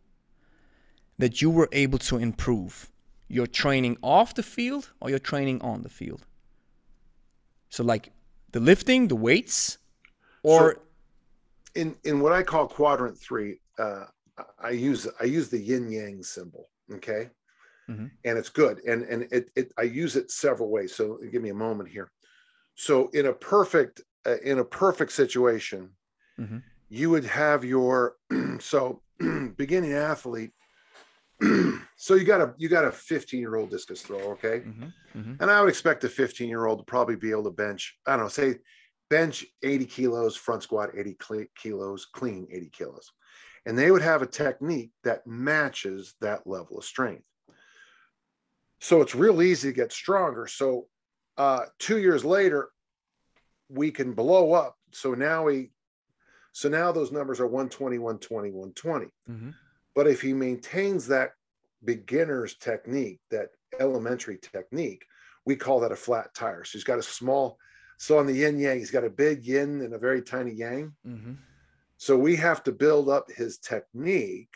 that 1.18 1.42
you 1.42 1.50
were 1.50 1.68
able 1.74 2.00
to 2.00 2.18
improve 2.18 2.90
your 3.28 3.46
training 3.46 3.98
off 4.02 4.34
the 4.34 4.42
field 4.44 4.92
or 5.02 5.10
your 5.10 5.20
training 5.20 5.62
on 5.62 5.84
the 5.84 5.90
field? 5.90 6.26
So 7.70 7.84
like 7.84 8.14
the 8.54 8.62
lifting, 8.62 9.10
the 9.10 9.16
weights, 9.18 9.78
or 10.42 10.74
So- 10.76 10.82
In 11.76 11.96
in 12.04 12.20
what 12.20 12.32
I 12.34 12.42
call 12.44 12.68
quadrant 12.68 13.16
three, 13.18 13.60
uh, 13.78 14.06
I 14.58 14.72
use 14.72 15.08
I 15.22 15.26
use 15.26 15.50
the 15.50 15.60
yin 15.60 15.92
yang 15.92 16.24
symbol. 16.24 16.70
Okay, 16.96 17.30
Mhm. 17.90 18.12
and 18.24 18.38
it's 18.38 18.50
good. 18.50 18.80
And 18.86 19.04
and 19.04 19.24
it, 19.32 19.50
it 19.56 19.74
I 19.78 19.84
use 19.84 20.16
it 20.16 20.32
several 20.32 20.72
ways. 20.72 20.96
So 20.96 21.18
give 21.32 21.42
me 21.42 21.50
a 21.50 21.54
moment 21.56 21.90
here. 21.90 22.12
So 22.76 23.10
in 23.10 23.26
a 23.28 23.34
perfect 23.34 24.02
uh, 24.28 24.38
in 24.44 24.60
a 24.60 24.66
perfect 24.66 25.14
situation, 25.14 25.98
Mhm. 26.38 26.64
you 26.90 27.10
would 27.12 27.26
have 27.26 27.64
your 27.66 28.18
so 28.60 29.04
beginning 29.58 29.94
athlete. 29.94 30.52
so 31.98 32.16
you 32.16 32.26
got 32.26 32.42
a 32.42 32.54
you 32.58 32.70
got 32.70 32.86
a 32.86 32.92
15 32.92 33.40
year 33.40 33.56
old 33.56 33.72
discus 33.72 34.04
throw, 34.04 34.32
okay? 34.34 34.66
Mhm, 34.66 34.94
mhm. 35.16 35.40
And 35.40 35.52
I 35.52 35.62
would 35.62 35.70
expect 35.70 36.04
a 36.04 36.10
15 36.10 36.50
year 36.50 36.66
old 36.66 36.80
to 36.80 36.86
probably 36.86 37.16
be 37.16 37.32
able 37.32 37.46
to 37.46 37.52
bench, 37.52 38.00
I 38.08 38.14
don't 38.16 38.26
know, 38.26 38.30
say 38.30 38.60
bench 39.10 39.46
80 39.64 39.86
kilos, 39.86 40.36
front 40.36 40.64
squat 40.64 40.92
80 40.98 41.16
cle- 41.16 41.48
kilos, 41.58 42.06
clean 42.06 42.48
80 42.52 42.70
kilos. 42.70 43.12
And 43.66 43.78
they 43.78 43.92
would 43.92 44.02
have 44.02 44.22
a 44.22 44.28
technique 44.28 44.92
that 45.04 45.28
matches 45.28 46.16
that 46.22 46.48
level 46.48 46.78
of 46.78 46.86
strength. 46.86 47.26
So 48.80 49.02
it's 49.02 49.16
real 49.16 49.42
easy 49.42 49.70
to 49.70 49.76
get 49.76 49.92
stronger. 49.92 50.48
So 50.48 50.88
uh, 51.38 51.66
two 51.78 52.00
years 52.00 52.24
later, 52.24 52.70
we 53.70 53.92
can 53.92 54.14
blow 54.14 54.54
up. 54.54 54.76
So 54.92 55.14
now 55.14 55.48
he, 55.48 55.72
so 56.54 56.70
now 56.70 56.92
those 56.92 57.12
numbers 57.12 57.40
are 57.40 57.48
120, 57.48 58.00
120, 58.00 58.52
120. 58.52 59.14
Mhm. 59.30 59.54
But 59.96 60.08
if 60.08 60.22
he 60.22 60.34
maintains 60.34 61.08
that 61.08 61.32
beginner's 61.84 62.56
technique, 62.56 63.20
that 63.30 63.50
elementary 63.80 64.38
technique, 64.38 65.06
we 65.46 65.56
call 65.56 65.80
that 65.82 65.92
a 65.92 65.96
flat 65.96 66.34
tire. 66.34 66.64
So 66.64 66.78
he's 66.78 66.84
got 66.84 67.00
a 67.00 67.04
small, 67.04 67.58
so 67.98 68.18
on 68.18 68.28
the 68.28 68.34
yin 68.34 68.60
yang, 68.60 68.80
he's 68.80 68.92
got 68.92 69.04
a 69.04 69.10
big 69.10 69.46
yin 69.46 69.82
and 69.82 69.94
a 69.94 69.98
very 70.00 70.22
tiny 70.22 70.52
yang. 70.52 70.96
Mhm. 71.06 71.38
So 71.98 72.18
we 72.18 72.36
have 72.38 72.64
to 72.64 72.72
build 72.72 73.10
up 73.10 73.30
his 73.30 73.58
technique, 73.58 74.56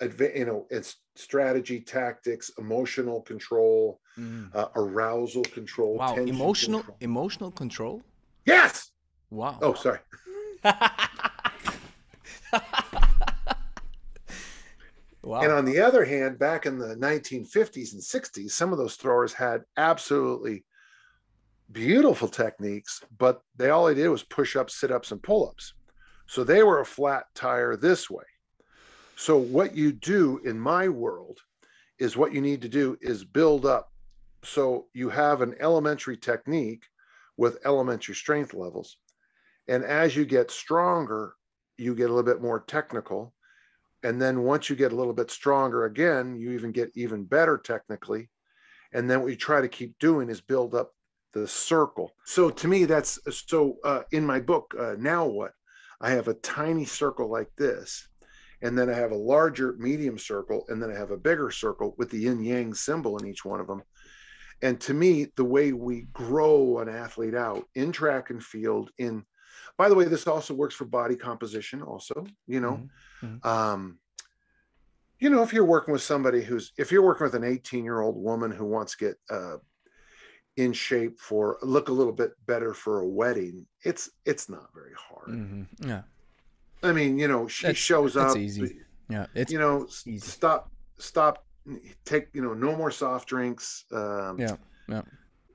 you 0.00 0.44
know, 0.44 0.66
it's 0.70 0.96
strategy, 1.16 1.80
tactics, 1.80 2.50
emotional 2.58 3.20
control, 3.22 4.00
Mhm. 4.16 4.54
uh, 4.54 4.68
arousal 4.76 5.42
control. 5.44 5.96
Wow, 5.96 6.14
tension 6.14 6.34
emotional 6.34 6.80
control. 6.80 6.96
emotional 7.00 7.50
control. 7.50 8.02
Yes. 8.44 8.90
Wow. 9.30 9.58
Oh, 9.60 9.74
sorry. 9.74 9.98
wow. 15.22 15.42
And 15.42 15.52
on 15.52 15.64
the 15.64 15.80
other 15.80 16.04
hand, 16.04 16.38
back 16.38 16.66
in 16.66 16.78
the 16.78 16.96
1950s 16.96 17.92
and 17.92 18.02
60s, 18.02 18.50
some 18.52 18.72
of 18.72 18.78
those 18.78 18.96
throwers 18.96 19.32
had 19.32 19.64
absolutely 19.76 20.64
beautiful 21.70 22.28
techniques, 22.28 23.02
but 23.18 23.40
they 23.56 23.70
all 23.70 23.86
they 23.86 23.94
did 23.94 24.08
was 24.08 24.22
push 24.22 24.56
ups, 24.56 24.74
sit 24.76 24.90
ups, 24.90 25.12
and 25.12 25.22
pull 25.22 25.48
ups. 25.48 25.74
So 26.26 26.44
they 26.44 26.62
were 26.62 26.80
a 26.80 26.86
flat 26.86 27.24
tire 27.34 27.76
this 27.76 28.08
way. 28.08 28.24
So 29.18 29.36
what 29.36 29.74
you 29.74 29.90
do 29.90 30.40
in 30.44 30.60
my 30.60 30.88
world 30.88 31.40
is 31.98 32.16
what 32.16 32.32
you 32.32 32.40
need 32.40 32.62
to 32.62 32.68
do 32.68 32.96
is 33.00 33.24
build 33.24 33.66
up. 33.66 33.90
So 34.44 34.86
you 34.94 35.08
have 35.08 35.42
an 35.42 35.56
elementary 35.58 36.16
technique 36.16 36.84
with 37.36 37.58
elementary 37.64 38.14
strength 38.14 38.54
levels. 38.54 38.96
And 39.66 39.82
as 39.82 40.14
you 40.14 40.24
get 40.24 40.52
stronger, 40.52 41.34
you 41.76 41.96
get 41.96 42.10
a 42.10 42.14
little 42.14 42.22
bit 42.22 42.40
more 42.40 42.60
technical. 42.60 43.34
And 44.04 44.22
then 44.22 44.44
once 44.44 44.70
you 44.70 44.76
get 44.76 44.92
a 44.92 44.96
little 44.96 45.12
bit 45.12 45.32
stronger 45.32 45.86
again, 45.86 46.36
you 46.36 46.52
even 46.52 46.70
get 46.70 46.92
even 46.94 47.24
better 47.24 47.58
technically. 47.58 48.30
And 48.92 49.10
then 49.10 49.20
what 49.20 49.30
you 49.30 49.36
try 49.36 49.60
to 49.60 49.68
keep 49.68 49.98
doing 49.98 50.30
is 50.30 50.40
build 50.40 50.76
up 50.76 50.92
the 51.32 51.48
circle. 51.48 52.12
So 52.24 52.50
to 52.50 52.68
me, 52.68 52.84
that's 52.84 53.18
so 53.48 53.78
uh, 53.82 54.02
in 54.12 54.24
my 54.24 54.38
book, 54.38 54.76
uh, 54.78 54.94
Now 54.96 55.26
What? 55.26 55.54
I 56.00 56.10
have 56.10 56.28
a 56.28 56.34
tiny 56.34 56.84
circle 56.84 57.28
like 57.28 57.50
this. 57.58 58.06
And 58.62 58.76
then 58.76 58.90
I 58.90 58.94
have 58.94 59.12
a 59.12 59.16
larger 59.16 59.74
medium 59.78 60.18
circle. 60.18 60.64
And 60.68 60.82
then 60.82 60.90
I 60.90 60.98
have 60.98 61.10
a 61.10 61.16
bigger 61.16 61.50
circle 61.50 61.94
with 61.98 62.10
the 62.10 62.18
yin 62.18 62.42
yang 62.42 62.74
symbol 62.74 63.18
in 63.18 63.26
each 63.26 63.44
one 63.44 63.60
of 63.60 63.66
them. 63.66 63.82
And 64.62 64.80
to 64.82 64.94
me, 64.94 65.26
the 65.36 65.44
way 65.44 65.72
we 65.72 66.02
grow 66.12 66.78
an 66.78 66.88
athlete 66.88 67.34
out 67.34 67.68
in 67.74 67.92
track 67.92 68.30
and 68.30 68.42
field, 68.42 68.90
in 68.98 69.24
by 69.76 69.88
the 69.88 69.94
way, 69.94 70.06
this 70.06 70.26
also 70.26 70.54
works 70.54 70.74
for 70.74 70.86
body 70.86 71.14
composition, 71.14 71.82
also, 71.82 72.26
you 72.48 72.58
know. 72.58 72.88
Mhm. 73.22 73.44
Um, 73.46 74.00
you 75.20 75.30
know, 75.30 75.42
if 75.42 75.52
you're 75.52 75.64
working 75.64 75.92
with 75.92 76.02
somebody 76.02 76.42
who's 76.42 76.72
if 76.76 76.90
you're 76.90 77.02
working 77.02 77.24
with 77.24 77.34
an 77.34 77.44
18 77.44 77.84
year 77.84 78.00
old 78.00 78.16
woman 78.16 78.50
who 78.50 78.64
wants 78.64 78.96
to 78.96 78.98
get 78.98 79.20
uh 79.30 79.58
in 80.56 80.72
shape 80.72 81.20
for 81.20 81.58
look 81.62 81.88
a 81.88 81.92
little 81.92 82.12
bit 82.12 82.32
better 82.46 82.74
for 82.74 83.00
a 83.00 83.06
wedding, 83.06 83.66
it's 83.84 84.10
it's 84.24 84.48
not 84.48 84.72
very 84.74 84.94
hard. 84.94 85.28
Mhm. 85.28 85.66
Yeah. 85.78 86.02
I 86.82 86.92
mean, 86.92 87.18
you 87.18 87.28
know, 87.28 87.48
she 87.48 87.64
That's- 87.66 87.76
shows 87.78 88.14
that's 88.14 88.32
up, 88.34 88.38
easy. 88.38 88.78
Yeah. 89.08 89.26
It's 89.34 89.50
you 89.52 89.58
know, 89.58 89.86
easy. 90.06 90.18
stop, 90.18 90.70
stop, 90.98 91.44
take, 92.04 92.28
you 92.32 92.42
know, 92.42 92.54
no 92.54 92.76
more 92.76 92.90
soft 92.90 93.28
drinks. 93.28 93.84
Um, 93.92 94.38
Yeah, 94.38 94.56
yeah. 94.88 95.02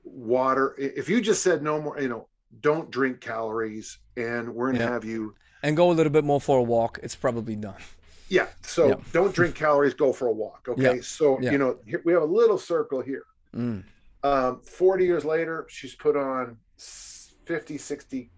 Water. 0.04 0.74
If 0.78 1.08
you 1.08 1.20
just 1.20 1.42
said 1.42 1.62
no 1.62 1.80
more, 1.80 1.98
you 2.00 2.08
know, 2.08 2.28
don't 2.60 2.90
drink 2.90 3.20
calories, 3.20 3.98
and 4.16 4.54
we're 4.54 4.72
gonna 4.72 4.84
Yeah. 4.84 4.90
have 4.90 5.04
you. 5.04 5.34
and 5.62 5.74
go 5.78 5.90
a 5.90 5.94
little 5.94 6.12
bit 6.12 6.24
more 6.24 6.40
for 6.42 6.58
a 6.58 6.62
walk. 6.62 6.98
It's 7.02 7.16
probably 7.16 7.56
done. 7.56 7.80
Yeah. 8.28 8.48
So 8.60 8.88
Yeah. 8.88 8.94
don't 9.12 9.34
drink 9.34 9.54
calories. 9.54 9.94
Go 9.94 10.12
for 10.12 10.28
a 10.28 10.32
walk. 10.32 10.66
Okay. 10.68 10.96
Yeah. 10.96 11.00
So 11.02 11.40
you 11.40 11.56
know, 11.56 11.78
here, 11.86 12.02
we 12.04 12.12
have 12.12 12.20
a 12.22 12.26
little 12.26 12.58
circle 12.58 13.00
here. 13.00 13.24
Mm. 13.56 13.82
Um, 14.22 14.60
40 14.60 15.06
years 15.06 15.24
later, 15.24 15.64
she's 15.70 15.94
put 15.94 16.16
on 16.18 16.58
s- 16.78 17.34
50, 17.46 17.78
60 17.78 18.30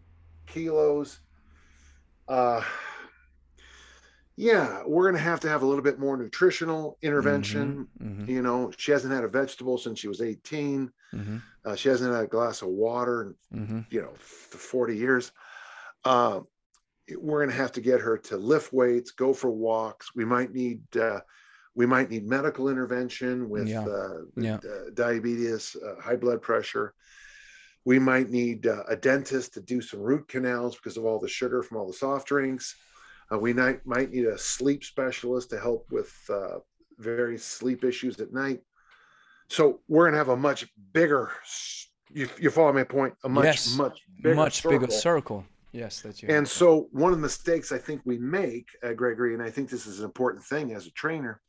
kilos. 0.46 1.18
Uh, 2.28 2.62
yeah, 4.36 4.82
we're 4.86 5.04
going 5.04 5.14
to 5.14 5.20
have 5.20 5.40
to 5.40 5.48
have 5.48 5.62
a 5.62 5.66
little 5.66 5.82
bit 5.82 5.98
more 5.98 6.16
nutritional 6.16 6.98
intervention. 7.00 7.88
Mhm. 8.02 8.28
You 8.28 8.42
know, 8.42 8.70
she 8.76 8.92
hasn't 8.92 9.14
had 9.14 9.24
a 9.24 9.28
vegetable 9.28 9.78
since 9.78 9.98
she 9.98 10.08
was 10.08 10.20
18. 10.20 10.90
Mhm. 11.14 11.42
Uh, 11.64 11.74
she 11.74 11.88
hasn't 11.88 12.12
had 12.12 12.24
a 12.24 12.28
glass 12.28 12.60
of 12.60 12.68
water 12.68 13.34
in, 13.52 13.58
Mhm. 13.66 13.86
you 13.90 14.02
know, 14.02 14.12
f- 14.12 14.20
40 14.20 14.96
years. 14.96 15.32
Um, 16.04 16.46
we're 17.16 17.38
going 17.38 17.50
to 17.50 17.56
have 17.62 17.72
to 17.72 17.80
get 17.80 18.00
her 18.00 18.18
to 18.18 18.36
lift 18.36 18.72
weights, 18.72 19.12
go 19.12 19.32
for 19.32 19.50
walks. 19.50 20.14
We 20.14 20.24
might 20.24 20.52
need, 20.52 20.82
uh, 20.96 21.20
We 21.78 21.84
might 21.84 22.08
need 22.08 22.26
medical 22.26 22.70
intervention 22.70 23.50
with 23.50 23.68
Yeah. 23.68 23.84
uh, 23.86 24.22
Yeah. 24.34 24.56
uh, 24.56 24.88
diabetes, 24.94 25.76
uh, 25.76 26.00
high 26.00 26.16
blood 26.16 26.40
pressure. 26.40 26.94
We 27.86 28.00
might 28.00 28.30
need 28.30 28.66
uh, 28.66 28.82
a 28.88 28.96
dentist 28.96 29.54
to 29.54 29.60
do 29.60 29.80
some 29.80 30.00
root 30.00 30.26
canals 30.26 30.74
because 30.74 30.96
of 30.96 31.04
all 31.04 31.20
the 31.20 31.28
sugar 31.28 31.62
from 31.62 31.78
all 31.78 31.86
the 31.86 31.92
soft 31.92 32.26
drinks. 32.26 32.74
Uh, 33.32 33.38
we 33.38 33.52
might, 33.52 33.86
might 33.86 34.10
need 34.10 34.26
a 34.26 34.36
sleep 34.36 34.82
specialist 34.82 35.50
to 35.50 35.60
help 35.60 35.86
with 35.92 36.12
uh, 36.28 36.58
various 36.98 37.44
sleep 37.44 37.84
issues 37.84 38.18
at 38.20 38.32
night. 38.32 38.60
So 39.48 39.80
we're 39.86 40.04
going 40.06 40.14
to 40.14 40.18
have 40.18 40.30
a 40.30 40.36
much 40.36 40.66
bigger, 40.92 41.30
you, 42.10 42.28
you 42.40 42.50
follow 42.50 42.72
my 42.72 42.82
point? 42.82 43.14
A 43.22 43.28
much, 43.28 43.44
Yes. 43.44 43.76
much 43.76 44.00
bigger 44.20 44.34
Much 44.34 44.64
bigger 44.64 44.86
circle. 44.86 44.98
circle. 44.98 45.44
Yes, 45.70 46.00
that 46.00 46.20
you. 46.20 46.28
And 46.28 46.48
so, 46.48 46.88
one 46.90 47.12
of 47.12 47.18
the 47.18 47.22
mistakes 47.22 47.70
I 47.70 47.78
think 47.78 48.00
we 48.04 48.18
make, 48.18 48.66
uh, 48.82 48.94
Gregory, 48.94 49.34
and 49.34 49.42
I 49.42 49.50
think 49.50 49.70
this 49.70 49.86
is 49.86 50.00
an 50.00 50.06
important 50.06 50.42
thing 50.44 50.72
as 50.72 50.86
a 50.86 50.90
trainer, 50.92 51.40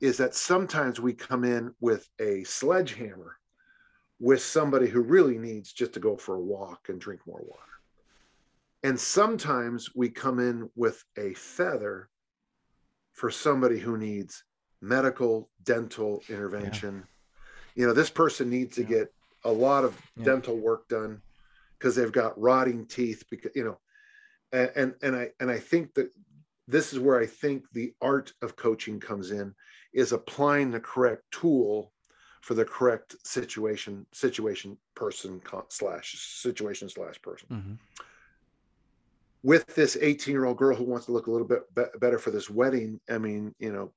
is 0.00 0.18
that 0.18 0.34
sometimes 0.34 1.00
we 1.00 1.14
come 1.14 1.44
in 1.44 1.72
with 1.80 2.06
a 2.20 2.44
sledgehammer 2.44 3.38
with 4.20 4.42
somebody 4.42 4.88
who 4.88 5.00
really 5.00 5.38
needs 5.38 5.72
just 5.72 5.92
to 5.94 6.00
go 6.00 6.16
for 6.16 6.36
a 6.36 6.40
walk 6.40 6.88
and 6.88 7.00
drink 7.00 7.20
more 7.26 7.42
water. 7.42 7.60
And 8.82 8.98
sometimes 8.98 9.94
we 9.94 10.10
come 10.10 10.38
in 10.38 10.70
with 10.76 11.02
a 11.16 11.34
feather 11.34 12.08
for 13.12 13.30
somebody 13.30 13.78
who 13.78 13.96
needs 13.96 14.44
medical, 14.82 15.50
dental 15.62 16.22
intervention. 16.28 17.04
You 17.74 17.86
know, 17.86 17.92
this 17.92 18.10
person 18.10 18.50
needs 18.50 18.76
to 18.76 18.82
Yeah. 18.82 18.88
get 18.88 19.14
a 19.44 19.52
lot 19.52 19.84
of 19.84 20.00
Yeah. 20.16 20.24
dental 20.24 20.56
work 20.58 20.88
done 20.88 21.22
because 21.78 21.96
they've 21.96 22.12
got 22.12 22.40
rotting 22.40 22.86
teeth 22.86 23.24
because 23.30 23.52
you 23.54 23.64
know 23.64 23.78
and, 24.52 24.70
and 24.76 24.94
and 25.02 25.16
i 25.16 25.30
and 25.40 25.50
i 25.50 25.58
think 25.58 25.92
that 25.94 26.08
this 26.66 26.92
is 26.92 26.98
where 26.98 27.20
i 27.20 27.26
think 27.26 27.64
the 27.72 27.92
art 28.00 28.32
of 28.40 28.56
coaching 28.56 29.00
comes 29.00 29.30
in 29.30 29.54
is 29.92 30.12
applying 30.12 30.70
the 30.70 30.80
correct 30.80 31.22
tool 31.30 31.92
for 32.44 32.52
the 32.52 32.64
correct 32.64 33.16
situation 33.26 34.04
situation 34.12 34.76
person 34.94 35.40
slash 35.70 36.14
situation 36.18 36.90
slash 36.90 37.20
person 37.22 37.48
Mhm. 37.50 37.78
with 39.42 39.66
this 39.74 39.96
18 39.98 40.32
year 40.32 40.44
old 40.44 40.58
girl 40.58 40.76
who 40.76 40.84
wants 40.84 41.06
to 41.06 41.12
look 41.12 41.26
a 41.26 41.30
little 41.30 41.46
bit 41.46 41.62
be- 41.74 41.98
better 41.98 42.18
for 42.18 42.30
this 42.30 42.50
wedding 42.50 43.00
i 43.08 43.16
mean 43.16 43.54
you 43.58 43.72
know 43.72 43.90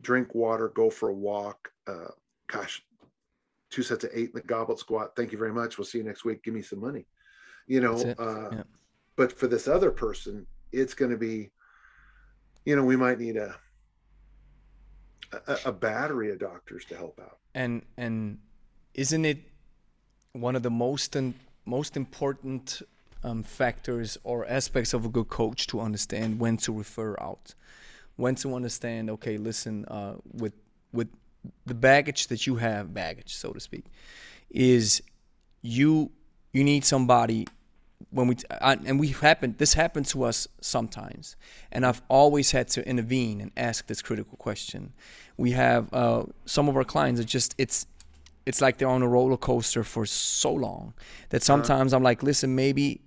drink 0.00 0.32
water 0.32 0.68
go 0.68 0.88
for 0.88 1.08
a 1.08 1.12
walk 1.12 1.72
uh 1.88 2.12
gosh 2.46 2.84
two 3.68 3.82
sets 3.82 4.04
of 4.04 4.10
eight 4.14 4.28
in 4.28 4.34
the 4.36 4.42
goblet 4.42 4.78
squat 4.78 5.16
thank 5.16 5.32
you 5.32 5.38
very 5.38 5.52
much 5.52 5.76
we'll 5.76 5.84
see 5.84 5.98
you 5.98 6.04
next 6.04 6.24
week 6.24 6.40
give 6.44 6.54
me 6.54 6.62
some 6.62 6.78
money 6.80 7.04
you 7.66 7.80
know 7.80 7.96
uh 8.18 8.50
Yeah. 8.52 8.62
but 9.16 9.32
for 9.32 9.48
this 9.48 9.66
other 9.66 9.90
person 9.90 10.46
it's 10.70 10.94
going 10.94 11.10
to 11.10 11.18
be 11.18 11.50
you 12.64 12.76
know 12.76 12.84
we 12.84 12.94
might 12.96 13.18
need 13.18 13.36
a, 13.36 13.56
a 15.32 15.58
a 15.66 15.72
battery 15.72 16.30
of 16.32 16.38
doctors 16.38 16.84
to 16.86 16.96
help 16.96 17.20
out 17.20 17.38
And 17.54 17.82
and 17.96 18.38
isn't 18.94 19.24
it 19.24 19.38
one 20.32 20.56
of 20.56 20.62
the 20.62 20.70
most 20.70 21.16
and 21.16 21.34
most 21.64 21.96
important 21.96 22.82
um, 23.24 23.42
factors 23.42 24.18
or 24.24 24.46
aspects 24.46 24.94
of 24.94 25.04
a 25.04 25.08
good 25.08 25.28
coach 25.28 25.66
to 25.68 25.80
understand 25.80 26.40
when 26.40 26.56
to 26.58 26.72
refer 26.72 27.16
out, 27.20 27.54
when 28.16 28.34
to 28.36 28.54
understand. 28.54 29.10
Okay, 29.10 29.36
listen, 29.36 29.84
uh, 29.86 30.14
with 30.32 30.54
with 30.92 31.08
the 31.66 31.74
baggage 31.74 32.28
that 32.28 32.46
you 32.46 32.56
have, 32.56 32.94
baggage 32.94 33.34
so 33.34 33.52
to 33.52 33.60
speak, 33.60 33.84
is 34.50 35.02
you 35.62 36.10
you 36.52 36.64
need 36.64 36.84
somebody 36.84 37.46
when 38.10 38.28
we 38.28 38.36
I, 38.50 38.74
and 38.74 38.98
we 38.98 39.08
happen 39.08 39.54
this 39.58 39.74
happened 39.74 40.06
to 40.06 40.24
us 40.24 40.48
sometimes 40.60 41.36
and 41.72 41.84
i've 41.84 42.02
always 42.08 42.52
had 42.52 42.68
to 42.68 42.88
intervene 42.88 43.40
and 43.40 43.50
ask 43.56 43.86
this 43.86 44.02
critical 44.02 44.36
question 44.36 44.92
we 45.36 45.52
have 45.52 45.92
uh, 45.92 46.24
some 46.44 46.68
of 46.68 46.76
our 46.76 46.84
clients 46.84 47.20
are 47.20 47.24
just 47.24 47.54
it's 47.58 47.86
it's 48.46 48.60
like 48.60 48.78
they're 48.78 48.88
on 48.88 49.02
a 49.02 49.08
roller 49.08 49.36
coaster 49.36 49.84
for 49.84 50.06
so 50.06 50.52
long 50.52 50.94
that 51.30 51.42
sometimes 51.42 51.92
i'm 51.92 52.02
like 52.02 52.22
listen 52.22 52.54
maybe 52.54 53.00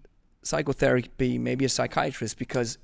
psychotherapy 0.44 1.38
maybe 1.38 1.66
a 1.66 1.70
psychiatrist 1.70 2.38
because 2.38 2.78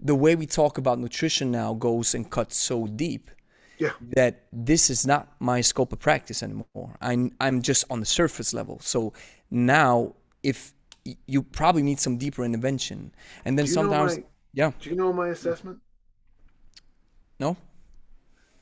the 0.00 0.14
way 0.14 0.34
we 0.34 0.46
talk 0.46 0.76
about 0.78 0.98
nutrition 0.98 1.50
now 1.50 1.72
goes 1.74 2.14
and 2.14 2.30
cuts 2.30 2.56
so 2.56 2.86
deep 2.86 3.30
yeah 3.78 3.90
that 4.00 4.44
this 4.52 4.90
is 4.90 5.06
not 5.06 5.28
my 5.40 5.60
scope 5.60 5.92
of 5.92 5.98
practice 5.98 6.42
anymore. 6.42 6.96
I'm 7.00 7.32
I'm 7.40 7.62
just 7.62 7.84
on 7.90 8.00
the 8.00 8.06
surface 8.06 8.54
level. 8.54 8.78
So 8.80 9.12
now, 9.50 10.14
if 10.42 10.73
you 11.26 11.42
probably 11.42 11.82
need 11.82 12.00
some 12.00 12.16
deeper 12.16 12.44
intervention, 12.44 13.14
and 13.44 13.58
then 13.58 13.66
Do 13.66 13.70
you 13.70 13.76
know 13.76 13.82
sometimes, 13.82 14.16
my- 14.18 14.24
yeah, 14.52 14.72
do 14.80 14.90
you 14.90 14.96
know 14.96 15.12
my 15.12 15.28
assessment 15.28 15.80
no, 17.40 17.56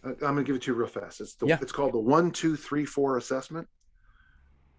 I- 0.02 0.08
I'm 0.08 0.16
gonna 0.18 0.42
give 0.42 0.56
it 0.56 0.62
to 0.62 0.72
you 0.72 0.76
real 0.76 0.88
fast. 0.88 1.20
It's 1.20 1.34
the 1.34 1.46
Yeah. 1.46 1.58
it's 1.60 1.72
called 1.72 1.92
the 1.92 1.98
one, 1.98 2.30
two, 2.32 2.56
three, 2.56 2.84
four 2.84 3.16
assessment. 3.18 3.68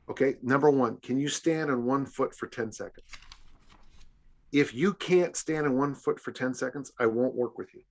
Okay, 0.10 0.36
number 0.42 0.70
one, 0.70 0.98
can 0.98 1.18
you 1.20 1.30
stand 1.30 1.72
on 1.72 1.86
one 1.86 2.06
foot 2.06 2.36
for 2.36 2.48
10 2.48 2.72
seconds? 2.74 3.08
If 4.52 4.74
you 4.74 4.94
can't 4.96 5.36
stand 5.38 5.66
on 5.66 5.78
one 5.78 5.96
foot 5.96 6.20
for 6.20 6.32
10 6.32 6.54
seconds, 6.54 6.92
I 7.00 7.06
won't 7.06 7.36
work 7.36 7.58
with 7.58 7.74
you. 7.74 7.84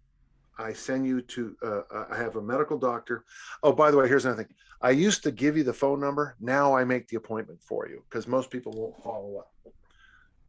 I 0.59 0.73
send 0.73 1.07
you 1.07 1.23
to 1.23 1.57
uh, 1.63 1.81
I 2.11 2.17
have 2.17 2.37
a 2.37 2.43
medical 2.43 2.79
doctor. 2.79 3.25
Oh, 3.63 3.73
by 3.73 3.91
the 3.91 3.97
way, 3.97 4.09
here's 4.09 4.25
another 4.25 4.45
thing. 4.45 4.55
I 4.81 4.91
used 4.91 5.23
to 5.25 5.31
give 5.31 5.57
you 5.57 5.65
the 5.65 5.73
phone 5.73 6.01
number. 6.01 6.37
Now 6.41 6.75
I 6.75 6.85
make 6.85 7.09
the 7.09 7.17
appointment 7.17 7.61
for 7.63 7.89
you 7.89 8.05
because 8.09 8.27
most 8.27 8.51
people 8.51 8.73
won't 8.73 9.03
follow 9.03 9.39
up. 9.39 9.49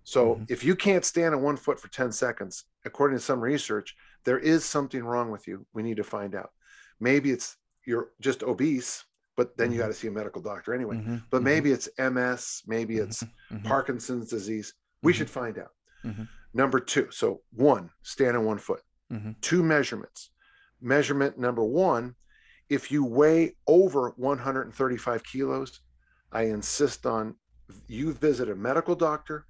So 0.03 0.35
Mhm. 0.35 0.51
if 0.51 0.63
you 0.63 0.75
can't 0.75 1.05
stand 1.05 1.33
on 1.33 1.41
one 1.41 1.55
foot 1.55 1.79
for 1.79 1.87
10 1.87 2.11
seconds, 2.11 2.65
according 2.83 3.17
to 3.17 3.23
some 3.23 3.39
research, 3.39 3.95
there 4.25 4.39
is 4.39 4.65
something 4.65 5.03
wrong 5.03 5.31
with 5.31 5.47
you. 5.47 5.65
We 5.73 5.83
need 5.83 5.97
to 5.97 6.03
find 6.03 6.35
out. 6.35 6.51
Maybe 6.99 7.31
it's 7.31 7.57
you're 7.85 8.11
just 8.19 8.43
obese, 8.43 9.05
but 9.37 9.55
then 9.57 9.71
you 9.71 9.77
Mhm. 9.77 9.81
got 9.83 9.87
to 9.87 9.93
see 9.93 10.07
a 10.07 10.11
medical 10.11 10.41
doctor 10.41 10.73
anyway. 10.73 10.97
Mhm, 10.97 11.21
But 11.29 11.41
mhm, 11.41 11.45
maybe 11.45 11.71
it's 11.71 11.87
MS, 11.97 12.63
maybe 12.67 12.97
it's 12.97 13.23
mhm, 13.51 13.63
Parkinson's 13.63 14.29
disease. 14.29 14.73
We 15.01 15.13
should 15.13 15.29
find 15.29 15.57
out. 15.57 15.71
Number 16.53 16.79
two. 16.79 17.09
So 17.11 17.41
one, 17.51 17.89
stand 18.03 18.37
on 18.37 18.45
one 18.45 18.57
foot. 18.59 18.81
Mhm, 19.13 19.35
Two 19.41 19.63
measurements. 19.63 20.29
Measurement 20.81 21.37
number 21.37 21.63
one, 21.63 22.15
if 22.69 22.91
you 22.91 23.05
weigh 23.05 23.55
over 23.67 24.13
135 24.17 25.23
kilos, 25.23 25.79
I 26.31 26.43
insist 26.43 27.05
on 27.05 27.35
you 27.87 28.13
visit 28.13 28.49
a 28.49 28.55
medical 28.55 28.95
doctor, 28.95 29.45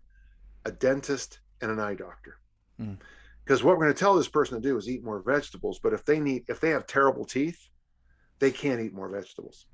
a 0.66 0.72
dentist, 0.72 1.40
and 1.62 1.72
an 1.72 1.80
eye 1.80 1.96
doctor. 1.96 2.38
Mm. 2.80 2.98
Because 3.44 3.64
what 3.64 3.78
we're 3.78 3.84
going 3.86 3.94
to 3.94 4.00
tell 4.00 4.16
this 4.16 4.28
person 4.28 4.62
to 4.62 4.68
do 4.68 4.78
is 4.78 4.88
eat 4.88 5.04
more 5.04 5.22
vegetables. 5.22 5.80
But 5.82 5.94
if 5.94 6.06
they 6.06 6.20
need, 6.20 6.44
if 6.48 6.60
they 6.60 6.70
have 6.70 6.86
terrible 6.88 7.26
teeth, 7.26 7.60
they 8.40 8.52
can't 8.52 8.82
eat 8.82 8.94
more 8.94 9.10
vegetables. 9.10 9.66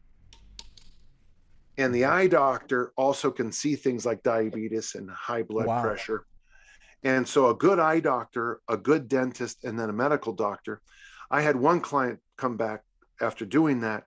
And 1.77 1.93
the 1.93 2.05
eye 2.05 2.27
doctor 2.27 2.91
also 2.97 3.31
can 3.31 3.51
see 3.51 3.75
things 3.75 4.05
like 4.05 4.23
diabetes 4.23 4.95
and 4.95 5.09
high 5.09 5.43
blood 5.43 5.67
Wow. 5.67 5.81
pressure. 5.81 6.25
And 7.03 7.27
so, 7.27 7.49
a 7.49 7.55
good 7.55 7.79
eye 7.79 7.99
doctor, 7.99 8.59
a 8.67 8.77
good 8.77 9.07
dentist, 9.07 9.63
and 9.63 9.79
then 9.79 9.89
a 9.89 9.93
medical 9.93 10.33
doctor. 10.33 10.81
I 11.31 11.41
had 11.41 11.55
one 11.55 11.79
client 11.79 12.19
come 12.37 12.57
back 12.57 12.83
after 13.21 13.45
doing 13.45 13.81
that, 13.81 14.03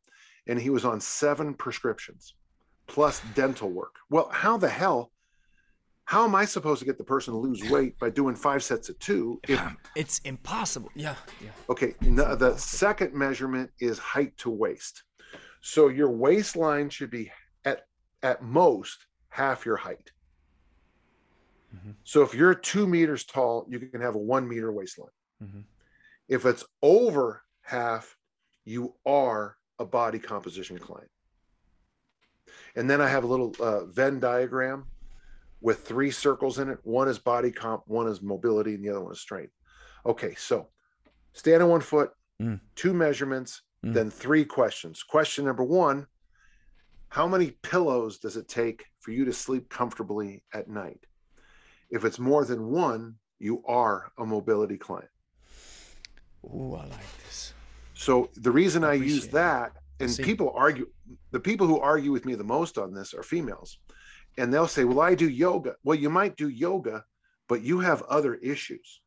and 0.46 0.60
he 0.60 0.70
was 0.70 0.84
on 0.84 1.00
seven 1.00 1.54
prescriptions 1.54 2.34
plus 2.86 3.22
dental 3.34 3.70
work. 3.70 3.96
Well, 4.10 4.28
how 4.30 4.56
the 4.56 4.68
hell? 4.68 5.10
How 6.04 6.24
am 6.24 6.34
I 6.34 6.44
supposed 6.44 6.80
to 6.80 6.84
get 6.84 6.98
the 6.98 7.04
person 7.04 7.32
to 7.32 7.38
lose 7.38 7.62
weight 7.70 7.98
by 7.98 8.10
doing 8.10 8.34
five 8.34 8.62
sets 8.62 8.88
of 8.88 8.98
two? 8.98 9.40
If 9.48 9.62
It's 9.96 10.18
impossible. 10.20 10.90
Yeah, 10.94 11.14
yeah. 11.40 11.50
Okay, 11.70 11.94
no, 12.02 12.34
the 12.34 12.56
second 12.56 13.14
measurement 13.14 13.70
is 13.80 13.98
height 13.98 14.36
to 14.38 14.50
waist. 14.50 15.04
So 15.62 15.88
your 15.88 16.10
waistline 16.10 16.90
should 16.90 17.10
be 17.10 17.30
at 17.64 17.86
at 18.22 18.42
most 18.42 19.06
half 19.30 19.64
your 19.64 19.76
height. 19.76 20.10
Mhm. 21.74 21.94
So 22.04 22.22
if 22.22 22.34
you're 22.34 22.54
two 22.54 22.86
meters 22.86 23.24
tall, 23.24 23.66
you 23.68 23.78
can 23.80 24.00
have 24.00 24.14
a 24.14 24.18
one 24.18 24.48
meter 24.48 24.70
waistline. 24.72 25.10
Mhm. 25.42 25.64
If 26.28 26.44
it's 26.46 26.64
over 26.82 27.42
half, 27.62 28.16
you 28.64 28.94
are 29.06 29.56
a 29.78 29.84
body 29.84 30.18
composition 30.18 30.78
client. 30.78 31.10
And 32.76 32.88
then 32.88 33.00
I 33.00 33.08
have 33.08 33.24
a 33.24 33.26
little 33.26 33.54
uh, 33.60 33.84
Venn 33.86 34.20
diagram 34.20 34.86
with 35.60 35.86
three 35.86 36.10
circles 36.10 36.58
in 36.58 36.68
it. 36.68 36.78
One 36.82 37.08
is 37.08 37.18
body 37.18 37.50
comp, 37.52 37.86
one 37.86 38.06
is 38.08 38.20
mobility, 38.22 38.74
and 38.74 38.84
the 38.84 38.90
other 38.90 39.00
one 39.00 39.12
is 39.12 39.20
strength. 39.20 39.52
Okay, 40.04 40.34
so 40.34 40.70
stand 41.32 41.62
on 41.62 41.68
one 41.68 41.80
foot, 41.80 42.12
Mm. 42.40 42.60
two 42.74 42.92
measurements, 42.92 43.62
Mm. 43.84 43.94
then 43.94 44.10
three 44.10 44.44
questions. 44.44 45.02
Question 45.02 45.44
number 45.44 45.62
one 45.64 46.06
How 47.08 47.28
many 47.28 47.50
pillows 47.50 48.18
does 48.18 48.38
it 48.38 48.48
take 48.48 48.86
for 49.00 49.10
you 49.10 49.26
to 49.26 49.34
sleep 49.34 49.68
comfortably 49.68 50.42
at 50.54 50.68
night? 50.68 51.04
If 51.92 52.04
it's 52.04 52.18
more 52.18 52.44
than 52.44 52.70
one, 52.70 53.16
you 53.38 53.62
are 53.66 54.10
a 54.18 54.24
mobility 54.26 54.78
client. 54.78 55.10
Ooh, 56.44 56.74
I 56.74 56.84
like 56.86 57.18
this. 57.24 57.54
So 57.94 58.30
the 58.34 58.50
reason 58.50 58.82
I, 58.82 58.94
Appreciate 58.94 59.14
use 59.14 59.28
that, 59.28 59.72
and 60.00 60.10
See. 60.10 60.24
people 60.24 60.52
argue, 60.56 60.88
the 61.30 61.38
people 61.38 61.66
who 61.68 61.78
argue 61.78 62.10
with 62.10 62.24
me 62.24 62.34
the 62.34 62.42
most 62.42 62.78
on 62.78 62.92
this 62.94 63.14
are 63.14 63.22
females. 63.22 63.78
And 64.38 64.52
they'll 64.52 64.66
say, 64.66 64.84
Well, 64.84 65.00
I 65.00 65.14
do 65.14 65.28
yoga. 65.28 65.76
Well, 65.84 65.96
you 65.98 66.08
might 66.10 66.36
do 66.36 66.48
yoga, 66.48 67.04
but 67.48 67.62
you 67.62 67.78
have 67.80 68.02
other 68.02 68.34
issues. 68.36 69.00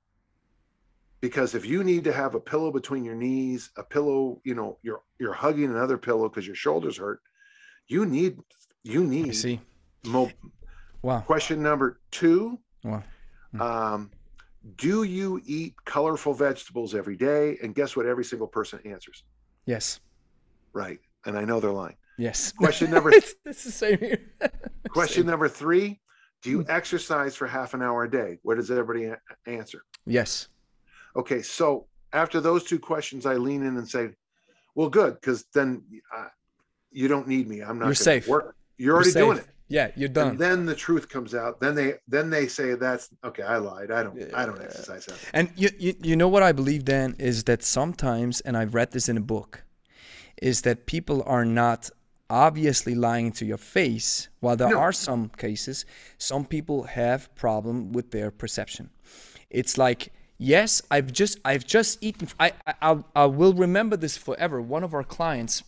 because 1.22 1.56
if 1.56 1.66
you 1.66 1.84
need 1.84 2.04
to 2.04 2.14
have 2.14 2.36
a 2.36 2.40
pillow 2.40 2.72
between 2.72 3.04
your 3.04 3.16
knees, 3.16 3.72
a 3.78 3.84
pillow, 3.84 4.40
you 4.46 4.54
know, 4.54 4.78
you're 4.84 5.02
you're 5.20 5.34
hugging 5.34 5.72
another 5.72 5.98
pillow 5.98 6.30
because 6.30 6.46
your 6.46 6.56
shoulders 6.56 6.98
hurt, 6.98 7.20
you 7.88 8.06
need 8.06 8.38
you 8.84 9.02
I 9.04 9.08
need 9.16 9.36
see. 9.36 9.60
mo- 10.06 10.32
Wow. 11.02 11.22
question 11.22 11.62
number 11.64 12.00
two. 12.12 12.60
Wow. 12.86 13.04
Um, 13.60 14.12
do 14.78 15.04
you 15.04 15.42
eat 15.46 15.74
colorful 15.86 16.34
vegetables 16.34 16.96
every 16.96 17.16
day? 17.16 17.58
And 17.62 17.74
guess 17.76 17.96
what? 17.96 18.06
Every 18.06 18.24
single 18.26 18.48
person 18.48 18.80
answers 18.86 19.24
Yes. 19.66 20.00
right. 20.74 21.00
And 21.26 21.38
I 21.38 21.44
know 21.46 21.60
they're 21.60 21.72
lying. 21.72 21.96
Yes. 22.18 22.52
Question 22.52 22.92
number 22.92 23.12
it's, 23.12 23.34
it's 23.46 23.64
the 23.64 23.72
same 23.72 23.98
here. 24.00 24.20
Question 24.90 25.24
Same. 25.24 25.32
number 25.32 25.50
three: 25.50 26.00
Do 26.42 26.50
you 26.50 26.62
Hmm. 26.62 26.70
exercise 26.72 27.36
for 27.36 27.48
half 27.48 27.74
an 27.74 27.82
hour 27.82 28.04
a 28.04 28.10
day? 28.12 28.38
What 28.44 28.56
does 28.56 28.70
everybody 28.72 29.06
a- 29.06 29.20
answer? 29.48 29.82
Yes. 30.06 30.48
Okay, 31.16 31.42
so 31.42 31.88
after 32.14 32.40
those 32.40 32.64
two 32.64 32.80
questions, 32.80 33.26
I 33.26 33.34
lean 33.36 33.64
in 33.64 33.76
and 33.78 33.88
say, 33.90 34.12
"Well, 34.76 34.90
good, 34.90 35.16
because 35.16 35.46
then 35.54 35.84
uh, 36.16 36.28
you 36.92 37.08
don't 37.10 37.28
need 37.28 37.48
me. 37.50 37.62
I'm 37.62 37.80
not. 37.80 37.86
You're 37.88 37.96
safe. 37.96 38.28
Work. 38.28 38.56
You're 38.78 38.86
You're 38.88 38.96
already 38.96 39.12
doing 39.12 39.38
it. 39.40 39.48
Yeah, 39.68 39.90
you're 39.96 40.10
done. 40.10 40.30
And 40.32 40.40
then 40.40 40.66
the 40.66 40.76
truth 40.76 41.10
comes 41.10 41.34
out. 41.34 41.60
Then 41.60 41.74
they 41.76 41.96
then 42.08 42.30
they 42.30 42.48
say 42.48 42.76
that's 42.76 43.10
okay. 43.24 43.44
I 43.44 43.58
lied. 43.58 43.90
I 43.92 44.04
don't. 44.04 44.16
I 44.34 44.46
don't 44.46 44.58
Yeah. 44.58 44.66
exercise 44.66 45.06
that. 45.08 45.18
And 45.34 45.52
you, 45.56 45.70
you, 45.80 45.94
you 46.04 46.16
know 46.16 46.28
what 46.28 46.44
I 46.44 46.52
believe, 46.52 46.86
Dan, 46.86 47.16
is 47.18 47.46
that 47.46 47.64
sometimes, 47.64 48.42
and 48.42 48.56
I've 48.56 48.76
read 48.76 48.92
this 48.92 49.10
in 49.10 49.18
a 49.18 49.22
book, 49.22 49.64
is 50.42 50.62
that 50.62 50.86
people 50.86 51.24
are 51.26 51.46
not 51.46 51.90
obviously 52.30 52.94
lying 52.96 53.32
to 53.32 53.46
your 53.46 53.58
face. 53.58 54.30
While 54.40 54.56
there 54.56 54.70
No. 54.70 54.80
are 54.80 54.92
some 54.94 55.30
cases, 55.30 55.86
some 56.18 56.46
people 56.46 56.84
have 56.84 57.34
problem 57.36 57.92
with 57.92 58.12
their 58.12 58.30
perception. 58.32 58.90
It's 59.50 59.78
like, 59.78 60.12
yes, 60.38 60.82
I've 60.92 61.12
just 61.12 61.40
I've 61.44 61.66
just 61.66 62.04
eaten. 62.04 62.28
I 62.40 62.52
I, 62.82 62.98
I 63.16 63.26
will 63.26 63.54
remember 63.54 63.98
this 63.98 64.16
forever. 64.18 64.62
One 64.62 64.84
of 64.84 64.94
our 64.94 65.04
clients, 65.04 65.64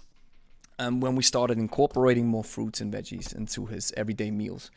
um, 0.79 0.99
when 0.99 1.15
we 1.15 1.23
started 1.23 1.57
incorporating 1.57 2.27
more 2.27 2.43
fruits 2.43 2.81
and 2.81 2.93
veggies 2.93 3.35
into 3.35 3.65
his 3.65 3.93
everyday 3.97 4.31
meals, 4.31 4.71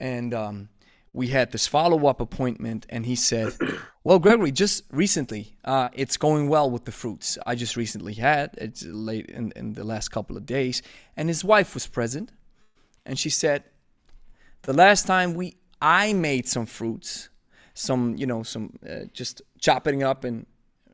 and 0.00 0.34
um, 0.34 0.68
we 1.14 1.28
had 1.28 1.52
this 1.52 1.66
follow-up 1.66 2.20
appointment 2.20 2.84
and 2.90 3.06
he 3.06 3.14
said 3.14 3.52
well 4.04 4.18
gregory 4.18 4.50
just 4.50 4.82
recently 4.90 5.56
uh, 5.64 5.88
it's 5.94 6.18
going 6.18 6.48
well 6.48 6.70
with 6.70 6.84
the 6.84 6.92
fruits. 6.92 7.38
I 7.46 7.54
just 7.54 7.76
recently 7.76 8.14
had 8.14 8.50
it's 8.58 8.84
late 8.84 9.26
in, 9.26 9.52
in 9.56 9.72
the 9.72 9.84
last 9.84 10.10
couple 10.10 10.36
of 10.36 10.44
days 10.44 10.82
and 11.16 11.28
his 11.28 11.42
wife 11.42 11.72
was 11.72 11.86
present. 11.86 12.32
And 13.06 13.18
she 13.18 13.30
said 13.30 13.64
the 14.62 14.74
last 14.74 15.06
time 15.06 15.34
we 15.34 15.56
i 15.80 16.12
made 16.12 16.48
some 16.48 16.66
fruits 16.66 17.28
some 17.74 18.16
you 18.16 18.26
know 18.26 18.42
some 18.42 18.78
uh, 18.88 19.00
just 19.12 19.42
chopping 19.60 20.02
up 20.02 20.24
and 20.24 20.46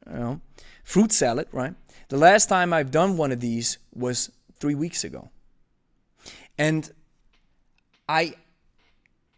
you 0.06 0.18
know 0.18 0.40
fruit 0.84 1.12
salad 1.12 1.48
right? 1.52 1.74
The 2.08 2.18
last 2.18 2.48
time 2.48 2.72
i've 2.72 2.90
done 2.90 3.16
one 3.16 3.32
of 3.32 3.40
these 3.40 3.78
was 3.94 4.30
three 4.60 4.74
weeks 4.74 5.02
ago 5.04 5.30
and 6.58 6.90
i 8.08 8.34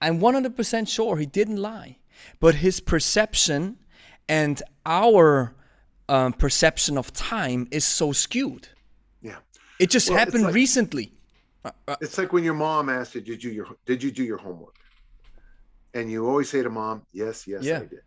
I'm 0.05 0.18
100% 0.18 0.89
sure 0.89 1.16
he 1.16 1.27
didn't 1.27 1.59
lie, 1.59 1.99
but 2.41 2.57
his 2.57 2.81
perception 2.81 3.77
and 4.29 4.61
our 4.85 5.55
um, 6.09 6.33
perception 6.33 6.99
of 6.99 7.12
time 7.12 7.68
is 7.70 7.85
so 7.85 8.11
skewed. 8.11 8.66
Yeah. 9.20 9.37
It 9.79 9.91
just 9.91 10.11
Well, 10.11 10.18
happened 10.18 10.43
like- 10.43 10.55
recently. 10.55 11.12
Uh, 11.64 11.70
uh, 11.87 11.95
It's 12.01 12.18
like 12.18 12.33
when 12.33 12.43
your 12.43 12.55
mom 12.55 12.89
asked 12.89 13.14
you, 13.14 13.20
"Did 13.20 13.45
you 13.45 13.53
your 13.53 13.68
Did 13.87 14.03
you 14.03 14.11
do 14.11 14.25
your 14.25 14.39
homework?" 14.39 14.75
And 15.95 16.11
you 16.11 16.27
always 16.29 16.51
say 16.51 16.64
to 16.64 16.68
mom, 16.70 17.07
"Yes, 17.12 17.47
yes, 17.47 17.62
Yeah. 17.62 17.77
I 17.83 17.87
did." 17.87 18.03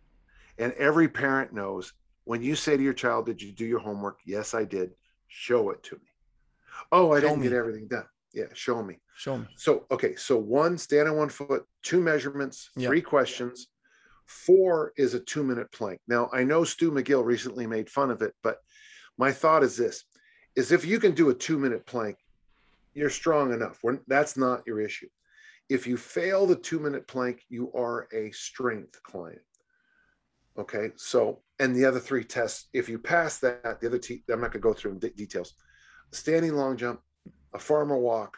And 0.58 0.74
every 0.74 1.08
parent 1.08 1.54
knows 1.54 1.94
when 2.24 2.42
you 2.42 2.56
say 2.56 2.76
to 2.76 2.82
your 2.82 2.92
child, 2.92 3.24
"Did 3.24 3.40
you 3.40 3.52
do 3.52 3.64
your 3.64 3.80
homework?" 3.80 4.18
Yes, 4.26 4.52
I 4.52 4.64
did. 4.64 4.90
Show 5.28 5.70
it 5.70 5.82
to 5.84 5.94
me. 5.96 6.10
Oh, 6.92 7.12
I 7.12 7.20
Show 7.20 7.28
didn't 7.28 7.42
get 7.42 7.52
everything 7.52 7.88
done. 7.88 8.06
Yeah, 8.32 8.44
show 8.52 8.82
me. 8.82 8.98
show 9.16 9.38
me. 9.38 9.46
So 9.56 9.86
okay, 9.90 10.14
so 10.16 10.36
one 10.36 10.76
stand 10.78 11.08
on 11.08 11.16
one 11.16 11.28
foot, 11.30 11.64
two 11.82 12.00
measurements, 12.00 12.70
Yeah. 12.76 12.88
three 12.88 13.00
questions. 13.02 13.68
Four 14.26 14.92
is 14.96 15.14
a 15.14 15.20
two 15.20 15.42
minute 15.44 15.70
plank. 15.72 16.00
Now 16.08 16.28
I 16.32 16.44
know 16.44 16.64
Stu 16.64 16.90
McGill 16.90 17.24
recently 17.24 17.66
made 17.66 17.88
fun 17.88 18.10
of 18.10 18.22
it, 18.22 18.34
but 18.42 18.58
my 19.18 19.32
thought 19.32 19.62
is 19.62 19.76
this: 19.76 20.04
is 20.56 20.72
if 20.72 20.84
you 20.84 20.98
can 20.98 21.12
do 21.12 21.30
a 21.30 21.34
two 21.34 21.58
minute 21.58 21.86
plank, 21.86 22.16
you're 22.94 23.10
strong 23.10 23.52
enough. 23.52 23.78
When 23.82 24.00
that's 24.06 24.36
not 24.36 24.62
your 24.66 24.80
issue. 24.80 25.08
If 25.68 25.86
you 25.86 25.96
fail 25.96 26.46
the 26.46 26.56
two 26.56 26.78
minute 26.78 27.06
plank, 27.08 27.42
you 27.48 27.72
are 27.72 28.06
a 28.12 28.30
strength 28.32 29.02
client. 29.02 29.40
Okay, 30.58 30.90
so 30.96 31.42
and 31.58 31.74
the 31.74 31.84
other 31.84 32.00
three 32.00 32.24
tests, 32.24 32.68
if 32.72 32.88
you 32.88 32.98
pass 32.98 33.38
that, 33.38 33.80
the 33.80 33.86
other 33.86 33.98
t- 33.98 34.22
I'm 34.30 34.40
not 34.40 34.52
gonna 34.52 34.60
go 34.60 34.72
through 34.74 34.98
details. 34.98 35.54
Standing 36.12 36.54
long 36.54 36.76
jump, 36.76 37.00
a 37.52 37.58
farmer 37.58 37.96
walk, 37.98 38.36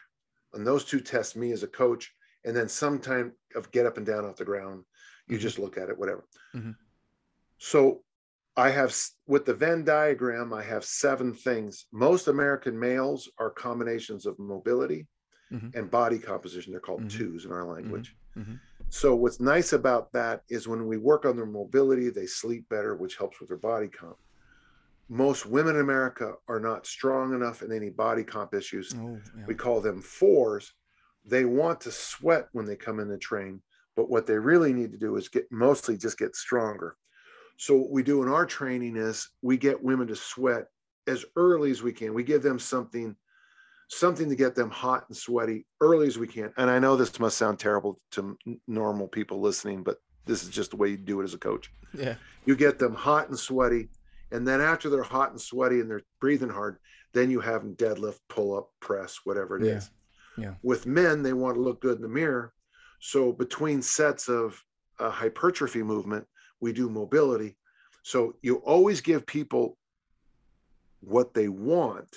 and 0.55 0.67
those 0.67 0.85
two 0.85 1.01
test 1.01 1.37
me 1.37 1.53
as 1.53 1.63
a 1.63 1.69
coach 1.69 2.13
and 2.45 2.57
then 2.57 2.69
some 2.69 2.99
time 2.99 3.33
of 3.55 3.71
get 3.71 3.85
up 3.87 3.97
and 3.97 4.07
down 4.07 4.25
off 4.25 4.37
the 4.37 4.45
ground 4.45 4.85
you 5.27 5.37
Mhm. 5.37 5.41
just 5.41 5.59
look 5.59 5.77
at 5.77 5.91
it 5.91 5.99
whatever 5.99 6.25
Mhm. 6.55 6.75
so 7.59 8.03
i 8.57 8.71
have 8.71 8.97
with 9.27 9.45
the 9.45 9.53
venn 9.53 9.85
diagram 9.85 10.53
i 10.55 10.63
have 10.63 10.85
seven 10.85 11.35
things 11.35 11.87
most 11.93 12.29
american 12.29 12.79
males 12.79 13.29
are 13.39 13.51
combinations 13.51 14.25
of 14.25 14.39
mobility 14.39 15.07
Mhm. 15.51 15.75
and 15.75 15.91
body 15.91 16.19
composition 16.19 16.73
they're 16.73 16.81
called 16.81 17.03
Mhm. 17.03 17.11
twos 17.11 17.45
in 17.45 17.53
our 17.53 17.65
language 17.67 18.17
Mhm. 18.37 18.59
so 18.89 19.15
what's 19.17 19.41
nice 19.41 19.73
about 19.73 20.13
that 20.13 20.45
is 20.49 20.69
when 20.69 20.87
we 20.87 20.97
work 20.97 21.27
on 21.27 21.37
their 21.37 21.45
mobility 21.47 22.09
they 22.09 22.27
sleep 22.27 22.69
better 22.69 22.95
which 22.95 23.17
helps 23.17 23.41
with 23.41 23.49
their 23.49 23.59
body 23.59 23.89
comp 23.89 24.19
most 25.09 25.47
women 25.47 25.77
in 25.77 25.81
america 25.81 26.35
are 26.49 26.61
not 26.61 26.87
strong 26.87 27.35
enough 27.35 27.63
in 27.63 27.73
any 27.73 27.91
body 27.91 28.25
comp 28.25 28.55
issues. 28.55 28.95
Oh, 28.97 29.19
yeah. 29.37 29.45
we 29.47 29.55
call 29.55 29.81
them 29.81 30.03
fours. 30.03 30.73
They 31.25 31.45
want 31.45 31.81
to 31.83 31.91
sweat 31.93 32.49
when 32.53 32.67
they 32.67 32.77
come 32.77 33.01
in 33.01 33.09
the 33.09 33.19
train 33.19 33.63
but 33.99 34.09
what 34.09 34.27
they 34.29 34.39
really 34.39 34.73
need 34.73 34.93
to 34.93 34.97
do 34.97 35.17
is 35.17 35.29
get 35.29 35.51
mostly 35.51 35.97
just 35.97 36.19
get 36.19 36.37
stronger. 36.37 36.97
So 37.57 37.75
what 37.75 37.91
we 37.91 38.05
do 38.05 38.23
in 38.23 38.29
our 38.29 38.47
training 38.47 38.97
is 38.97 39.29
we 39.43 39.57
get 39.57 39.83
women 39.83 40.07
to 40.07 40.15
sweat 40.15 40.67
as 41.09 41.25
early 41.35 41.73
as 41.73 41.83
we 41.83 41.93
can. 41.93 42.15
We 42.15 42.23
give 42.23 42.41
them 42.41 42.61
something 42.61 43.17
something 43.91 44.29
to 44.29 44.37
get 44.37 44.55
them 44.55 44.71
hot 44.71 45.07
and 45.09 45.17
sweaty 45.17 45.67
early 45.81 46.07
as 46.07 46.17
we 46.17 46.29
can. 46.29 46.53
And 46.57 46.71
i 46.71 46.79
know 46.79 46.95
this 46.95 47.19
must 47.19 47.37
sound 47.37 47.59
terrible 47.59 48.01
to 48.13 48.39
normal 48.69 49.09
people 49.09 49.41
listening 49.41 49.83
but 49.83 49.97
this 50.27 50.45
is 50.45 50.51
just 50.51 50.71
the 50.71 50.77
way 50.77 50.91
you 50.91 50.97
do 50.97 51.21
it 51.21 51.25
as 51.25 51.35
a 51.35 51.39
coach. 51.39 51.73
Yeah. 51.93 52.15
you 52.47 52.55
get 52.55 52.79
them 52.79 52.95
hot 52.95 53.31
and 53.31 53.39
sweaty 53.39 53.89
and 54.31 54.47
then 54.47 54.61
after 54.61 54.89
they're 54.91 55.03
hot 55.03 55.31
and 55.31 55.41
sweaty 55.41 55.81
and 55.81 55.91
they're 55.91 56.03
breathing 56.21 56.49
hard 56.51 56.79
then 57.15 57.31
you 57.31 57.41
have 57.41 57.63
them 57.63 57.75
deadlift 57.77 58.19
pull 58.29 58.57
up 58.57 58.71
press 58.81 59.21
whatever 59.25 59.57
it 59.59 59.65
is. 59.65 59.91
Yeah. 60.37 60.45
Yeah. 60.45 60.55
with 60.63 60.87
men 60.87 61.23
they 61.23 61.33
want 61.33 61.57
to 61.57 61.61
look 61.61 61.81
good 61.81 61.97
in 61.97 62.03
the 62.03 62.09
mirror 62.09 62.53
so 63.01 63.33
between 63.33 63.83
sets 63.83 64.29
of 64.29 64.63
uh, 65.01 65.11
hypertrophy 65.11 65.83
movement 65.83 66.27
we 66.61 66.73
do 66.73 66.89
mobility 66.89 67.57
so 68.03 68.35
you 68.43 68.57
always 68.59 69.01
give 69.01 69.27
people 69.27 69.77
what 71.01 71.35
they 71.35 71.49
want 71.49 72.09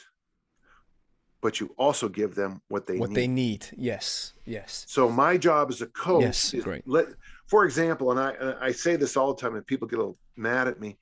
but 1.42 1.60
you 1.60 1.74
also 1.78 2.08
give 2.08 2.36
them 2.36 2.62
what 2.68 2.86
they 2.86 2.98
What 3.00 3.10
need 3.10 3.16
they 3.16 3.28
need. 3.28 3.66
Yes. 3.76 4.34
Yes. 4.46 4.86
so 4.88 5.10
my 5.10 5.38
job 5.38 5.72
as 5.72 5.82
a 5.82 5.88
coach 5.88 6.22
Yes, 6.22 6.54
is 6.54 6.64
great. 6.64 6.88
let, 6.88 7.08
for 7.48 7.66
example, 7.66 8.12
and 8.12 8.20
I 8.20 8.32
and 8.40 8.56
I 8.62 8.72
say 8.72 8.96
this 8.96 9.18
all 9.18 9.34
the 9.34 9.42
time, 9.42 9.56
and 9.56 9.66
people 9.66 9.88
get 9.88 9.98
a 9.98 10.02
little 10.04 10.20
mad 10.38 10.68
at 10.68 10.80
me. 10.80 11.00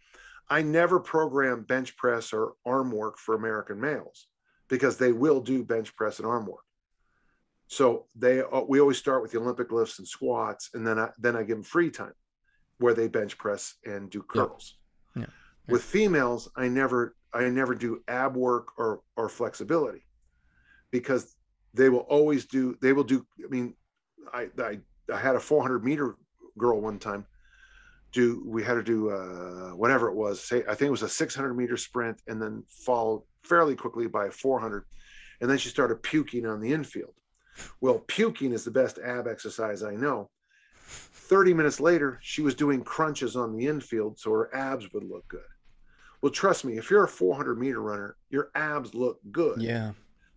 I 0.49 0.61
never 0.61 0.99
program 0.99 1.63
bench 1.63 1.95
press 1.97 2.33
or 2.33 2.53
arm 2.65 2.91
work 2.91 3.17
for 3.17 3.35
American 3.35 3.79
males 3.79 4.27
because 4.67 4.97
they 4.97 5.11
will 5.11 5.41
do 5.41 5.63
bench 5.63 5.95
press 5.95 6.19
and 6.19 6.27
arm 6.27 6.45
work. 6.45 6.63
So 7.67 8.07
they 8.15 8.41
uh, 8.41 8.61
we 8.67 8.79
always 8.79 8.97
start 8.97 9.21
with 9.21 9.31
the 9.31 9.39
Olympic 9.39 9.71
lifts 9.71 9.99
and 9.99 10.07
squats, 10.07 10.71
and 10.73 10.85
then 10.85 10.97
I 10.97 11.09
then 11.19 11.35
I 11.35 11.43
give 11.43 11.57
them 11.57 11.63
free 11.63 11.91
time 11.91 12.13
where 12.79 12.93
they 12.93 13.07
bench 13.07 13.37
press 13.37 13.75
and 13.85 14.09
do 14.09 14.25
Yeah. 14.33 14.43
curls. 14.43 14.75
Yeah. 15.15 15.25
With 15.67 15.83
females, 15.83 16.49
I 16.55 16.67
never 16.67 17.15
I 17.31 17.47
never 17.49 17.75
do 17.75 18.01
ab 18.07 18.35
work 18.35 18.69
or 18.77 19.01
or 19.15 19.29
flexibility 19.29 20.03
because 20.91 21.35
they 21.75 21.89
will 21.89 21.99
always 22.09 22.45
do 22.45 22.75
they 22.81 22.93
will 22.93 23.03
do 23.03 23.25
i 23.45 23.47
mean 23.47 23.75
i 24.33 24.49
i, 24.59 24.79
I 25.13 25.17
had 25.19 25.35
a 25.35 25.39
400 25.39 25.83
meter 25.83 26.15
girl 26.57 26.81
one 26.81 26.97
time 26.97 27.27
do 28.11 28.41
we 28.45 28.63
had 28.63 28.73
to 28.75 28.83
do 28.83 29.09
uh 29.09 29.69
whatever 29.75 30.07
it 30.09 30.15
was 30.15 30.41
say 30.43 30.63
i 30.67 30.73
think 30.75 30.87
it 30.87 30.91
was 30.91 31.03
a 31.03 31.09
600 31.09 31.53
meter 31.53 31.77
sprint 31.77 32.21
and 32.27 32.41
then 32.41 32.63
followed 32.67 33.23
fairly 33.43 33.75
quickly 33.75 34.07
by 34.07 34.25
a 34.27 34.31
400 34.31 34.85
and 35.41 35.49
then 35.49 35.57
she 35.57 35.69
started 35.69 36.01
puking 36.01 36.45
on 36.45 36.59
the 36.59 36.71
infield 36.73 37.13
well 37.81 37.99
puking 38.07 38.51
is 38.53 38.63
the 38.63 38.71
best 38.71 38.99
ab 39.03 39.27
exercise 39.27 39.83
i 39.83 39.93
know 39.95 40.29
30 40.87 41.53
minutes 41.53 41.79
later 41.79 42.17
she 42.21 42.41
was 42.41 42.55
doing 42.55 42.81
crunches 42.83 43.35
on 43.35 43.55
the 43.55 43.67
infield 43.67 44.17
so 44.19 44.31
her 44.31 44.53
abs 44.55 44.91
would 44.93 45.03
look 45.03 45.27
good 45.27 45.41
well 46.21 46.31
trust 46.31 46.65
me 46.65 46.77
if 46.77 46.89
you're 46.89 47.03
a 47.03 47.07
400 47.07 47.59
meter 47.59 47.81
runner 47.81 48.15
your 48.29 48.49
abs 48.55 48.93
look 48.95 49.19
good 49.31 49.61
Yeah. 49.61 49.91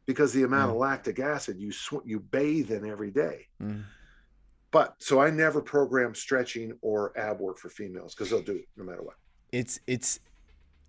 because 0.05 0.33
the 0.33 0.43
amount 0.43 0.69
Yeah. 0.69 0.73
of 0.75 0.79
lactic 0.79 1.19
acid 1.21 1.59
you 1.59 1.73
sw- 1.73 2.05
you 2.05 2.21
bathe 2.21 2.71
in 2.71 2.85
every 2.89 3.11
day. 3.11 3.47
Mm. 3.63 3.85
But 4.73 4.97
so 4.99 5.21
I 5.21 5.31
never 5.31 5.61
program 5.61 6.15
stretching 6.15 6.73
or 6.81 7.13
ab 7.17 7.39
work 7.41 7.59
for 7.59 7.69
females 7.69 8.15
because 8.15 8.31
they'll 8.31 8.43
do 8.43 8.57
it 8.57 8.69
no 8.77 8.85
matter 8.85 9.03
what. 9.03 9.17
it's 9.53 9.79
it's 9.87 10.19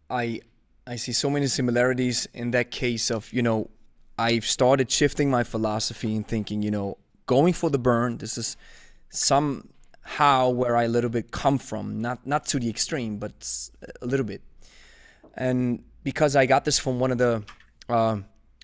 I 0.10 0.42
I 0.88 0.96
see 0.96 1.12
so 1.12 1.30
many 1.30 1.48
similarities 1.48 2.28
in 2.34 2.52
that 2.52 2.72
case 2.72 3.12
of 3.12 3.32
you 3.32 3.44
know 3.44 3.70
I've 4.18 4.46
started 4.46 4.90
shifting 4.90 5.30
my 5.30 5.44
philosophy 5.44 6.16
and 6.16 6.28
thinking 6.28 6.64
you 6.64 6.72
know 6.72 6.98
going 7.26 7.54
for 7.54 7.70
the 7.70 7.78
burn. 7.78 8.18
This 8.18 8.38
is 8.38 8.58
somehow 9.10 10.50
where 10.50 10.76
I 10.76 10.84
a 10.84 10.88
little 10.88 11.10
bit 11.10 11.32
come 11.32 11.58
from, 11.58 12.00
not 12.00 12.26
not 12.26 12.46
to 12.48 12.60
the 12.60 12.70
extreme, 12.70 13.18
but 13.18 13.34
a 14.02 14.06
little 14.06 14.26
bit. 14.26 14.42
And 15.36 15.84
because 16.04 16.36
I 16.36 16.46
got 16.46 16.64
this 16.64 16.80
from 16.80 17.00
one 17.00 17.12
of 17.12 17.18
the 17.18 17.44
uh, 17.90 18.18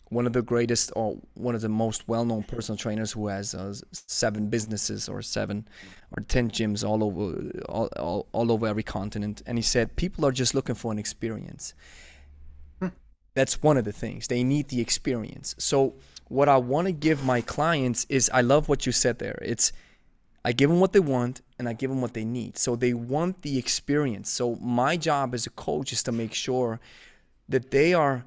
one 0.10 0.26
of 0.26 0.34
the 0.34 0.42
greatest 0.42 0.92
or 0.96 1.18
one 1.36 1.56
of 1.56 1.62
the 1.62 1.70
most 1.70 2.08
well-known 2.08 2.44
personal 2.44 2.78
trainers 2.78 3.12
who 3.12 3.28
has 3.28 3.54
uh, 3.54 3.74
seven 3.92 4.50
businesses 4.50 5.08
or 5.08 5.22
seven 5.22 5.68
or 6.12 6.24
10 6.24 6.50
gyms 6.50 6.88
all 6.88 7.04
over 7.04 7.52
all, 7.70 7.90
all, 7.98 8.28
all 8.32 8.52
over 8.52 8.68
every 8.68 8.84
continent. 8.84 9.42
And 9.46 9.58
he 9.58 9.62
said 9.62 9.96
people 9.96 10.26
are 10.26 10.32
just 10.32 10.56
looking 10.56 10.76
for 10.76 10.92
an 10.92 11.00
experience. 11.00 11.74
Hmm. 12.80 12.90
that's 13.36 13.62
one 13.62 13.78
of 13.78 13.86
the 13.86 13.92
things. 13.92 14.28
They 14.28 14.44
need 14.44 14.70
the 14.70 14.82
experience. 14.82 15.56
So 15.58 15.96
what 16.28 16.48
i 16.48 16.58
want 16.58 16.86
to 16.86 16.92
give 16.92 17.26
my 17.26 17.42
clients 17.42 18.06
is 18.08 18.30
i 18.32 18.42
love 18.42 18.68
what 18.68 18.86
you 18.86 18.92
said 18.92 19.20
there. 19.20 19.38
It's 19.42 19.72
i 20.44 20.52
give 20.54 20.70
them 20.70 20.80
what 20.80 20.94
they 20.94 21.00
want 21.00 21.42
and 21.60 21.70
i 21.70 21.74
give 21.74 21.92
them 21.92 22.02
what 22.02 22.16
they 22.16 22.26
need. 22.26 22.58
So 22.58 22.76
they 22.76 22.94
want 22.94 23.44
the 23.44 23.60
experience. 23.60 24.32
So 24.32 24.56
my 24.56 24.98
job 24.98 25.36
as 25.36 25.46
a 25.46 25.52
coach 25.52 25.94
is 25.94 26.02
to 26.04 26.12
make 26.12 26.34
sure 26.34 26.80
that 27.48 27.70
they 27.70 27.94
are 27.94 28.26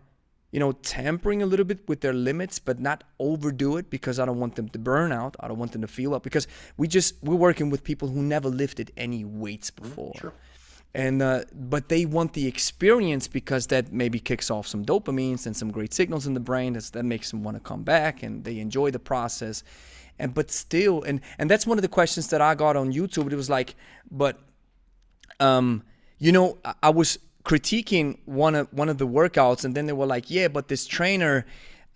you 0.52 0.60
know, 0.60 0.72
tampering 0.72 1.42
a 1.42 1.46
little 1.46 1.64
bit 1.64 1.88
with 1.88 2.02
their 2.02 2.12
limits, 2.12 2.58
but 2.58 2.78
not 2.78 3.04
overdo 3.18 3.78
it 3.78 3.88
because 3.88 4.20
I 4.20 4.26
don't 4.26 4.38
want 4.38 4.54
them 4.54 4.68
to 4.68 4.78
burn 4.78 5.10
out. 5.10 5.34
I 5.40 5.48
don't 5.48 5.58
want 5.58 5.72
them 5.72 5.80
to 5.80 5.88
feel 5.88 6.14
up 6.14 6.22
because 6.22 6.46
we 6.76 6.86
just 6.86 7.14
we're 7.22 7.34
working 7.34 7.70
with 7.70 7.82
people 7.82 8.08
who 8.08 8.22
never 8.22 8.50
lifted 8.50 8.92
any 8.96 9.24
weights 9.24 9.70
mm, 9.70 9.82
before. 9.82 10.12
Sure. 10.20 10.34
And 10.94 11.22
uh, 11.22 11.44
but 11.54 11.88
they 11.88 12.04
want 12.04 12.34
the 12.34 12.46
experience 12.46 13.28
because 13.28 13.68
that 13.68 13.94
maybe 13.94 14.20
kicks 14.20 14.50
off 14.50 14.66
some 14.66 14.84
dopamines 14.84 15.46
and 15.46 15.56
some 15.56 15.70
great 15.72 15.94
signals 15.94 16.26
in 16.26 16.34
the 16.34 16.40
brain 16.40 16.74
that 16.74 16.84
that 16.92 17.04
makes 17.04 17.30
them 17.30 17.42
want 17.42 17.56
to 17.56 17.60
come 17.60 17.82
back 17.82 18.22
and 18.22 18.44
they 18.44 18.58
enjoy 18.58 18.90
the 18.90 18.98
process. 18.98 19.64
And 20.18 20.34
but 20.34 20.50
still, 20.50 21.02
and 21.02 21.22
and 21.38 21.50
that's 21.50 21.66
one 21.66 21.78
of 21.78 21.82
the 21.82 21.88
questions 21.88 22.28
that 22.28 22.42
I 22.42 22.54
got 22.54 22.76
on 22.76 22.92
YouTube. 22.92 23.32
It 23.32 23.36
was 23.36 23.48
like, 23.48 23.74
but 24.10 24.38
um, 25.40 25.82
you 26.18 26.30
know, 26.30 26.58
I, 26.62 26.74
I 26.82 26.90
was 26.90 27.18
critiquing 27.44 28.18
one 28.24 28.54
of 28.54 28.72
one 28.72 28.88
of 28.88 28.98
the 28.98 29.06
workouts, 29.06 29.64
and 29.64 29.74
then 29.74 29.86
they 29.86 29.92
were 29.92 30.06
like, 30.06 30.30
"Yeah, 30.30 30.48
but 30.48 30.68
this 30.68 30.86
trainer, 30.86 31.46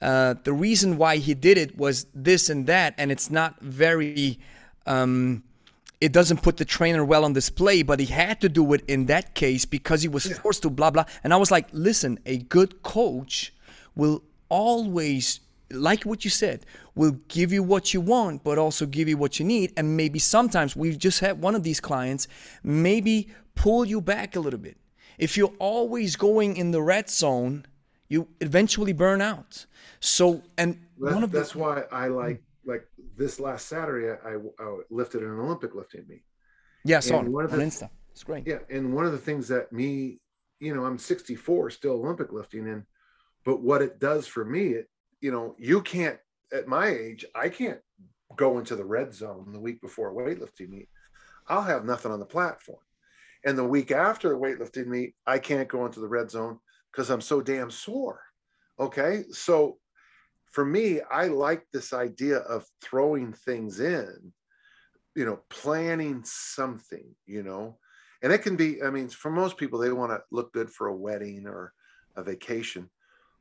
uh, 0.01 0.34
the 0.42 0.53
reason 0.53 0.99
why 0.99 1.16
he 1.16 1.34
did 1.34 1.59
it 1.59 1.76
was 1.76 2.07
this 2.14 2.49
and 2.51 2.66
that, 2.66 2.94
and 2.99 3.11
it's 3.12 3.30
not 3.30 3.61
very." 3.61 4.38
Um, 4.86 5.42
it 6.01 6.12
doesn't 6.12 6.42
put 6.42 6.59
the 6.59 6.64
trainer 6.64 7.05
well 7.05 7.24
on 7.24 7.32
display, 7.32 7.82
but 7.82 8.01
he 8.01 8.07
had 8.07 8.40
to 8.42 8.49
do 8.49 8.72
it 8.74 8.82
in 8.86 9.07
that 9.07 9.34
case 9.34 9.64
because 9.64 10.03
he 10.03 10.09
was 10.09 10.26
yeah. 10.26 10.34
forced 10.34 10.62
to, 10.62 10.70
blah, 10.70 10.90
blah. 10.90 11.05
And 11.24 11.32
I 11.32 11.36
was 11.36 11.51
like, 11.51 11.68
listen, 11.72 12.18
a 12.26 12.36
good 12.36 12.82
coach 12.82 13.55
will 13.94 14.22
always, 14.51 15.40
like 15.70 16.05
what 16.05 16.22
you 16.22 16.30
said, 16.30 16.66
will 16.94 17.12
give 17.28 17.51
you 17.51 17.62
what 17.62 17.94
you 17.94 18.03
want, 18.03 18.44
but 18.44 18.59
also 18.59 18.84
give 18.84 19.09
you 19.09 19.16
what 19.16 19.38
you 19.38 19.47
need. 19.47 19.72
And 19.74 19.97
maybe 19.97 20.18
sometimes 20.18 20.76
we 20.76 20.94
just 20.97 21.20
had 21.20 21.40
one 21.40 21.55
of 21.55 21.62
these 21.62 21.80
clients 21.80 22.28
maybe 22.62 23.28
pull 23.55 23.86
you 23.86 24.03
back 24.03 24.36
a 24.36 24.40
little 24.40 24.61
bit 24.61 24.76
if 25.18 25.36
you're 25.36 25.54
always 25.58 26.16
going 26.16 26.56
in 26.56 26.70
the 26.70 26.82
red 26.82 27.08
zone, 27.10 27.66
you 28.08 28.28
eventually 28.40 28.92
burn 28.92 29.20
out. 29.20 29.66
So, 30.00 30.42
and 30.58 30.74
that, 31.00 31.14
one 31.14 31.22
of 31.22 31.32
that's 31.32 31.52
the, 31.52 31.58
why 31.58 31.82
I 31.90 32.08
like 32.08 32.42
like 32.64 32.86
this 33.16 33.40
last 33.40 33.66
Saturday 33.66 34.18
I, 34.24 34.36
I 34.62 34.78
lifted 34.90 35.22
an 35.22 35.38
Olympic 35.38 35.74
lifting 35.74 36.04
meet. 36.08 36.24
Yeah, 36.84 37.00
so 37.00 37.16
on, 37.16 37.32
one 37.32 37.44
of 37.44 37.50
the, 37.50 37.56
on 37.56 37.62
Insta. 37.62 37.90
It's 38.12 38.22
great. 38.22 38.46
Yeah, 38.46 38.58
and 38.70 38.94
one 38.94 39.04
of 39.04 39.12
the 39.12 39.18
things 39.18 39.48
that 39.48 39.72
me, 39.72 40.20
you 40.60 40.74
know, 40.74 40.84
I'm 40.84 40.98
64, 40.98 41.70
still 41.70 41.94
Olympic 41.94 42.32
lifting, 42.32 42.68
and 42.68 42.84
but 43.44 43.60
what 43.60 43.82
it 43.82 43.98
does 43.98 44.26
for 44.26 44.44
me, 44.44 44.68
it 44.68 44.88
you 45.20 45.32
know, 45.32 45.54
you 45.58 45.82
can't 45.82 46.18
at 46.52 46.68
my 46.68 46.88
age, 46.88 47.24
I 47.34 47.48
can't 47.48 47.80
go 48.36 48.58
into 48.58 48.76
the 48.76 48.84
red 48.84 49.14
zone 49.14 49.52
the 49.52 49.60
week 49.60 49.80
before 49.80 50.10
a 50.10 50.14
weightlifting 50.14 50.68
meet. 50.68 50.88
I'll 51.48 51.62
have 51.62 51.84
nothing 51.84 52.12
on 52.12 52.20
the 52.20 52.26
platform. 52.26 52.78
And 53.45 53.57
the 53.57 53.64
week 53.64 53.91
after 53.91 54.34
a 54.34 54.39
weightlifting 54.39 54.87
meet, 54.87 55.14
I 55.26 55.39
can't 55.39 55.68
go 55.68 55.87
into 55.87 56.01
the 56.01 56.09
red 56.09 56.30
zone 56.30 56.59
because 56.93 57.11
I'm 57.11 57.20
so 57.20 57.41
damn 57.41 57.70
sore. 57.70 58.22
Okay. 58.78 59.24
So 59.30 59.78
for 60.51 60.64
me, 60.64 61.01
I 61.11 61.26
like 61.26 61.64
this 61.72 61.93
idea 61.93 62.39
of 62.39 62.64
throwing 62.82 63.32
things 63.32 63.80
in, 63.80 64.32
you 65.14 65.24
know, 65.24 65.41
planning 65.51 66.22
something, 66.24 67.14
you 67.26 67.43
know, 67.43 67.78
and 68.22 68.32
it 68.32 68.39
can 68.39 68.57
be, 68.57 68.82
I 68.82 68.91
mean, 68.91 69.09
for 69.09 69.30
most 69.30 69.57
people, 69.57 69.78
they 69.78 69.93
want 69.93 70.12
to 70.12 70.22
look 70.30 70.53
good 70.53 70.70
for 70.70 70.89
a 70.89 70.97
wedding 70.97 71.47
or 71.47 71.72
a 72.16 72.22
vacation. 72.22 72.89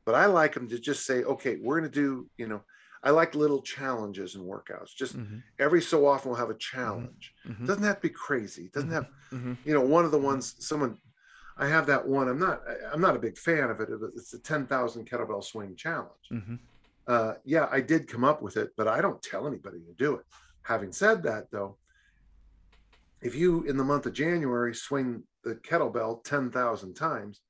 But 0.06 0.16
I 0.16 0.26
like 0.26 0.54
them 0.54 0.70
to 0.70 0.80
just 0.80 1.06
say, 1.06 1.24
okay, 1.24 1.58
we're 1.62 1.80
going 1.80 1.92
to 1.92 2.00
do, 2.00 2.30
you 2.38 2.48
know, 2.48 2.62
I 3.06 3.12
like 3.12 3.36
little 3.36 3.62
challenges 3.62 4.36
and 4.36 4.44
workouts. 4.44 4.96
Just 4.96 5.16
mm-hmm. 5.16 5.38
every 5.60 5.82
so 5.82 6.08
often 6.08 6.32
we'll 6.32 6.40
have 6.40 6.50
a 6.50 6.58
challenge. 6.58 7.34
Mm-hmm. 7.48 7.66
Doesn't 7.66 7.84
have 7.84 7.98
to 7.98 8.02
be 8.02 8.10
crazy. 8.10 8.72
Doesn't 8.74 8.92
have, 8.92 9.06
mm-hmm. 9.32 9.54
you 9.64 9.74
know, 9.74 9.82
one 9.82 10.06
of 10.06 10.12
the 10.12 10.18
ones 10.18 10.56
someone 10.60 10.98
I 11.58 11.68
have 11.68 11.86
that 11.88 12.06
one. 12.06 12.28
I'm 12.28 12.40
not 12.40 12.62
I'm 12.92 13.00
not 13.00 13.16
a 13.16 13.20
big 13.20 13.38
fan 13.38 13.70
of 13.70 13.80
it. 13.80 13.90
It's 14.16 14.32
the 14.32 14.40
10,000 14.40 15.08
kettlebell 15.10 15.44
swing 15.44 15.76
challenge. 15.76 16.10
Mm-hmm. 16.32 16.56
Uh, 17.08 17.34
yeah, 17.46 17.68
I 17.72 17.82
did 17.82 18.08
come 18.08 18.24
up 18.24 18.42
with 18.42 18.58
it, 18.58 18.72
but 18.76 18.88
I 18.88 19.00
don't 19.00 19.22
tell 19.22 19.48
anybody 19.48 19.80
to 19.80 19.94
do 19.94 20.16
it. 20.16 20.26
Having 20.64 20.92
said 20.92 21.22
that, 21.24 21.52
though, 21.52 21.78
if 23.22 23.36
you 23.36 23.64
in 23.64 23.78
the 23.78 23.84
month 23.84 24.08
of 24.08 24.14
January 24.14 24.74
swing 24.74 25.24
the 25.44 25.56
kettlebell 25.56 26.24
10,000 26.24 26.94
times, 26.96 27.42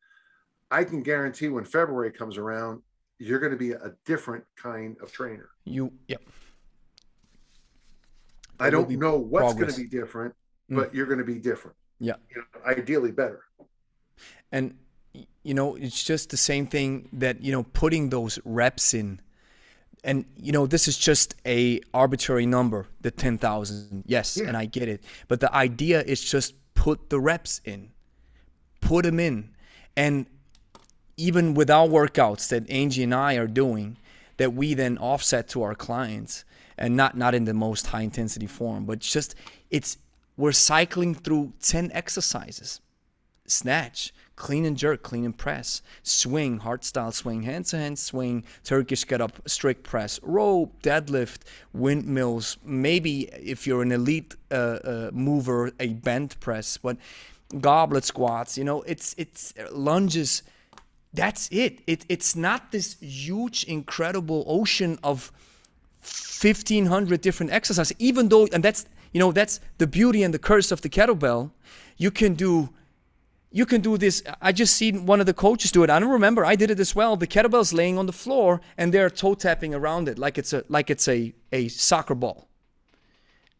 I 0.69 0.83
can 0.83 1.01
guarantee 1.01 1.47
when 1.47 1.63
February 1.63 2.11
comes 2.11 2.37
around, 2.37 2.81
you're 3.19 3.39
going 3.39 3.51
to 3.51 3.57
be 3.57 3.71
a 3.71 3.93
different 4.05 4.43
kind 4.55 4.97
of 5.01 5.11
trainer. 5.11 5.49
You, 5.63 5.91
yep. 6.07 6.21
I 8.59 8.69
don't 8.69 8.89
know 8.89 9.17
what's 9.17 9.53
going 9.53 9.69
to 9.69 9.77
be 9.77 9.87
different, 9.87 10.33
mm. 10.69 10.77
but 10.77 10.91
mm. 10.91 10.95
you're 10.95 11.05
going 11.05 11.19
to 11.19 11.25
be 11.25 11.39
different. 11.39 11.77
Yeah. 11.99 12.15
You 12.29 12.41
know, 12.41 12.71
ideally 12.71 13.11
better. 13.11 13.41
And, 14.51 14.75
you 15.43 15.53
know, 15.53 15.75
it's 15.75 16.03
just 16.03 16.29
the 16.29 16.37
same 16.37 16.67
thing 16.67 17.09
that, 17.13 17.41
you 17.41 17.51
know, 17.51 17.63
putting 17.63 18.09
those 18.09 18.39
reps 18.45 18.93
in. 18.93 19.21
And, 20.03 20.25
you 20.37 20.51
know, 20.51 20.67
this 20.67 20.87
is 20.87 20.97
just 20.97 21.35
a 21.45 21.79
arbitrary 21.93 22.45
number, 22.45 22.87
the 23.01 23.11
10,000. 23.11 24.03
Yes. 24.05 24.37
Yeah. 24.37 24.47
And 24.47 24.57
I 24.57 24.65
get 24.65 24.87
it. 24.87 25.03
But 25.27 25.39
the 25.39 25.53
idea 25.53 26.01
is 26.01 26.23
just 26.23 26.53
put 26.75 27.09
the 27.09 27.19
reps 27.19 27.59
in, 27.65 27.91
put 28.81 29.05
them 29.05 29.19
in. 29.19 29.55
And 29.97 30.27
even 31.17 31.53
without 31.53 31.89
workouts 31.89 32.49
that 32.49 32.69
Angie 32.69 33.03
and 33.03 33.13
I 33.13 33.35
are 33.35 33.47
doing, 33.47 33.97
that 34.37 34.53
we 34.53 34.73
then 34.73 34.97
offset 34.97 35.47
to 35.49 35.63
our 35.63 35.75
clients 35.75 36.43
and 36.77 36.95
not 36.95 37.15
not 37.17 37.33
in 37.33 37.45
the 37.45 37.53
most 37.53 37.87
high 37.87 38.01
intensity 38.01 38.47
form, 38.47 38.85
but 38.85 38.99
just 38.99 39.35
it's 39.69 39.97
we're 40.37 40.51
cycling 40.51 41.15
through 41.15 41.53
10 41.61 41.91
exercises. 41.93 42.81
Snatch, 43.47 44.13
clean 44.35 44.65
and 44.65 44.75
jerk, 44.75 45.01
clean 45.03 45.23
and 45.23 45.37
press, 45.37 45.81
swing, 46.03 46.57
hard 46.57 46.83
style 46.83 47.11
swing, 47.11 47.43
hand 47.43 47.65
to 47.67 47.77
hand 47.77 47.97
swing, 47.97 48.43
Turkish 48.63 49.05
get 49.05 49.21
up, 49.21 49.47
strict 49.47 49.83
press, 49.83 50.19
rope, 50.23 50.81
deadlift, 50.81 51.41
windmills, 51.71 52.57
maybe 52.65 53.29
if 53.33 53.65
you're 53.65 53.83
an 53.83 53.91
elite 53.91 54.35
uh, 54.51 54.55
uh, 54.55 55.09
mover, 55.13 55.71
a 55.79 55.93
bent 55.93 56.39
press, 56.39 56.77
but 56.77 56.97
goblet 57.61 58.03
squats, 58.03 58.57
you 58.57 58.63
know, 58.63 58.81
it's 58.81 59.15
it's 59.17 59.53
lunges 59.71 60.41
that's 61.15 61.47
it. 61.51 61.79
it. 61.87 62.05
It's 62.09 62.35
not 62.35 62.71
this 62.71 62.97
huge, 62.99 63.63
incredible 63.65 64.43
ocean 64.47 64.99
of 65.03 65.31
1500 66.01 67.21
different 67.21 67.51
exercises, 67.51 67.95
even 67.99 68.29
though, 68.29 68.47
and 68.51 68.63
that's, 68.63 68.85
you 69.13 69.19
know, 69.19 69.31
that's 69.31 69.59
the 69.77 69.87
beauty 69.87 70.23
and 70.23 70.33
the 70.33 70.39
curse 70.39 70.71
of 70.71 70.81
the 70.81 70.89
kettlebell. 70.89 71.51
You 71.97 72.11
can 72.11 72.33
do 72.35 72.69
you 73.51 73.65
can 73.65 73.79
do 73.79 73.97
this. 73.97 74.21
I 74.41 74.51
just 74.51 74.75
seen 74.75 75.05
one 75.05 75.21
of 75.21 75.27
the 75.27 75.33
coaches 75.33 75.71
do 75.71 75.81
it. 75.83 75.89
I 75.89 75.97
don't 75.97 76.09
remember. 76.09 76.43
I 76.43 76.57
did 76.57 76.69
it 76.71 76.79
as 76.81 76.93
well. 76.93 77.15
The 77.15 77.25
kettlebell's 77.25 77.71
laying 77.71 77.97
on 77.97 78.05
the 78.05 78.11
floor 78.11 78.59
and 78.77 78.93
they're 78.93 79.09
toe 79.09 79.33
tapping 79.33 79.73
around 79.73 80.09
it 80.09 80.19
like 80.19 80.37
it's 80.37 80.51
a 80.51 80.65
like 80.67 80.89
it's 80.89 81.07
a, 81.07 81.33
a 81.53 81.69
soccer 81.69 82.15
ball. 82.15 82.49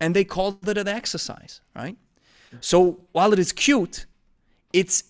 And 0.02 0.14
they 0.14 0.26
called 0.26 0.68
it 0.68 0.78
an 0.78 0.90
exercise, 0.90 1.62
right? 1.74 1.96
So 2.60 3.06
while 3.14 3.32
it 3.32 3.40
is 3.40 3.54
cute, 3.54 4.06
it's 4.74 5.06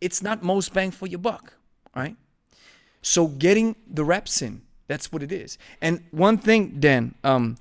it's 0.00 0.22
not 0.22 0.42
most 0.42 0.72
bang 0.72 0.92
for 0.92 1.06
your 1.06 1.18
buck 1.18 1.52
right? 1.94 2.16
So 3.02 3.26
getting 3.26 3.76
the 3.86 4.04
reps 4.04 4.42
in, 4.42 4.62
that's 4.86 5.12
what 5.12 5.22
it 5.22 5.32
is. 5.32 5.58
And 5.80 6.04
one 6.10 6.38
thing, 6.38 6.76
Dan, 6.78 7.14
um, 7.24 7.56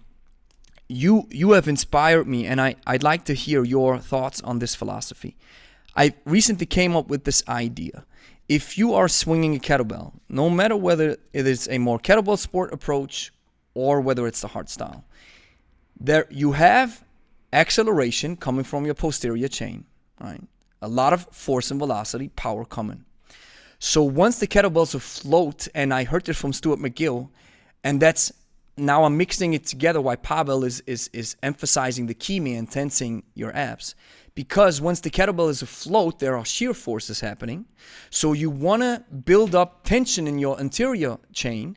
you 0.88 1.28
you 1.30 1.52
have 1.52 1.68
inspired 1.68 2.28
me, 2.28 2.46
and 2.46 2.60
I 2.60 2.76
I'd 2.86 3.04
like 3.04 3.24
to 3.26 3.34
hear 3.34 3.64
your 3.64 3.98
thoughts 3.98 4.42
on 4.42 4.60
this 4.60 4.76
philosophy. 4.76 5.38
I 5.96 6.14
recently 6.26 6.66
came 6.66 6.96
up 6.96 7.08
with 7.08 7.24
this 7.24 7.44
idea. 7.48 8.06
If 8.48 8.78
you 8.78 8.94
are 8.94 9.08
swinging 9.08 9.56
a 9.56 9.60
kettlebell, 9.60 10.14
no 10.28 10.50
matter 10.50 10.76
whether 10.76 11.18
it 11.32 11.48
is 11.48 11.68
a 11.70 11.78
more 11.78 12.00
kettlebell 12.00 12.38
sport 12.38 12.74
approach 12.74 13.32
or 13.74 14.02
whether 14.02 14.28
it's 14.28 14.42
the 14.42 14.50
hard 14.50 14.68
style, 14.70 15.06
there 15.98 16.28
you 16.30 16.54
have 16.54 17.04
acceleration 17.54 18.36
coming 18.36 18.64
from 18.64 18.86
your 18.86 18.96
posterior 18.96 19.48
chain, 19.48 19.86
right? 20.20 20.42
A 20.82 20.88
lot 20.88 21.14
of 21.14 21.28
force 21.32 21.72
and 21.72 21.80
velocity, 21.80 22.30
power 22.30 22.66
coming. 22.66 23.06
So 23.84 24.04
once 24.04 24.38
the 24.38 24.46
kettlebells 24.46 24.94
afloat, 24.94 25.68
and 25.74 25.92
I 25.92 26.04
heard 26.04 26.30
it 26.30 26.36
from 26.36 26.54
Stuart 26.54 26.78
McGill, 26.78 27.30
and 27.84 28.00
that's 28.00 28.32
now 28.78 29.06
I'm 29.06 29.18
mixing 29.18 29.56
it 29.56 29.66
together 29.66 30.00
why 30.00 30.18
Pavel 30.18 30.64
is 30.64 30.84
is 30.86 31.10
is 31.14 31.36
emphasizing 31.42 32.06
the 32.06 32.14
key 32.14 32.40
man 32.40 32.68
tensing 32.68 33.24
your 33.34 33.52
abs. 33.56 33.96
Because 34.36 34.80
once 34.80 35.00
the 35.00 35.10
kettlebell 35.10 35.50
is 35.50 35.64
afloat, 35.64 36.20
there 36.20 36.38
are 36.38 36.46
shear 36.46 36.76
forces 36.76 37.22
happening. 37.22 37.66
So 38.12 38.34
you 38.34 38.52
want 38.52 38.84
to 38.84 39.04
build 39.26 39.56
up 39.56 39.84
tension 39.84 40.28
in 40.28 40.38
your 40.38 40.60
anterior 40.60 41.18
chain 41.34 41.76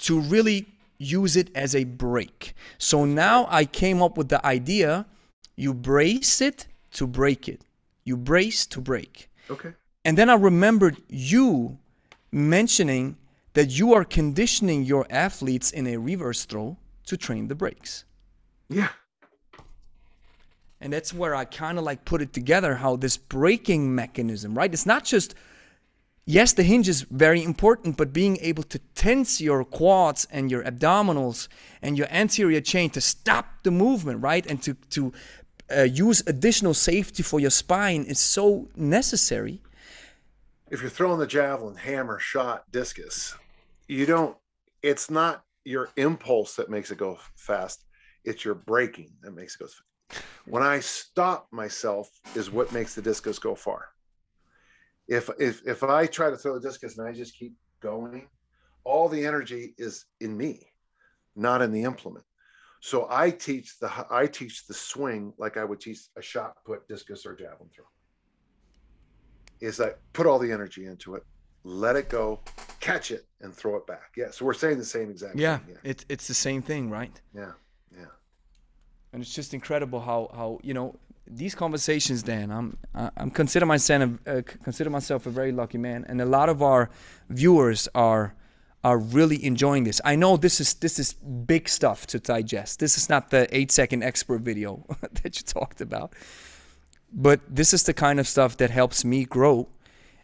to 0.00 0.20
really 0.20 0.66
use 0.98 1.36
it 1.36 1.50
as 1.54 1.76
a 1.76 1.84
break. 1.84 2.54
So 2.78 3.04
now 3.04 3.46
I 3.48 3.64
came 3.64 4.02
up 4.02 4.18
with 4.18 4.28
the 4.28 4.44
idea 4.44 5.06
you 5.54 5.72
brace 5.72 6.40
it 6.40 6.66
to 6.94 7.06
break 7.06 7.48
it. 7.48 7.62
You 8.02 8.16
brace 8.16 8.66
to 8.66 8.80
break. 8.80 9.30
Okay. 9.48 9.74
And 10.04 10.18
then 10.18 10.28
I 10.28 10.34
remembered 10.34 10.98
you 11.08 11.78
mentioning 12.30 13.16
that 13.54 13.70
you 13.70 13.94
are 13.94 14.04
conditioning 14.04 14.82
your 14.82 15.06
athletes 15.08 15.70
in 15.70 15.86
a 15.86 15.96
reverse 15.96 16.44
throw 16.44 16.76
to 17.06 17.16
train 17.16 17.48
the 17.48 17.54
brakes. 17.54 18.04
Yeah. 18.68 18.88
And 20.80 20.92
that's 20.92 21.14
where 21.14 21.34
I 21.34 21.44
kind 21.46 21.78
of 21.78 21.84
like 21.84 22.04
put 22.04 22.20
it 22.20 22.32
together 22.32 22.74
how 22.74 22.96
this 22.96 23.16
braking 23.16 23.94
mechanism, 23.94 24.54
right? 24.54 24.72
It's 24.72 24.84
not 24.84 25.04
just, 25.04 25.34
yes, 26.26 26.52
the 26.52 26.62
hinge 26.62 26.88
is 26.88 27.02
very 27.02 27.42
important, 27.42 27.96
but 27.96 28.12
being 28.12 28.36
able 28.42 28.64
to 28.64 28.78
tense 28.94 29.40
your 29.40 29.64
quads 29.64 30.26
and 30.30 30.50
your 30.50 30.62
abdominals 30.64 31.48
and 31.80 31.96
your 31.96 32.08
anterior 32.10 32.60
chain 32.60 32.90
to 32.90 33.00
stop 33.00 33.46
the 33.62 33.70
movement, 33.70 34.20
right? 34.22 34.44
And 34.46 34.60
to, 34.62 34.74
to 34.90 35.12
uh, 35.74 35.82
use 35.82 36.22
additional 36.26 36.74
safety 36.74 37.22
for 37.22 37.40
your 37.40 37.50
spine 37.50 38.02
is 38.02 38.18
so 38.18 38.68
necessary. 38.76 39.62
If 40.70 40.80
you're 40.80 40.90
throwing 40.90 41.18
the 41.18 41.26
javelin, 41.26 41.76
hammer, 41.76 42.18
shot, 42.18 42.64
discus, 42.70 43.36
you 43.88 44.06
don't, 44.06 44.36
it's 44.82 45.10
not 45.10 45.44
your 45.64 45.90
impulse 45.96 46.56
that 46.56 46.70
makes 46.70 46.90
it 46.90 46.98
go 46.98 47.18
fast, 47.36 47.84
it's 48.24 48.44
your 48.44 48.54
braking 48.54 49.12
that 49.22 49.32
makes 49.32 49.54
it 49.54 49.58
go 49.58 49.66
fast 49.66 49.82
when 50.46 50.62
I 50.62 50.80
stop 50.80 51.48
myself 51.50 52.10
is 52.34 52.50
what 52.50 52.72
makes 52.72 52.94
the 52.94 53.02
discus 53.02 53.38
go 53.38 53.54
far. 53.54 53.88
If 55.08 55.30
if 55.38 55.66
if 55.66 55.82
I 55.82 56.06
try 56.06 56.30
to 56.30 56.36
throw 56.36 56.54
the 56.54 56.66
discus 56.66 56.98
and 56.98 57.06
I 57.06 57.12
just 57.12 57.36
keep 57.36 57.54
going, 57.80 58.28
all 58.84 59.08
the 59.08 59.24
energy 59.24 59.74
is 59.78 60.06
in 60.20 60.36
me, 60.36 60.66
not 61.36 61.62
in 61.62 61.72
the 61.72 61.82
implement. 61.82 62.24
So 62.80 63.06
I 63.10 63.30
teach 63.30 63.78
the 63.78 63.90
I 64.10 64.26
teach 64.26 64.66
the 64.66 64.74
swing 64.74 65.32
like 65.38 65.56
I 65.56 65.64
would 65.64 65.80
teach 65.80 66.00
a 66.16 66.22
shot 66.22 66.56
put, 66.64 66.86
discus, 66.88 67.26
or 67.26 67.34
javelin 67.34 67.70
throw. 67.74 67.84
Is 69.60 69.80
I 69.80 69.92
put 70.12 70.26
all 70.26 70.38
the 70.38 70.52
energy 70.52 70.86
into 70.86 71.14
it, 71.14 71.24
let 71.64 71.96
it 71.96 72.08
go, 72.08 72.40
catch 72.80 73.10
it, 73.10 73.26
and 73.40 73.54
throw 73.54 73.76
it 73.76 73.86
back. 73.86 74.12
Yeah. 74.16 74.30
So 74.30 74.44
we're 74.44 74.54
saying 74.54 74.78
the 74.78 74.84
same 74.84 75.10
exact 75.10 75.36
yeah, 75.36 75.58
thing. 75.58 75.74
Yeah. 75.74 75.90
It's 75.90 76.04
it's 76.08 76.28
the 76.28 76.34
same 76.34 76.62
thing, 76.62 76.90
right? 76.90 77.20
Yeah. 77.34 77.52
Yeah 77.96 78.06
and 79.14 79.22
it's 79.22 79.32
just 79.32 79.54
incredible 79.54 80.00
how 80.00 80.28
how 80.34 80.58
you 80.62 80.74
know 80.74 80.96
these 81.26 81.54
conversations 81.54 82.22
dan 82.22 82.50
i'm 82.50 82.76
i'm 83.16 83.30
consider 83.30 83.64
myself 83.64 84.10
uh, 84.26 84.42
consider 84.62 84.90
myself 84.90 85.24
a 85.24 85.30
very 85.30 85.52
lucky 85.52 85.78
man 85.78 86.04
and 86.08 86.20
a 86.20 86.26
lot 86.26 86.48
of 86.48 86.60
our 86.62 86.90
viewers 87.30 87.88
are 87.94 88.34
are 88.82 88.98
really 88.98 89.42
enjoying 89.44 89.84
this 89.84 90.00
i 90.04 90.14
know 90.16 90.36
this 90.36 90.60
is 90.60 90.74
this 90.74 90.98
is 90.98 91.14
big 91.54 91.68
stuff 91.68 92.06
to 92.06 92.18
digest 92.18 92.80
this 92.80 92.98
is 92.98 93.08
not 93.08 93.30
the 93.30 93.46
eight 93.56 93.70
second 93.70 94.02
expert 94.02 94.40
video 94.40 94.84
that 95.22 95.38
you 95.38 95.44
talked 95.46 95.80
about 95.80 96.12
but 97.14 97.40
this 97.48 97.72
is 97.72 97.84
the 97.84 97.94
kind 97.94 98.18
of 98.20 98.26
stuff 98.28 98.56
that 98.56 98.70
helps 98.70 99.04
me 99.04 99.24
grow 99.24 99.68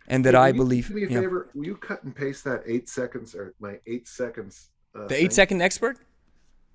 and 0.09 0.25
that 0.25 0.35
hey, 0.35 0.41
i 0.41 0.53
believe 0.53 0.89
do 0.89 0.95
me 0.95 1.05
a 1.05 1.09
favor 1.09 1.49
will 1.55 1.65
you 1.65 1.77
cut 1.77 2.03
and 2.03 2.15
paste 2.15 2.45
that 2.45 2.63
eight 2.67 2.89
seconds 2.89 3.35
or 3.35 3.55
my 3.61 3.79
eight 3.87 4.07
seconds 4.09 4.71
uh, 4.95 5.07
the 5.07 5.15
eight 5.15 5.21
thing? 5.21 5.31
second 5.31 5.63
expert 5.63 5.99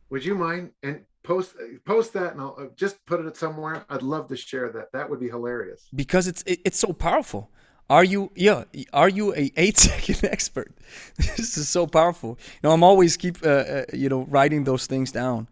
would 0.09 0.23
you 0.23 0.35
mind 0.35 0.71
and 0.83 1.01
post 1.25 1.55
post 1.85 2.13
that 2.13 2.33
and 2.33 2.41
I'll 2.41 2.55
uh, 2.57 2.65
just 2.75 3.03
put 3.05 3.25
it 3.25 3.35
somewhere. 3.35 3.85
I'd 3.89 4.03
love 4.03 4.27
to 4.29 4.37
share 4.37 4.69
that. 4.71 4.91
That 4.93 5.09
would 5.09 5.19
be 5.19 5.29
hilarious. 5.29 5.87
Because 5.93 6.27
it's 6.27 6.43
it, 6.43 6.59
it's 6.63 6.79
so 6.79 6.93
powerful. 6.93 7.49
Are 7.89 8.03
you 8.03 8.31
yeah? 8.35 8.63
Are 8.93 9.09
you 9.09 9.33
a 9.35 9.51
eight 9.57 9.77
second 9.77 10.29
expert? 10.31 10.71
this 11.17 11.57
is 11.57 11.67
so 11.67 11.87
powerful. 11.87 12.37
You 12.55 12.69
know, 12.69 12.71
I'm 12.71 12.83
always 12.83 13.17
keep 13.17 13.43
uh, 13.43 13.49
uh, 13.49 13.85
you 13.93 14.09
know 14.09 14.23
writing 14.23 14.63
those 14.63 14.85
things 14.87 15.11
down, 15.11 15.47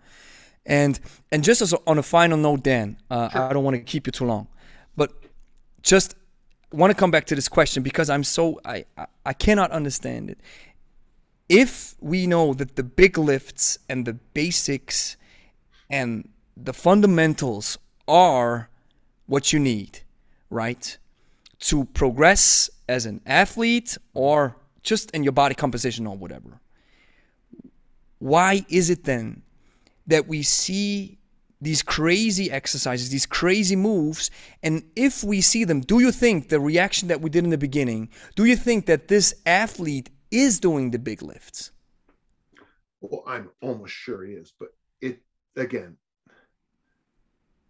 and 0.65 0.99
and 1.31 1.43
just 1.43 1.61
as 1.61 1.73
a, 1.73 1.79
on 1.85 1.97
a 1.97 2.03
final 2.03 2.37
note, 2.37 2.63
Dan, 2.63 2.97
uh, 3.09 3.29
sure. 3.29 3.41
I 3.41 3.53
don't 3.53 3.63
want 3.63 3.75
to 3.75 3.81
keep 3.81 4.07
you 4.07 4.11
too 4.11 4.25
long, 4.25 4.47
just 5.83 6.15
want 6.71 6.89
to 6.89 6.95
come 6.95 7.11
back 7.11 7.25
to 7.25 7.35
this 7.35 7.47
question 7.47 7.83
because 7.83 8.09
I'm 8.09 8.23
so 8.23 8.59
I, 8.65 8.85
I 9.25 9.33
cannot 9.33 9.71
understand 9.71 10.31
it. 10.31 10.39
If 11.47 11.95
we 11.99 12.25
know 12.25 12.53
that 12.53 12.75
the 12.75 12.83
big 12.83 13.17
lifts 13.17 13.77
and 13.87 14.05
the 14.05 14.13
basics 14.13 15.17
and 15.89 16.29
the 16.57 16.73
fundamentals 16.73 17.77
are 18.07 18.69
what 19.27 19.53
you 19.53 19.59
need, 19.59 19.99
right? 20.49 20.97
To 21.59 21.85
progress 21.85 22.69
as 22.87 23.05
an 23.05 23.21
athlete 23.25 23.97
or 24.13 24.55
just 24.81 25.11
in 25.11 25.23
your 25.23 25.31
body 25.33 25.55
composition 25.55 26.07
or 26.07 26.17
whatever. 26.17 26.59
Why 28.19 28.65
is 28.69 28.89
it 28.89 29.03
then 29.03 29.43
that 30.07 30.27
we 30.27 30.43
see 30.43 31.17
these 31.63 31.81
crazy 31.81 32.51
exercises, 32.51 33.09
these 33.09 33.25
crazy 33.25 33.75
moves, 33.75 34.29
and 34.61 34.83
if 34.95 35.23
we 35.23 35.41
see 35.41 35.63
them, 35.63 35.81
do 35.81 35.99
you 35.99 36.11
think 36.11 36.49
the 36.49 36.59
reaction 36.59 37.07
that 37.07 37.21
we 37.21 37.29
did 37.29 37.43
in 37.43 37.49
the 37.49 37.57
beginning, 37.57 38.09
do 38.35 38.45
you 38.45 38.55
think 38.55 38.85
that 38.85 39.07
this 39.07 39.33
athlete 39.45 40.09
is 40.29 40.59
doing 40.59 40.91
the 40.91 40.99
big 40.99 41.21
lifts? 41.21 41.71
Well, 43.01 43.23
I'm 43.27 43.49
almost 43.61 43.93
sure 43.93 44.23
he 44.25 44.33
is, 44.33 44.53
but 44.59 44.69
it 45.01 45.21
again, 45.55 45.97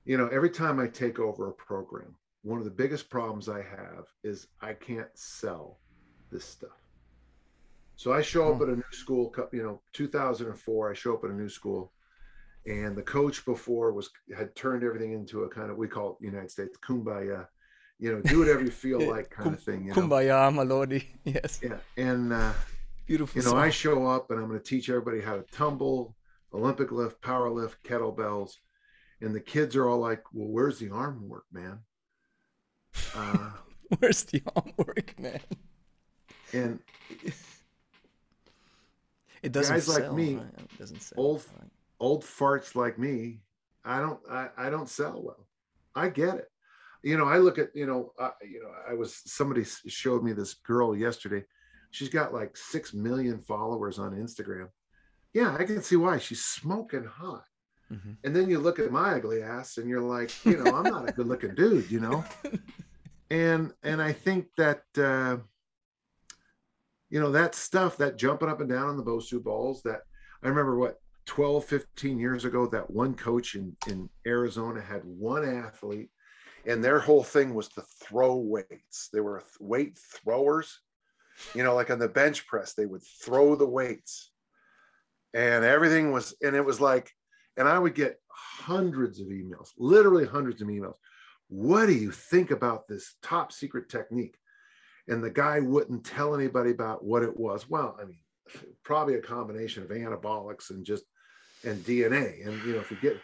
you 0.05 0.17
know, 0.17 0.27
every 0.27 0.49
time 0.49 0.79
I 0.79 0.87
take 0.87 1.19
over 1.19 1.47
a 1.47 1.53
program, 1.53 2.15
one 2.41 2.59
of 2.59 2.65
the 2.65 2.71
biggest 2.71 3.09
problems 3.09 3.47
I 3.47 3.61
have 3.61 4.05
is 4.23 4.47
I 4.61 4.73
can't 4.73 5.09
sell 5.15 5.79
this 6.29 6.43
stuff. 6.45 6.83
So 7.95 8.11
I 8.11 8.21
show 8.21 8.51
up 8.51 8.57
hmm. 8.57 8.63
at 8.63 8.69
a 8.69 8.75
new 8.75 8.83
school, 8.91 9.33
you 9.51 9.63
know, 9.63 9.81
2004, 9.93 10.91
I 10.91 10.93
show 10.93 11.13
up 11.13 11.23
at 11.23 11.29
a 11.29 11.33
new 11.33 11.49
school 11.49 11.92
and 12.65 12.95
the 12.95 13.01
coach 13.01 13.45
before 13.45 13.91
was 13.91 14.09
had 14.35 14.55
turned 14.55 14.83
everything 14.83 15.13
into 15.13 15.43
a 15.43 15.49
kind 15.49 15.69
of 15.69 15.77
we 15.77 15.87
call 15.87 16.17
it 16.19 16.25
United 16.25 16.49
States 16.51 16.77
kumbaya, 16.77 17.47
you 17.99 18.11
know, 18.11 18.21
do 18.21 18.39
whatever 18.39 18.61
you 18.61 18.71
feel 18.71 19.01
like 19.09 19.29
kind 19.29 19.53
of 19.53 19.61
thing. 19.61 19.85
You 19.85 19.93
know? 19.93 20.01
Kumbaya, 20.01 20.53
my 20.53 20.63
lordy. 20.63 21.09
Yes. 21.23 21.59
Yeah, 21.63 21.77
and 21.97 22.33
uh, 22.33 22.53
beautiful. 23.05 23.41
You 23.41 23.45
know, 23.45 23.51
song. 23.51 23.59
I 23.59 23.69
show 23.69 24.07
up 24.07 24.31
and 24.31 24.39
I'm 24.39 24.47
going 24.47 24.59
to 24.59 24.65
teach 24.65 24.89
everybody 24.89 25.21
how 25.21 25.35
to 25.35 25.43
tumble, 25.51 26.15
Olympic 26.53 26.91
lift, 26.91 27.21
power 27.21 27.49
lift, 27.49 27.83
kettlebells, 27.83 28.55
and 29.21 29.33
the 29.33 29.39
kids 29.39 29.75
are 29.75 29.87
all 29.87 29.99
like, 29.99 30.23
"Well, 30.33 30.49
where's 30.49 30.79
the 30.79 30.89
arm 30.89 31.27
work, 31.27 31.45
man?" 31.51 31.79
Uh, 33.15 33.51
where's 33.99 34.23
the 34.23 34.41
arm 34.55 34.71
work, 34.77 35.15
man? 35.19 35.39
And 36.51 36.79
it 39.43 39.51
doesn't 39.51 39.75
guys 39.75 39.85
sell, 39.85 39.99
like 39.99 40.13
me, 40.13 40.35
right? 40.35 40.45
it 40.57 40.79
doesn't 40.79 41.01
sell, 41.01 41.19
old 41.19 41.45
right. 41.59 41.69
Old 42.03 42.23
farts 42.23 42.75
like 42.75 42.99
me. 42.99 43.39
I 43.85 43.99
don't 43.99 44.19
I, 44.29 44.49
I 44.57 44.69
don't 44.69 44.89
sell 44.89 45.21
well. 45.23 45.47
I 45.95 46.09
get 46.09 46.35
it. 46.35 46.49
You 47.01 47.17
know, 47.17 47.25
I 47.25 47.37
look 47.37 47.57
at 47.57 47.69
you 47.73 47.85
know 47.85 48.11
uh, 48.19 48.31
you 48.41 48.61
know 48.61 48.71
I 48.89 48.93
was 48.93 49.21
somebody 49.25 49.63
showed 49.87 50.23
me 50.23 50.33
this 50.33 50.53
girl 50.53 50.95
yesterday. 50.95 51.43
She's 51.91 52.09
got 52.09 52.33
like 52.33 52.57
six 52.57 52.93
million 52.93 53.39
followers 53.39 53.99
on 53.99 54.11
Instagram. 54.13 54.67
Yeah, 55.33 55.55
I 55.57 55.63
can 55.63 55.81
see 55.81 55.95
why 55.95 56.17
she's 56.17 56.43
smoking 56.43 57.05
hot. 57.05 57.45
Mm-hmm. 57.91 58.11
And 58.23 58.35
then 58.35 58.49
you 58.49 58.59
look 58.59 58.79
at 58.79 58.91
my 58.91 59.15
ugly 59.15 59.41
ass 59.41 59.77
and 59.77 59.87
you're 59.87 60.01
like, 60.01 60.31
you 60.45 60.57
know, 60.57 60.75
I'm 60.75 60.83
not 60.83 61.09
a 61.09 61.11
good 61.11 61.27
looking 61.27 61.55
dude, 61.55 61.89
you 61.89 61.99
know? 61.99 62.25
and 63.29 63.71
and 63.83 64.01
I 64.01 64.11
think 64.11 64.47
that 64.57 64.83
uh 64.97 65.37
you 67.09 67.19
know 67.19 67.31
that 67.31 67.55
stuff, 67.55 67.97
that 67.97 68.17
jumping 68.17 68.49
up 68.49 68.59
and 68.59 68.69
down 68.69 68.89
on 68.89 68.97
the 68.97 69.03
Bosu 69.03 69.41
balls, 69.41 69.83
that 69.83 70.01
I 70.41 70.47
remember 70.49 70.77
what 70.77 70.99
12, 71.25 71.65
15 71.65 72.19
years 72.19 72.45
ago, 72.45 72.67
that 72.67 72.89
one 72.89 73.13
coach 73.13 73.55
in, 73.55 73.75
in 73.87 74.09
Arizona 74.25 74.81
had 74.81 75.01
one 75.03 75.47
athlete 75.47 76.09
and 76.65 76.83
their 76.83 76.99
whole 76.99 77.23
thing 77.23 77.53
was 77.53 77.67
to 77.69 77.83
throw 78.01 78.37
weights. 78.37 79.09
They 79.11 79.19
were 79.19 79.43
weight 79.59 79.97
throwers, 79.97 80.79
you 81.53 81.63
know, 81.63 81.75
like 81.75 81.89
on 81.89 81.99
the 81.99 82.07
bench 82.07 82.47
press, 82.47 82.73
they 82.73 82.85
would 82.85 83.03
throw 83.21 83.55
the 83.55 83.67
weights 83.67 84.31
and 85.33 85.65
everything 85.65 86.11
was, 86.11 86.35
and 86.41 86.55
it 86.55 86.63
was 86.63 86.79
like, 86.79 87.11
and 87.57 87.67
I 87.67 87.79
would 87.79 87.95
get 87.95 88.19
hundreds 88.29 89.19
of 89.19 89.27
emails, 89.27 89.69
literally 89.77 90.25
hundreds 90.25 90.61
of 90.61 90.67
emails. 90.67 90.95
What 91.49 91.87
do 91.87 91.93
you 91.93 92.11
think 92.11 92.51
about 92.51 92.87
this 92.87 93.15
top 93.21 93.51
secret 93.51 93.89
technique? 93.89 94.37
And 95.07 95.23
the 95.23 95.29
guy 95.29 95.59
wouldn't 95.59 96.05
tell 96.05 96.33
anybody 96.33 96.71
about 96.71 97.03
what 97.03 97.23
it 97.23 97.37
was. 97.37 97.69
Well, 97.69 97.97
I 98.01 98.05
mean, 98.05 98.19
probably 98.83 99.15
a 99.15 99.21
combination 99.21 99.83
of 99.83 99.89
anabolics 99.89 100.69
and 100.69 100.85
just 100.85 101.03
and 101.63 101.83
DNA. 101.85 102.45
And 102.45 102.61
you 102.65 102.73
know, 102.73 102.79
if 102.79 102.91
you 102.91 102.97
get 103.01 103.19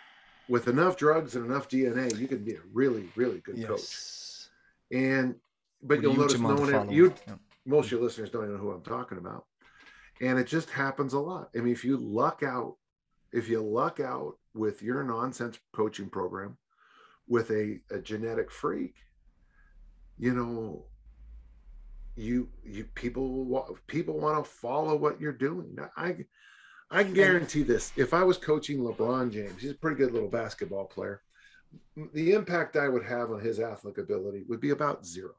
with 0.47 0.67
enough 0.67 0.97
drugs 0.97 1.35
and 1.35 1.45
enough 1.45 1.69
DNA, 1.69 2.17
you 2.17 2.27
can 2.27 2.43
be 2.43 2.53
a 2.53 2.61
really, 2.73 3.09
really 3.15 3.39
good 3.39 3.57
yes. 3.57 3.69
coach. 3.69 4.97
And 4.97 5.35
but 5.81 6.01
you'll 6.01 6.15
notice 6.15 6.39
no 6.39 6.55
one 6.55 6.89
you 6.89 7.13
Yeah. 7.27 7.35
most 7.65 7.85
of 7.85 7.91
your 7.93 8.01
listeners 8.01 8.29
don't 8.29 8.43
even 8.43 8.55
know 8.55 8.61
who 8.61 8.71
I'm 8.71 8.81
talking 8.81 9.17
about. 9.17 9.45
And 10.21 10.37
it 10.37 10.47
just 10.47 10.69
happens 10.69 11.13
a 11.13 11.19
lot. 11.19 11.49
I 11.55 11.59
mean, 11.59 11.71
if 11.71 11.85
you 11.85 11.95
luck 11.95 12.43
out, 12.43 12.75
if 13.31 13.47
you 13.47 13.61
luck 13.61 13.99
out 13.99 14.37
with 14.53 14.81
your 14.81 15.03
nonsense 15.03 15.57
coaching 15.71 16.09
program 16.09 16.57
with 17.27 17.51
a, 17.51 17.79
a 17.91 17.99
genetic 17.99 18.51
freak, 18.51 18.95
you 20.17 20.33
know, 20.33 20.85
you 22.17 22.49
you 22.65 22.83
people 22.95 23.79
people 23.87 24.19
want 24.19 24.43
to 24.43 24.49
follow 24.49 24.95
what 24.95 25.21
you're 25.21 25.31
doing. 25.31 25.77
I 25.95 26.25
I 26.91 27.03
can 27.03 27.13
guarantee 27.13 27.63
this. 27.63 27.91
If 27.95 28.13
I 28.13 28.23
was 28.23 28.37
coaching 28.37 28.79
LeBron 28.79 29.31
James, 29.31 29.61
he's 29.61 29.71
a 29.71 29.75
pretty 29.75 29.97
good 29.97 30.11
little 30.11 30.29
basketball 30.29 30.85
player. 30.85 31.21
The 32.13 32.33
impact 32.33 32.77
I 32.77 32.87
would 32.89 33.03
have 33.05 33.31
on 33.31 33.39
his 33.41 33.59
athletic 33.59 33.99
ability 34.03 34.43
would 34.47 34.59
be 34.59 34.71
about 34.71 35.05
zero 35.05 35.33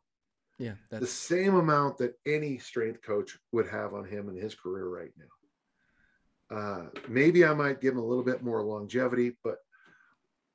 Yeah, 0.59 0.75
the 0.91 1.07
same 1.07 1.57
amount 1.57 1.99
that 1.99 2.15
any 2.25 2.59
strength 2.59 3.03
coach 3.03 3.37
would 3.51 3.67
have 3.69 3.95
on 3.95 4.05
him 4.05 4.29
in 4.29 4.37
his 4.37 4.55
career 4.55 4.87
right 4.89 5.11
now. 5.19 6.57
Uh, 6.57 6.87
maybe 7.09 7.45
I 7.45 7.53
might 7.55 7.81
give 7.81 7.95
him 7.95 8.01
a 8.01 8.05
little 8.07 8.23
bit 8.25 8.43
more 8.43 8.63
longevity, 8.63 9.37
but 9.43 9.59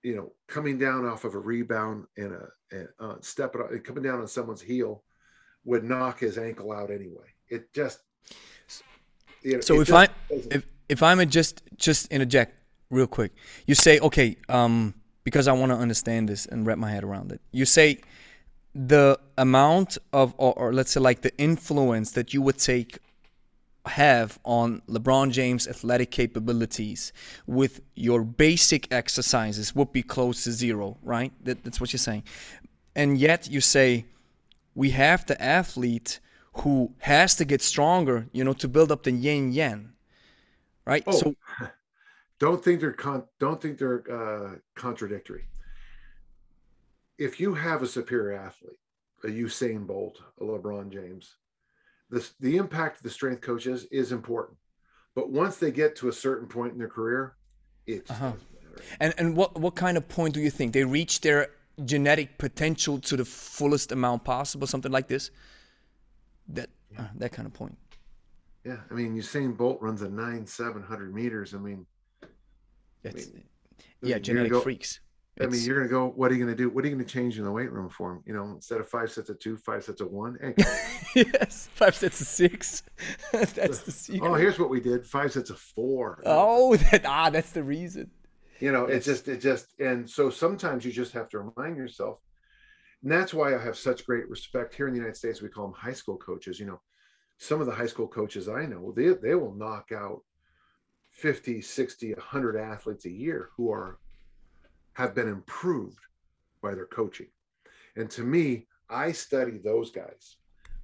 you 0.02 0.16
know, 0.16 0.32
coming 0.48 0.78
down 0.78 1.06
off 1.06 1.26
of 1.26 1.34
a 1.34 1.40
rebound 1.40 2.06
and 2.16 2.32
a 2.34 2.48
and 2.72 2.88
uh, 3.00 3.16
stepping 3.22 3.62
up, 3.62 3.70
coming 3.84 4.04
down 4.04 4.20
on 4.22 4.28
someone's 4.28 4.62
heel 4.62 5.04
would 5.66 5.84
knock 5.84 6.20
his 6.20 6.38
ankle 6.38 6.72
out 6.72 6.92
anyway. 6.92 7.28
It 7.50 7.74
just 7.74 8.00
you 9.44 9.54
know, 9.56 9.60
So 9.62 9.76
it 9.76 9.82
if 9.90 9.94
I- 9.94 10.10
if 10.30 10.64
if 10.90 11.04
I 11.04 11.16
may 11.16 11.26
just 11.26 11.64
just 11.78 12.12
interject 12.12 12.54
real 12.90 13.08
quick, 13.08 13.32
you 13.66 13.76
say 13.76 14.00
okay, 14.00 14.38
um, 14.50 14.94
because 15.24 15.48
I 15.48 15.54
want 15.54 15.72
to 15.72 15.78
understand 15.78 16.30
this 16.30 16.46
and 16.46 16.66
wrap 16.66 16.78
my 16.78 16.92
head 16.92 17.04
around 17.04 17.32
it. 17.32 17.42
You 17.52 17.66
say 17.66 18.00
the 18.74 19.18
amount 19.38 19.98
of, 20.12 20.34
or, 20.38 20.54
or 20.54 20.74
let's 20.74 20.92
say 20.92 21.00
like 21.00 21.22
the 21.22 21.36
influence 21.38 22.12
that 22.12 22.34
you 22.34 22.42
would 22.42 22.58
take 22.58 23.00
have 23.88 24.40
on 24.44 24.82
LeBron 24.88 25.32
James' 25.32 25.68
athletic 25.68 26.12
capabilities 26.12 27.14
with 27.48 27.82
your 27.96 28.24
basic 28.24 28.92
exercises 28.92 29.76
would 29.76 29.92
be 29.92 30.04
close 30.04 30.44
to 30.44 30.52
zero, 30.52 30.98
right? 31.04 31.32
That, 31.44 31.64
that's 31.64 31.80
what 31.80 31.94
you're 31.94 31.98
saying. 32.00 32.24
And 32.96 33.18
yet 33.18 33.50
you 33.50 33.62
say 33.62 34.06
we 34.74 34.92
have 34.92 35.26
the 35.26 35.42
athlete 35.42 36.20
who 36.60 36.94
has 37.00 37.36
to 37.36 37.46
get 37.46 37.62
stronger, 37.62 38.28
you 38.32 38.44
know, 38.44 38.54
to 38.54 38.68
build 38.68 38.92
up 38.92 39.04
the 39.04 39.12
yin 39.12 39.52
yang, 39.52 39.92
right? 40.86 41.04
Oh, 41.08 41.12
So 41.12 41.36
don't 42.40 42.64
think 42.64 42.80
they're 42.80 42.92
con- 42.94 43.28
don't 43.40 43.62
think 43.62 43.78
they're 43.78 44.04
uh, 44.12 44.56
contradictory. 44.76 45.46
If 47.18 47.40
you 47.40 47.54
have 47.54 47.82
a 47.82 47.88
superior 47.88 48.34
athlete, 48.34 48.78
a 49.24 49.28
Usain 49.28 49.88
Bolt, 49.88 50.22
a 50.40 50.44
LeBron 50.44 50.92
James, 50.92 51.36
the 52.10 52.28
the 52.40 52.58
impact 52.58 52.98
of 52.98 53.04
the 53.04 53.10
strength 53.10 53.42
coaches 53.42 53.86
is 53.92 54.12
important. 54.12 54.58
But 55.16 55.30
once 55.30 55.58
they 55.58 55.72
get 55.72 55.96
to 55.98 56.10
a 56.10 56.14
certain 56.14 56.48
point 56.48 56.74
in 56.74 56.80
their 56.80 56.90
career, 56.90 57.36
it 57.88 58.10
Uh-huh. 58.10 58.34
And 59.00 59.14
and 59.18 59.36
what 59.38 59.58
what 59.58 59.76
kind 59.76 59.98
of 59.98 60.08
point 60.08 60.34
do 60.34 60.42
you 60.42 60.52
think 60.52 60.74
they 60.74 60.84
reach 60.84 61.22
their 61.22 61.48
genetic 61.86 62.38
potential 62.38 63.00
to 63.00 63.16
the 63.16 63.26
fullest 63.26 63.92
amount 63.92 64.24
possible? 64.26 64.68
Something 64.68 64.92
like 64.92 65.08
this. 65.08 65.32
That 66.50 66.70
uh, 66.98 67.08
that 67.16 67.32
kind 67.32 67.48
of 67.48 67.54
point. 67.54 67.78
Yeah, 68.66 68.78
I 68.90 68.94
mean 68.94 69.16
Usain 69.16 69.56
Bolt 69.56 69.80
runs 69.82 70.02
a 70.02 70.10
nine 70.10 70.46
seven 70.46 70.82
hundred 70.82 71.14
meters. 71.14 71.54
I 71.54 71.58
mean, 71.58 71.86
That's, 73.04 73.32
mean, 73.32 73.44
yeah, 74.02 74.18
genetic 74.20 74.52
go- 74.52 74.62
freaks. 74.62 75.00
I 75.40 75.48
mean, 75.48 75.62
you're 75.64 75.76
gonna 75.76 75.90
go. 75.90 76.08
What 76.16 76.32
are 76.32 76.34
you 76.34 76.40
gonna 76.44 76.56
do? 76.56 76.70
What 76.70 76.86
are 76.86 76.88
you 76.88 76.96
gonna 76.96 77.04
change 77.08 77.38
in 77.38 77.44
the 77.44 77.52
weight 77.52 77.70
room 77.72 77.90
for 77.90 78.14
him? 78.14 78.24
You 78.26 78.34
know, 78.34 78.46
instead 78.56 78.80
of 78.80 78.88
five 78.88 79.12
sets 79.12 79.30
of 79.30 79.38
two, 79.38 79.58
five 79.58 79.84
sets 79.84 80.00
of 80.00 80.10
one. 80.10 80.38
Hey, 80.42 80.54
yes, 81.34 81.68
five 81.74 81.94
sets 81.94 82.22
of 82.22 82.28
six. 82.28 82.84
that's 83.34 83.52
the 83.82 83.92
secret. 83.92 84.28
oh, 84.28 84.36
here's 84.36 84.58
what 84.58 84.70
we 84.70 84.80
did: 84.80 85.06
five 85.06 85.34
sets 85.34 85.50
of 85.50 85.60
four. 85.60 86.24
Oh, 86.26 86.76
that 86.78 87.06
ah, 87.06 87.30
that's 87.30 87.52
the 87.52 87.64
reason. 87.64 88.10
you 88.62 88.72
know 88.72 88.88
Yes. 88.88 89.06
it 89.08 89.12
just 89.12 89.28
it 89.28 89.42
just 89.42 89.74
and 89.80 90.10
so 90.10 90.30
sometimes 90.30 90.86
you 90.86 90.92
just 90.94 91.12
have 91.12 91.28
to 91.30 91.40
remind 91.40 91.76
yourself 91.76 92.20
and 93.04 93.12
that's 93.12 93.34
why 93.34 93.54
i 93.54 93.58
have 93.62 93.76
such 93.78 94.06
great 94.06 94.30
respect 94.30 94.74
here 94.74 94.88
in 94.88 94.94
the 94.94 94.98
united 94.98 95.18
states 95.18 95.42
we 95.42 95.50
call 95.50 95.66
them 95.66 95.74
high 95.76 95.92
school 95.92 96.16
coaches 96.16 96.58
you 96.58 96.66
know 96.66 96.80
some 97.38 97.60
of 97.62 97.68
the 97.68 97.74
high 97.74 97.86
school 97.88 98.08
coaches 98.08 98.48
i 98.48 98.66
know 98.66 98.92
they, 98.96 99.10
they 99.10 99.36
will 99.36 99.54
knock 99.54 99.92
out 99.92 100.22
50 101.12 101.62
60 101.62 102.14
100 102.14 102.56
athletes 102.58 103.06
a 103.06 103.10
year 103.12 103.50
who 103.56 103.72
are 103.72 104.00
have 104.94 105.14
been 105.16 105.28
improved 105.28 106.00
by 106.62 106.74
their 106.74 106.86
coaching 106.88 107.28
and 107.96 108.10
to 108.10 108.24
me 108.24 108.68
i 108.90 109.12
study 109.12 109.58
those 109.58 109.92
guys 109.92 110.38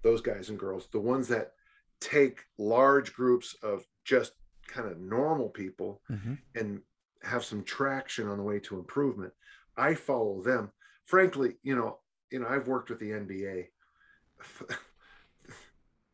those 0.03 0.21
guys 0.21 0.49
and 0.49 0.59
girls 0.59 0.87
the 0.91 0.99
ones 0.99 1.27
that 1.27 1.51
take 1.99 2.41
large 2.57 3.13
groups 3.13 3.55
of 3.61 3.85
just 4.03 4.33
kind 4.67 4.87
of 4.89 4.99
normal 4.99 5.49
people 5.49 6.01
Mhm. 6.09 6.37
and 6.55 6.81
have 7.23 7.43
some 7.45 7.63
traction 7.63 8.27
on 8.27 8.37
the 8.37 8.43
way 8.43 8.59
to 8.61 8.79
improvement. 8.79 9.31
I 9.77 9.93
follow 9.93 10.41
them. 10.41 10.71
Frankly, 11.05 11.57
you 11.61 11.75
know, 11.75 11.99
you 12.31 12.39
know, 12.39 12.47
I've 12.47 12.67
worked 12.67 12.89
with 12.89 12.97
the 12.99 13.11
NBA. 13.11 13.67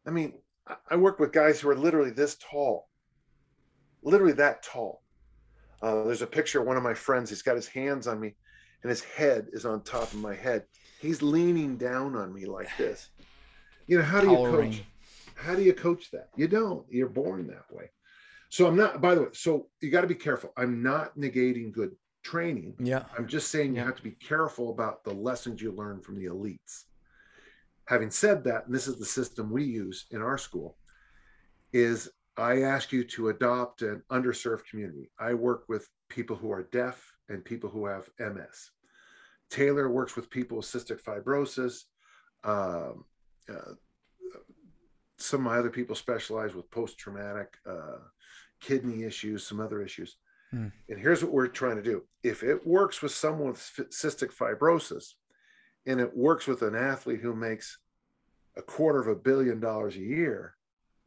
I 0.07 0.09
mean, 0.11 0.33
I- 0.89 0.95
work 0.95 1.19
with 1.19 1.33
guys 1.33 1.59
who 1.59 1.69
are 1.69 1.75
literally 1.75 2.11
this 2.11 2.37
tall, 2.39 2.87
literally 4.01 4.33
that 4.33 4.63
tall. 4.63 5.03
Uh, 5.81 6.03
there's 6.05 6.21
a 6.21 6.27
picture 6.27 6.61
of 6.61 6.65
one 6.65 6.77
of 6.77 6.83
my 6.83 6.93
friends. 6.93 7.29
He's 7.29 7.41
got 7.43 7.55
his 7.55 7.67
hands 7.67 8.07
on 8.07 8.19
me, 8.19 8.35
and 8.81 8.89
his 8.89 9.03
head 9.03 9.47
is 9.51 9.65
on 9.65 9.83
top 9.83 10.03
of 10.13 10.15
my 10.15 10.33
head. 10.33 10.65
He's 10.99 11.21
leaning 11.21 11.77
down 11.77 12.15
on 12.15 12.33
me 12.33 12.45
like 12.45 12.69
this. 12.77 13.09
You 13.85 13.97
know, 13.99 14.03
how 14.03 14.21
do 14.21 14.29
you 14.29 14.35
coach? 14.37 14.83
How 15.35 15.55
do 15.55 15.61
you 15.61 15.73
coach 15.73 16.09
that? 16.11 16.29
You 16.35 16.47
don't. 16.47 16.85
You're 16.89 17.09
born 17.09 17.45
that 17.47 17.71
way. 17.71 17.91
So 18.49 18.65
I'm 18.65 18.75
not. 18.75 19.01
By 19.01 19.13
the 19.13 19.23
way, 19.23 19.27
so 19.33 19.67
you 19.81 19.91
got 19.91 20.01
to 20.01 20.07
be 20.07 20.15
careful. 20.15 20.51
I'm 20.57 20.81
not 20.81 21.15
negating 21.17 21.71
good 21.71 21.95
training. 22.23 22.75
Yeah. 22.79 23.03
I'm 23.17 23.27
just 23.27 23.51
saying 23.51 23.75
you 23.75 23.81
Yeah. 23.81 23.85
have 23.85 23.95
to 23.97 24.03
be 24.03 24.11
careful 24.11 24.71
about 24.71 25.03
the 25.03 25.13
lessons 25.13 25.61
you 25.61 25.71
learn 25.71 26.01
from 26.01 26.15
the 26.15 26.25
elites. 26.25 26.85
Having 27.87 28.11
said 28.11 28.43
that, 28.43 28.65
and 28.65 28.75
this 28.75 28.87
is 28.87 28.99
the 28.99 29.05
system 29.05 29.49
we 29.49 29.63
use 29.63 30.05
in 30.11 30.21
our 30.21 30.37
school, 30.37 30.77
is 31.73 32.09
I 32.37 32.61
ask 32.61 32.91
you 32.91 33.03
to 33.05 33.29
adopt 33.29 33.81
an 33.81 34.03
underserved 34.11 34.65
community. 34.69 35.09
I 35.19 35.33
work 35.33 35.63
with 35.67 35.89
people 36.09 36.35
who 36.35 36.51
are 36.51 36.63
deaf 36.71 37.11
and 37.29 37.43
people 37.43 37.69
who 37.69 37.85
have 37.85 38.09
MS. 38.19 38.71
Taylor 39.49 39.89
works 39.89 40.15
with 40.15 40.29
people 40.29 40.57
with 40.57 40.65
cystic 40.65 41.01
fibrosis. 41.01 41.83
Um, 42.43 43.05
uh, 43.49 43.73
some 45.17 45.39
of 45.41 45.51
my 45.51 45.57
other 45.57 45.69
people 45.69 45.95
specialize 45.95 46.53
with 46.53 46.69
post-traumatic 46.69 47.55
uh, 47.67 47.99
kidney 48.61 49.03
issues, 49.03 49.45
some 49.45 49.59
other 49.59 49.81
issues. 49.81 50.17
Hmm. 50.51 50.67
And 50.89 50.99
here's 50.99 51.23
what 51.23 51.33
we're 51.33 51.47
trying 51.47 51.77
to 51.77 51.81
do. 51.81 52.03
If 52.23 52.43
it 52.43 52.65
works 52.65 53.01
with 53.01 53.13
someone 53.13 53.49
with 53.49 53.59
cystic 53.91 54.33
fibrosis, 54.33 55.13
and 55.87 56.01
it 56.01 56.15
works 56.15 56.45
with 56.45 56.61
an 56.61 56.75
athlete 56.75 57.21
who 57.21 57.33
makes 57.33 57.79
a 58.57 58.61
quarter 58.61 58.99
of 58.99 59.07
a 59.07 59.15
billion 59.15 59.59
dollars 59.59 59.95
a 59.95 59.99
year, 59.99 60.55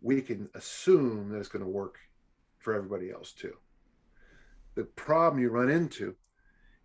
we 0.01 0.23
can 0.23 0.49
assume 0.55 1.29
that 1.29 1.39
it's 1.39 1.49
going 1.49 1.65
to 1.65 1.71
work 1.71 1.99
for 2.59 2.73
everybody 2.73 3.11
else 3.11 3.33
too. 3.33 3.55
The 4.75 4.85
problem 4.85 5.43
you 5.43 5.51
run 5.51 5.71
into 5.71 6.17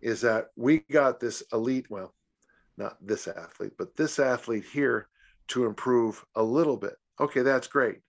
is 0.02 0.20
that 0.20 0.50
we 0.56 0.80
got 0.92 1.18
this 1.18 1.42
elite, 1.52 1.86
well, 1.88 2.14
not 2.76 2.98
this 3.04 3.26
athlete, 3.26 3.72
but 3.78 3.96
this 3.96 4.18
athlete 4.18 4.64
here 4.70 5.08
to 5.48 5.64
improve 5.64 6.22
a 6.34 6.42
little 6.42 6.76
bit. 6.76 6.96
Okay, 7.18 7.40
that's 7.40 7.66
great. 7.66 8.00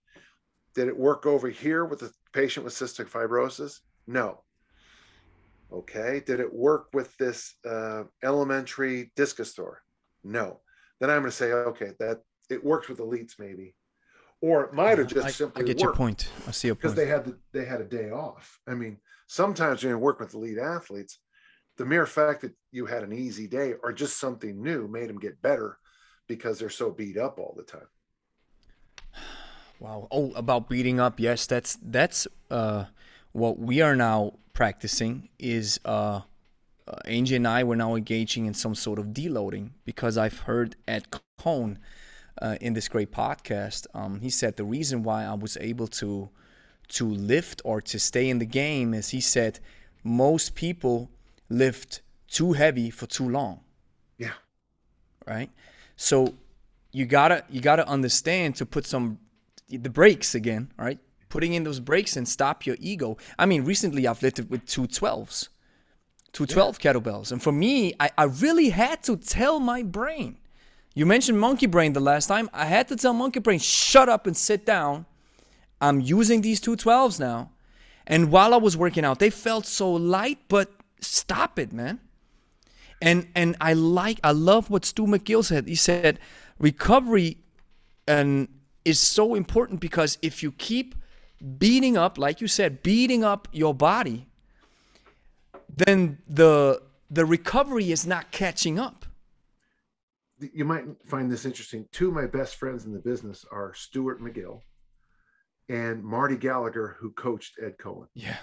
Did 0.74 0.88
it 0.88 0.96
work 0.96 1.24
over 1.24 1.48
here 1.48 1.86
with 1.86 2.00
the 2.00 2.12
patient 2.34 2.64
with 2.64 2.74
cystic 2.74 3.08
fibrosis? 3.08 3.80
No. 4.06 4.42
Okay. 5.72 6.22
Did 6.24 6.40
it 6.40 6.52
work 6.52 6.88
with 6.92 7.16
this 7.18 7.54
uh, 7.68 8.04
elementary 8.22 9.12
discus 9.16 9.52
thor? 9.54 9.82
No. 10.24 10.60
Then 11.00 11.10
I'm 11.10 11.20
going 11.20 11.30
to 11.30 11.36
say, 11.36 11.52
okay, 11.52 11.92
that 12.00 12.22
it 12.50 12.64
works 12.64 12.88
with 12.88 12.98
elites 12.98 13.38
maybe, 13.38 13.74
or 14.40 14.64
it 14.64 14.72
might 14.72 14.98
have 14.98 15.06
just 15.06 15.26
I, 15.26 15.30
simply 15.30 15.62
I 15.62 15.66
get 15.66 15.80
your 15.80 15.92
point. 15.92 16.30
I 16.46 16.50
see 16.50 16.68
your 16.68 16.74
point. 16.74 16.82
because 16.82 16.94
they 16.94 17.06
had 17.06 17.24
the, 17.24 17.36
they 17.52 17.64
had 17.64 17.80
a 17.80 17.84
day 17.84 18.10
off. 18.10 18.58
I 18.66 18.74
mean, 18.74 18.98
sometimes 19.26 19.82
when 19.82 19.90
you 19.90 19.98
work 19.98 20.18
with 20.18 20.34
elite 20.34 20.58
athletes, 20.58 21.18
the 21.76 21.86
mere 21.86 22.06
fact 22.06 22.42
that 22.42 22.52
you 22.72 22.86
had 22.86 23.04
an 23.04 23.12
easy 23.12 23.46
day 23.46 23.74
or 23.82 23.92
just 23.92 24.18
something 24.18 24.60
new 24.60 24.88
made 24.88 25.08
them 25.08 25.18
get 25.18 25.40
better 25.42 25.78
because 26.26 26.58
they're 26.58 26.70
so 26.70 26.90
beat 26.90 27.16
up 27.16 27.38
all 27.38 27.54
the 27.56 27.62
time. 27.62 27.86
Wow. 29.78 30.08
Oh, 30.10 30.32
about 30.32 30.68
beating 30.68 30.98
up. 30.98 31.20
Yes, 31.20 31.46
that's 31.46 31.78
that's 31.80 32.26
uh, 32.50 32.86
what 33.38 33.58
we 33.58 33.80
are 33.80 33.96
now 33.96 34.34
practicing. 34.52 35.28
Is 35.38 35.78
uh, 35.84 36.20
uh, 36.86 36.96
Angie 37.04 37.36
and 37.36 37.46
I 37.46 37.64
were 37.64 37.76
now 37.76 37.94
engaging 37.94 38.46
in 38.46 38.54
some 38.54 38.74
sort 38.74 38.98
of 38.98 39.06
deloading 39.06 39.70
because 39.84 40.18
I've 40.18 40.40
heard 40.40 40.76
Ed 40.86 41.06
Coan 41.40 41.78
uh, 42.42 42.56
in 42.60 42.74
this 42.74 42.88
great 42.88 43.10
podcast. 43.12 43.86
Um, 43.94 44.20
he 44.20 44.30
said 44.30 44.56
the 44.56 44.64
reason 44.64 45.02
why 45.02 45.24
I 45.24 45.34
was 45.34 45.56
able 45.60 45.86
to 46.02 46.30
to 46.88 47.04
lift 47.06 47.60
or 47.64 47.82
to 47.82 47.98
stay 47.98 48.30
in 48.30 48.38
the 48.38 48.46
game 48.46 48.94
is 48.94 49.10
he 49.10 49.20
said 49.20 49.60
most 50.02 50.54
people 50.54 51.10
lift 51.50 52.00
too 52.28 52.54
heavy 52.54 52.88
for 52.88 53.06
too 53.06 53.28
long 53.28 53.60
Yeah. 54.16 54.32
right? 55.26 55.50
So 55.96 56.34
you 56.92 57.04
gotta 57.04 57.44
you 57.50 57.60
gotta 57.60 57.86
understand 57.86 58.56
to 58.56 58.64
put 58.66 58.86
some 58.86 59.18
the 59.68 59.90
brakes 59.90 60.34
again, 60.34 60.72
right? 60.78 60.98
Putting 61.28 61.52
in 61.54 61.64
those 61.64 61.80
breaks 61.80 62.16
and 62.16 62.28
stop 62.28 62.66
your 62.66 62.76
ego. 62.80 63.16
I 63.38 63.46
mean, 63.46 63.64
recently 63.64 64.06
I've 64.06 64.22
lifted 64.22 64.50
with 64.50 64.66
two 64.66 64.86
12s, 64.86 65.48
two 66.32 66.46
12 66.46 66.78
yeah. 66.82 66.92
kettlebells. 66.92 67.32
And 67.32 67.42
for 67.42 67.52
me, 67.52 67.94
I, 68.00 68.10
I 68.16 68.24
really 68.24 68.70
had 68.70 69.02
to 69.04 69.16
tell 69.16 69.60
my 69.60 69.82
brain. 69.82 70.38
You 70.94 71.06
mentioned 71.06 71.38
monkey 71.38 71.66
brain 71.66 71.92
the 71.92 72.00
last 72.00 72.26
time. 72.26 72.48
I 72.52 72.64
had 72.64 72.88
to 72.88 72.96
tell 72.96 73.12
monkey 73.12 73.40
brain, 73.40 73.58
shut 73.58 74.08
up 74.08 74.26
and 74.26 74.36
sit 74.36 74.66
down. 74.66 75.06
I'm 75.80 76.00
using 76.00 76.40
these 76.40 76.60
two 76.60 76.76
12s 76.76 77.20
now. 77.20 77.50
And 78.06 78.32
while 78.32 78.54
I 78.54 78.56
was 78.56 78.76
working 78.76 79.04
out, 79.04 79.18
they 79.18 79.30
felt 79.30 79.66
so 79.66 79.92
light, 79.92 80.38
but 80.48 80.72
stop 81.00 81.58
it, 81.58 81.72
man. 81.72 82.00
And 83.00 83.28
and 83.34 83.54
I 83.60 83.74
like 83.74 84.18
I 84.24 84.32
love 84.32 84.70
what 84.70 84.84
Stu 84.84 85.06
McGill 85.06 85.44
said. 85.44 85.68
He 85.68 85.76
said 85.76 86.18
recovery 86.58 87.36
and 88.08 88.48
is 88.84 88.98
so 88.98 89.34
important 89.34 89.80
because 89.80 90.18
if 90.22 90.42
you 90.42 90.50
keep 90.52 90.94
beating 91.58 91.96
up, 91.96 92.18
like 92.18 92.40
you 92.40 92.48
said, 92.48 92.82
beating 92.82 93.24
up 93.24 93.48
your 93.52 93.74
body, 93.74 94.26
then 95.74 96.18
the 96.28 96.82
the 97.10 97.24
recovery 97.24 97.90
is 97.90 98.06
not 98.06 98.30
catching 98.30 98.78
up. 98.78 99.06
You 100.40 100.64
might 100.64 100.84
find 101.06 101.30
this 101.30 101.44
interesting. 101.44 101.86
Two 101.90 102.08
of 102.08 102.14
my 102.14 102.26
best 102.26 102.56
friends 102.56 102.84
in 102.84 102.92
the 102.92 103.00
business 103.00 103.44
are 103.50 103.74
Stuart 103.74 104.20
McGill 104.20 104.60
and 105.68 106.02
Marty 106.02 106.36
Gallagher, 106.36 106.96
who 106.98 107.10
coached 107.12 107.58
Ed 107.62 107.76
Coan. 107.78 108.06
Yeah, 108.14 108.36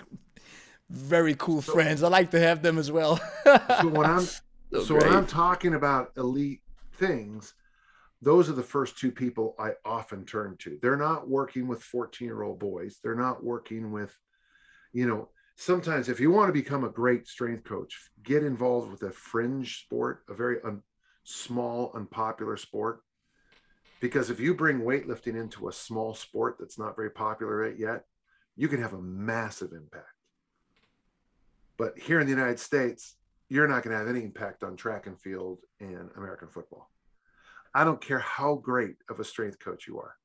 very 0.90 1.34
cool 1.36 1.62
so, 1.62 1.72
friends. 1.72 2.02
I 2.02 2.08
like 2.08 2.30
to 2.32 2.40
have 2.40 2.62
them 2.62 2.78
as 2.78 2.90
well. 2.90 3.20
so 3.44 3.88
when 3.88 4.10
I'm 4.10 4.20
so, 4.72 4.84
so 4.84 4.94
when 4.96 5.08
I'm 5.08 5.26
talking 5.26 5.74
about 5.74 6.12
elite 6.16 6.62
things, 6.94 7.54
those 8.22 8.50
are 8.50 8.54
the 8.54 8.62
first 8.62 8.98
two 8.98 9.10
people 9.10 9.54
I 9.58 9.72
often 9.84 10.24
turn 10.24 10.56
to. 10.60 10.78
They're 10.82 10.96
not 10.96 11.28
working 11.28 11.66
with 11.66 11.82
14 11.82 12.26
year 12.26 12.42
old 12.42 12.58
boys. 12.58 12.98
They're 13.02 13.14
not 13.14 13.42
working 13.42 13.92
with, 13.92 14.14
you 14.92 15.06
know, 15.06 15.30
sometimes 15.56 16.08
if 16.08 16.20
you 16.20 16.30
want 16.30 16.48
to 16.48 16.52
become 16.52 16.84
a 16.84 16.90
great 16.90 17.26
strength 17.26 17.64
coach, 17.64 17.96
get 18.22 18.44
involved 18.44 18.90
with 18.90 19.02
a 19.02 19.10
fringe 19.10 19.82
sport, 19.84 20.22
a 20.28 20.34
very 20.34 20.58
un- 20.64 20.82
small, 21.24 21.92
unpopular 21.94 22.56
sport. 22.56 23.00
Because 24.00 24.30
if 24.30 24.40
you 24.40 24.54
bring 24.54 24.80
weightlifting 24.80 25.38
into 25.38 25.68
a 25.68 25.72
small 25.72 26.14
sport 26.14 26.56
that's 26.58 26.78
not 26.78 26.96
very 26.96 27.10
popular 27.10 27.70
yet, 27.70 28.04
you 28.56 28.68
can 28.68 28.80
have 28.80 28.94
a 28.94 29.00
massive 29.00 29.72
impact. 29.72 30.06
But 31.78 31.98
here 31.98 32.20
in 32.20 32.26
the 32.26 32.32
United 32.32 32.58
States, 32.58 33.16
you're 33.48 33.68
not 33.68 33.82
going 33.82 33.92
to 33.92 33.98
have 33.98 34.08
any 34.08 34.24
impact 34.24 34.62
on 34.62 34.76
track 34.76 35.06
and 35.06 35.18
field 35.18 35.60
and 35.80 36.10
American 36.16 36.48
football. 36.48 36.90
I 37.74 37.84
don't 37.84 38.00
care 38.00 38.18
how 38.18 38.56
great 38.56 38.96
of 39.08 39.20
a 39.20 39.24
strength 39.24 39.58
coach 39.58 39.86
you 39.86 39.98
are, 39.98 40.16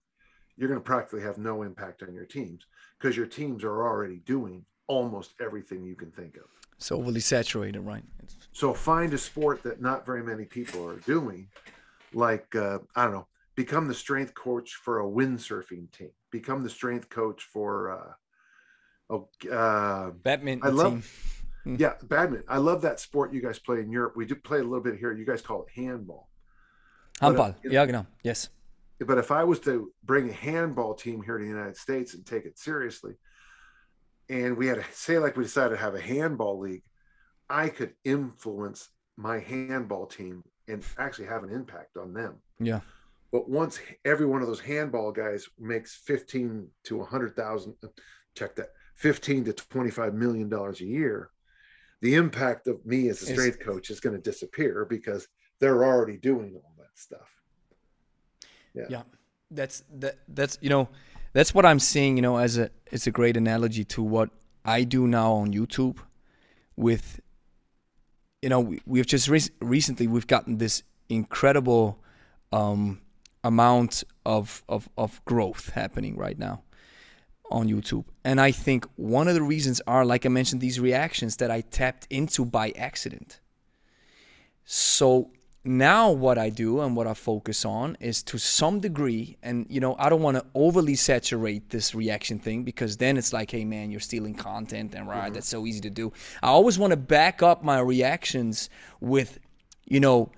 you're 0.58 0.70
going 0.70 0.80
to 0.80 0.84
practically 0.84 1.22
have 1.22 1.38
no 1.38 1.64
impact 1.64 2.04
on 2.04 2.14
your 2.14 2.26
teams 2.26 2.66
because 3.00 3.16
your 3.16 3.28
teams 3.28 3.64
are 3.64 3.84
already 3.84 4.18
doing 4.26 4.66
almost 4.88 5.34
everything 5.42 5.84
you 5.84 5.96
can 5.96 6.12
think 6.12 6.38
of. 6.38 6.44
It's 6.78 6.92
overly 6.92 7.20
saturated, 7.20 7.82
right? 7.82 8.04
So 8.52 8.74
find 8.74 9.14
a 9.14 9.18
sport 9.18 9.64
that 9.64 9.82
not 9.82 10.06
very 10.06 10.24
many 10.24 10.46
people 10.46 10.88
are 10.88 11.00
doing, 11.00 11.48
like 12.14 12.54
uh, 12.56 12.80
I 12.96 13.06
don't 13.06 13.14
know, 13.14 13.28
become 13.56 13.88
the 13.88 13.94
strength 13.94 14.34
coach 14.34 14.76
for 14.76 15.02
a 15.02 15.06
windsurfing 15.06 15.92
team. 15.92 16.12
Become 16.32 16.64
the 16.64 16.70
strength 16.70 17.10
coach 17.10 17.44
for 17.44 17.92
uh, 17.92 18.14
oh, 19.10 19.30
uh, 19.52 20.12
badminton. 20.12 20.68
I 20.68 20.72
love, 20.72 20.92
team. 20.92 21.04
Yeah, 21.80 21.94
badminton. 22.04 22.46
I 22.48 22.58
love 22.58 22.84
that 22.84 23.00
sport 23.00 23.34
you 23.34 23.42
guys 23.42 23.58
play 23.58 23.80
in 23.80 23.90
Europe. 23.90 24.14
We 24.16 24.26
do 24.26 24.36
play 24.36 24.60
a 24.60 24.64
little 24.64 24.82
bit 24.82 24.98
here. 25.00 25.12
You 25.14 25.26
guys 25.26 25.42
call 25.42 25.64
it 25.64 25.70
handball. 25.74 26.30
Handball. 27.22 27.56
If, 27.64 27.72
yeah, 27.72 27.86
genau. 27.86 28.06
Yes. 28.24 28.50
But 29.00 29.18
if 29.18 29.32
I 29.32 29.44
was 29.44 29.60
to 29.62 29.92
bring 30.04 30.30
a 30.30 30.34
handball 30.34 30.94
team 30.94 31.22
here 31.22 31.38
to 31.38 31.44
the 31.44 31.50
United 31.50 31.78
States 31.78 32.14
and 32.14 32.26
take 32.26 32.46
it 32.46 32.58
seriously, 32.58 33.14
and 34.30 34.58
we 34.58 34.68
had 34.68 34.78
to 34.78 34.86
say 34.92 35.20
like 35.20 35.38
we 35.38 35.44
decided 35.44 35.76
to 35.76 35.82
have 35.82 35.96
a 35.96 36.02
handball 36.02 36.60
league, 36.60 36.84
I 37.50 37.70
could 37.70 37.94
influence 38.04 38.90
my 39.18 39.40
handball 39.40 40.08
team 40.08 40.44
and 40.68 40.84
actually 40.98 41.28
have 41.28 41.44
an 41.44 41.52
impact 41.52 41.98
on 41.98 42.14
them. 42.14 42.36
Yeah. 42.60 42.80
But 43.32 43.50
once 43.50 43.80
every 44.06 44.26
one 44.26 44.42
of 44.42 44.48
those 44.48 44.62
handball 44.62 45.12
guys 45.12 45.48
makes 45.60 45.96
15 46.06 46.68
to 46.86 46.98
100,000, 46.98 47.76
check 48.36 48.56
that, 48.56 48.70
15 48.96 49.46
to 49.46 49.54
25 49.54 50.14
million 50.14 50.48
dollars 50.48 50.80
a 50.80 50.86
year, 50.86 51.30
the 52.02 52.16
impact 52.16 52.68
of 52.68 52.86
me 52.86 53.10
as 53.10 53.22
a 53.22 53.26
strength 53.26 53.60
coach 53.60 53.90
is 53.90 54.00
going 54.00 54.16
to 54.16 54.22
disappear 54.22 54.86
because 54.86 55.28
they're 55.60 55.84
already 55.84 56.18
doing 56.18 56.56
all 56.56 56.75
stuff. 56.96 57.30
Yeah. 58.74 58.86
Yeah. 58.90 59.02
That's 59.52 59.84
that 59.94 60.18
that's 60.28 60.58
you 60.62 60.70
know, 60.70 60.90
that's 61.34 61.54
what 61.54 61.66
I'm 61.66 61.80
seeing, 61.80 62.18
you 62.18 62.22
know, 62.22 62.38
as 62.38 62.58
a 62.58 62.72
it's 62.92 63.08
a 63.08 63.12
great 63.12 63.38
analogy 63.38 63.84
to 63.86 64.02
what 64.02 64.30
I 64.64 64.84
do 64.84 65.08
now 65.08 65.34
on 65.34 65.54
YouTube 65.54 66.00
with 66.76 67.22
you 68.42 68.50
know, 68.50 68.60
we, 68.60 68.82
we've 68.86 69.08
just 69.08 69.28
re- 69.28 69.42
recently 69.60 70.08
we've 70.08 70.28
gotten 70.28 70.58
this 70.58 70.84
incredible 71.10 72.00
um, 72.52 73.02
amount 73.44 74.04
of, 74.26 74.64
of 74.68 74.90
of 74.98 75.24
growth 75.26 75.72
happening 75.72 76.16
right 76.18 76.38
now 76.38 76.64
on 77.52 77.68
YouTube. 77.68 78.06
And 78.24 78.42
I 78.42 78.52
think 78.52 78.86
one 78.96 79.28
of 79.28 79.36
the 79.36 79.42
reasons 79.44 79.82
are, 79.88 80.06
like 80.06 80.26
I 80.26 80.30
mentioned, 80.30 80.62
these 80.62 80.80
reactions 80.80 81.38
that 81.38 81.52
I 81.52 81.62
tapped 81.62 82.08
into 82.10 82.46
by 82.46 82.72
accident. 82.72 83.40
So 84.64 85.32
now 85.66 86.12
what 86.12 86.38
I 86.38 86.50
do 86.50 86.82
and 86.82 86.96
what 86.96 87.08
I 87.08 87.14
focus 87.14 87.66
on 87.66 87.98
is 88.00 88.22
to 88.24 88.38
some 88.38 88.80
degree, 88.80 89.38
and 89.42 89.66
you 89.70 89.80
know, 89.80 89.96
I 89.98 90.10
don't 90.10 90.22
want 90.22 90.38
to 90.38 90.46
overly 90.54 90.96
saturate 90.96 91.70
this 91.70 91.96
reaction 91.96 92.40
thing 92.40 92.64
because 92.64 92.98
then 92.98 93.18
it's 93.18 93.34
like, 93.34 93.52
hey 93.52 93.66
man, 93.66 93.92
you're 93.92 94.00
stealing 94.00 94.36
content 94.36 94.94
and 94.94 95.08
right, 95.08 95.26
mm-hmm. 95.26 95.34
that's 95.34 95.48
so 95.48 95.66
easy 95.66 95.82
to 95.82 95.90
do. 95.90 96.14
I 96.44 96.48
always 96.48 96.78
want 96.78 96.92
to 96.92 96.98
back 96.98 97.42
up 97.42 97.64
my 97.64 97.80
reactions 97.80 98.70
with, 99.00 99.40
you 99.86 100.00
know, 100.00 100.32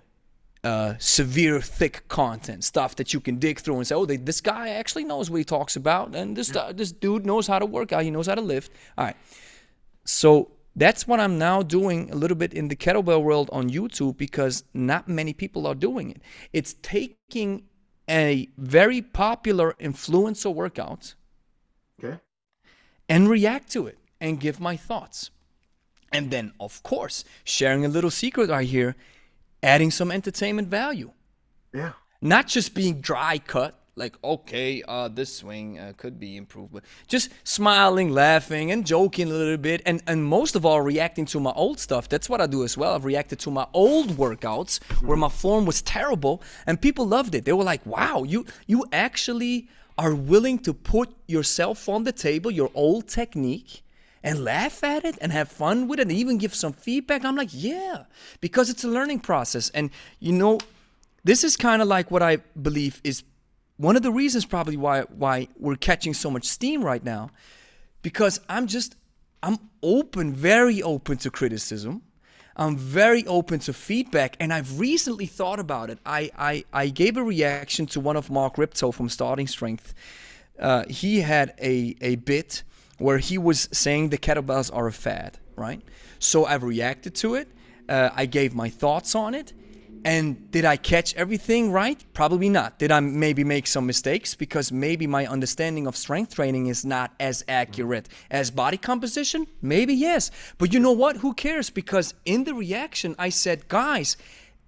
uh, 0.63 0.95
severe, 0.97 1.61
thick 1.61 2.07
content, 2.07 2.63
stuff 2.63 2.95
that 2.95 3.13
you 3.13 3.19
can 3.19 3.38
dig 3.38 3.59
through 3.59 3.78
and 3.78 3.88
say, 3.88 3.95
oh, 3.95 4.05
they, 4.05 4.17
this 4.17 4.41
guy 4.41 4.69
actually 4.69 5.03
knows 5.03 5.30
what 5.30 5.38
he 5.38 5.43
talks 5.43 5.75
about, 5.75 6.15
and 6.15 6.36
this 6.36 6.51
yeah. 6.53 6.71
this 6.73 6.91
dude 6.91 7.25
knows 7.25 7.47
how 7.47 7.59
to 7.59 7.65
work 7.65 7.93
out, 7.93 8.03
he 8.03 8.11
knows 8.11 8.28
how 8.28 8.36
to 8.36 8.41
lift. 8.41 8.71
All 8.97 9.05
right, 9.05 9.15
so 10.03 10.51
that's 10.78 11.07
what 11.07 11.19
I'm 11.19 11.39
now 11.39 11.63
doing 11.63 12.11
a 12.11 12.15
little 12.15 12.38
bit 12.38 12.53
in 12.53 12.67
the 12.67 12.75
kettlebell 12.75 13.23
world 13.23 13.49
on 13.51 13.69
YouTube 13.69 14.15
because 14.15 14.63
not 14.75 15.07
many 15.09 15.34
people 15.34 15.65
are 15.65 15.73
doing 15.73 16.11
it. 16.11 16.21
It's 16.53 16.75
taking 16.84 17.63
a 18.07 18.47
very 18.57 19.01
popular 19.01 19.75
influencer 19.80 20.53
workout 20.53 21.15
okay. 21.99 22.19
and 23.09 23.28
react 23.28 23.71
to 23.71 23.88
it 23.88 23.97
and 24.21 24.39
give 24.39 24.59
my 24.59 24.78
thoughts. 24.78 25.32
And 26.13 26.30
then, 26.30 26.53
of 26.59 26.84
course, 26.84 27.25
sharing 27.43 27.84
a 27.84 27.89
little 27.89 28.11
secret 28.11 28.49
right 28.49 28.67
here, 28.67 28.95
adding 29.64 29.89
some 29.89 30.11
entertainment 30.11 30.68
value. 30.68 31.11
Yeah. 31.73 31.93
Not 32.22 32.47
just 32.47 32.76
being 32.76 33.01
dry 33.01 33.39
cut, 33.39 33.80
like 33.98 34.15
okay 34.24 34.84
uh, 34.88 35.07
this 35.07 35.36
swing 35.38 35.80
uh, 35.80 35.91
could 35.98 36.19
be 36.19 36.38
improved 36.38 36.72
but 36.72 36.84
just 37.07 37.30
smiling 37.44 38.11
laughing 38.11 38.72
and 38.72 38.86
joking 38.86 39.28
a 39.28 39.34
little 39.34 39.57
bit 39.57 39.82
and, 39.86 40.02
and 40.07 40.24
most 40.24 40.56
of 40.56 40.65
all 40.65 40.82
reacting 40.82 41.26
to 41.26 41.40
my 41.40 41.52
old 41.52 41.80
stuff. 41.80 42.07
That's 42.07 42.30
what 42.30 42.40
i 42.40 42.48
do 42.48 42.64
as 42.64 42.78
well. 42.78 42.94
I've 42.94 43.06
reacted 43.06 43.40
to 43.40 43.52
my 43.52 43.68
old 43.74 44.10
workouts 44.11 44.82
where 45.02 45.18
my 45.18 45.30
form 45.30 45.65
was 45.65 45.82
terrible 45.82 46.41
and 46.65 46.80
people 46.80 47.07
loved 47.07 47.36
it. 47.36 47.45
They 47.45 47.53
were 47.53 47.64
like 47.64 47.86
wow 47.86 48.24
you 48.24 48.45
you 48.68 48.86
actually 48.94 49.68
are 49.98 50.14
willing 50.14 50.60
to 50.60 50.74
put 50.74 51.10
yourself 51.28 51.90
on 51.90 52.03
the 52.03 52.11
table 52.11 52.52
your 52.52 52.69
old 52.76 53.07
technique 53.07 53.82
and 54.24 54.44
laugh 54.44 54.84
at 54.84 55.06
it 55.06 55.18
and 55.22 55.32
have 55.32 55.49
fun 55.49 55.88
with 55.88 55.99
it 55.99 56.03
and 56.03 56.11
even 56.11 56.38
give 56.38 56.53
some 56.53 56.74
feedback? 56.74 57.26
I'm 57.26 57.36
like 57.36 57.49
yeah 57.52 58.03
because 58.41 58.69
it's 58.69 58.84
a 58.84 58.88
learning 58.88 59.22
process. 59.22 59.69
And 59.69 59.90
you 60.19 60.34
know 60.34 60.60
this 61.24 61.44
is 61.44 61.57
kind 61.57 61.82
of 61.82 61.90
like 61.90 62.10
what 62.10 62.24
i 62.24 62.38
believe 62.61 63.02
is 63.03 63.24
one 63.77 63.95
of 63.95 64.01
the 64.01 64.11
reasons 64.11 64.45
probably 64.45 64.75
why 64.75 65.01
why 65.03 65.47
we're 65.57 65.75
catching 65.75 66.13
so 66.13 66.29
much 66.29 66.45
steam 66.45 66.83
right 66.83 67.03
now 67.03 67.29
because 68.01 68.39
i'm 68.49 68.67
just 68.67 68.95
i'm 69.41 69.57
open 69.81 70.33
very 70.33 70.81
open 70.83 71.17
to 71.17 71.29
criticism. 71.31 72.01
I'm 72.59 72.75
very 72.75 73.23
open 73.27 73.59
to 73.59 73.73
feedback 73.73 74.35
and 74.39 74.51
i've 74.51 74.79
recently 74.79 75.27
thought 75.27 75.59
about 75.59 75.89
it. 75.89 75.99
I 76.05 76.31
i, 76.37 76.63
I 76.73 76.89
gave 76.89 77.15
a 77.15 77.23
reaction 77.23 77.85
to 77.87 77.99
one 77.99 78.17
of 78.17 78.29
mark 78.31 78.57
rippetoe 78.57 78.91
from 78.91 79.09
starting 79.09 79.47
strength. 79.47 79.93
Uh, 80.59 80.83
he 80.89 81.21
had 81.21 81.53
a 81.61 81.95
a 82.01 82.15
bit 82.15 82.63
where 82.97 83.19
he 83.19 83.37
was 83.37 83.69
saying 83.71 84.09
the 84.09 84.17
kettlebells 84.17 84.71
are 84.73 84.87
a 84.87 84.91
fad 84.91 85.37
right? 85.55 85.81
So 86.19 86.45
i've 86.45 86.63
reacted 86.63 87.13
to 87.15 87.35
it. 87.35 87.47
Uh, 87.87 88.09
i 88.15 88.25
gave 88.25 88.55
my 88.55 88.69
thoughts 88.69 89.13
on 89.13 89.35
it 89.35 89.53
and 90.07 90.49
did 90.51 90.63
I 90.63 90.77
catch 90.77 91.13
everything 91.15 91.69
right? 91.73 92.01
Probably 92.13 92.47
not. 92.47 92.79
Did 92.79 92.91
I 92.91 93.01
maybe 93.01 93.43
make 93.43 93.67
some 93.67 93.85
mistakes? 93.85 94.35
Because 94.35 94.71
maybe 94.71 95.05
my 95.05 95.27
understanding 95.27 95.85
of 95.85 95.97
strength 95.97 96.35
training 96.35 96.67
is 96.67 96.85
not 96.85 97.11
as 97.19 97.43
accurate 97.49 98.07
as 98.31 98.49
body 98.49 98.77
composition? 98.77 99.47
Maybe 99.61 99.93
yes. 99.93 100.31
But 100.57 100.73
you 100.73 100.79
know 100.79 100.93
what? 100.93 101.17
Who 101.17 101.34
cares? 101.34 101.69
Because 101.69 102.13
in 102.23 102.45
the 102.45 102.53
reaction, 102.53 103.15
I 103.19 103.27
said, 103.27 103.67
guys, 103.67 104.15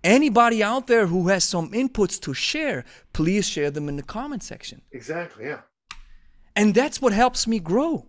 anybody 0.03 0.61
out 0.61 0.88
there 0.88 1.07
who 1.07 1.30
has 1.30 1.45
some 1.45 1.72
inputs 1.72 2.20
to 2.24 2.34
share, 2.34 2.84
please 3.14 3.48
share 3.48 3.72
them 3.72 3.88
in 3.88 3.95
the 3.95 4.03
comment 4.03 4.44
section. 4.44 4.82
Exactly. 4.91 5.45
Yeah. 5.45 5.61
And 6.53 6.76
that's 6.76 7.02
what 7.02 7.14
helps 7.14 7.48
me 7.48 7.60
grow. 7.60 8.06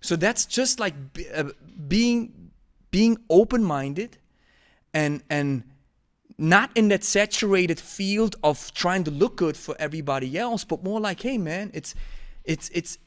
So 0.00 0.14
that's 0.14 0.46
just 0.46 0.78
like 0.78 0.94
uh, 1.34 1.50
being 1.88 2.52
being 2.92 3.16
open-minded 3.28 4.18
and 4.94 5.22
and 5.28 5.64
not 6.38 6.70
in 6.74 6.88
that 6.88 7.04
saturated 7.04 7.78
field 7.78 8.36
of 8.42 8.72
trying 8.74 9.04
to 9.04 9.10
look 9.10 9.36
good 9.36 9.56
for 9.56 9.76
everybody 9.78 10.38
else, 10.38 10.64
but 10.64 10.82
more 10.82 11.00
like, 11.00 11.20
hey 11.20 11.36
man, 11.36 11.70
it's 11.74 11.94
it's 12.44 12.70
it's 12.70 12.98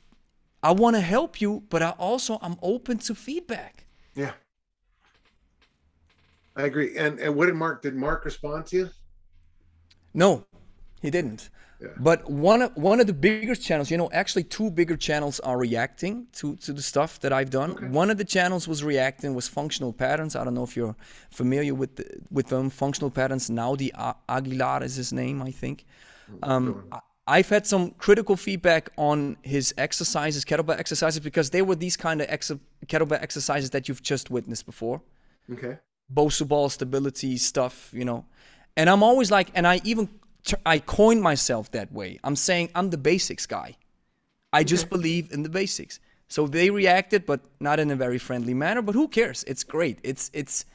I 0.61 0.71
want 0.71 0.95
to 0.95 1.01
help 1.01 1.41
you, 1.41 1.63
but 1.69 1.81
I 1.81 1.91
also 1.91 2.37
I'm 2.41 2.57
open 2.61 2.99
to 2.99 3.15
feedback. 3.15 3.85
Yeah. 4.15 4.33
I 6.55 6.63
agree. 6.63 6.97
And 6.97 7.19
and 7.19 7.35
what 7.35 7.47
did 7.47 7.55
Mark 7.55 7.81
did 7.81 7.95
Mark 7.95 8.25
respond 8.25 8.65
to 8.67 8.77
you? 8.77 8.89
No, 10.13 10.45
he 11.01 11.09
didn't. 11.09 11.49
Yeah. 11.79 11.89
But 11.97 12.29
one 12.29 12.63
of 12.63 12.75
one 12.75 12.99
of 12.99 13.07
the 13.07 13.13
bigger 13.13 13.53
channels, 13.53 13.91
you 13.91 13.97
know, 13.97 14.09
actually 14.11 14.43
two 14.43 14.71
bigger 14.71 14.97
channels 14.97 15.39
are 15.41 15.57
reacting 15.57 16.27
to 16.33 16.55
to 16.57 16.73
the 16.73 16.81
stuff 16.81 17.19
that 17.19 17.31
I've 17.31 17.51
done. 17.51 17.71
Okay. 17.71 17.87
One 17.87 18.09
of 18.09 18.17
the 18.17 18.25
channels 18.25 18.67
was 18.67 18.83
reacting 18.83 19.35
was 19.35 19.47
functional 19.47 19.93
patterns. 19.93 20.35
I 20.35 20.43
don't 20.43 20.55
know 20.55 20.63
if 20.63 20.75
you're 20.75 20.95
familiar 21.29 21.75
with 21.75 21.97
the, 21.97 22.05
with 22.31 22.47
them. 22.47 22.69
Functional 22.71 23.11
patterns. 23.11 23.49
Naudi 23.49 23.91
Aguilar 24.27 24.83
is 24.83 24.95
his 24.95 25.13
name, 25.13 25.41
I 25.41 25.51
think. 25.51 25.85
Um, 26.43 26.89
I've 27.27 27.49
had 27.49 27.67
some 27.67 27.91
critical 27.91 28.37
feedback 28.37 28.89
on 28.97 29.37
his 29.41 29.73
exercises, 29.77 30.45
kettlebell 30.45 30.79
exercises, 30.79 31.19
because 31.19 31.49
they 31.49 31.61
were 31.61 31.75
these 31.75 31.97
kind 31.97 32.21
of 32.21 32.27
ex- 32.29 32.51
kettlebell 32.87 33.21
exercises 33.21 33.69
that 33.71 33.87
you've 33.87 34.01
just 34.01 34.31
witnessed 34.31 34.65
before. 34.65 35.01
Okay. 35.51 35.77
Bosu 36.13 36.47
ball 36.47 36.69
stability 36.69 37.37
stuff, 37.37 37.91
you 37.93 38.05
know. 38.05 38.25
And 38.77 38.89
I'm 38.89 39.03
always 39.03 39.29
like, 39.29 39.51
and 39.53 39.67
I 39.67 39.81
even 39.83 40.07
I 40.65 40.79
coined 40.79 41.21
myself 41.21 41.71
that 41.71 41.91
way. 41.91 42.19
I'm 42.23 42.35
saying 42.35 42.69
I'm 42.75 42.89
the 42.89 42.97
basics 42.97 43.45
guy. 43.45 43.77
I 44.53 44.63
just 44.63 44.89
believe 44.89 45.31
in 45.31 45.43
the 45.43 45.49
basics. 45.49 45.99
So 46.29 46.47
they 46.47 46.69
reacted, 46.69 47.25
but 47.25 47.41
not 47.59 47.79
in 47.79 47.91
a 47.91 47.95
very 47.95 48.17
friendly 48.17 48.53
manner. 48.53 48.81
But 48.81 48.95
who 48.95 49.07
cares? 49.07 49.43
It's 49.45 49.63
great. 49.63 49.99
It's 50.03 50.29
it's 50.33 50.65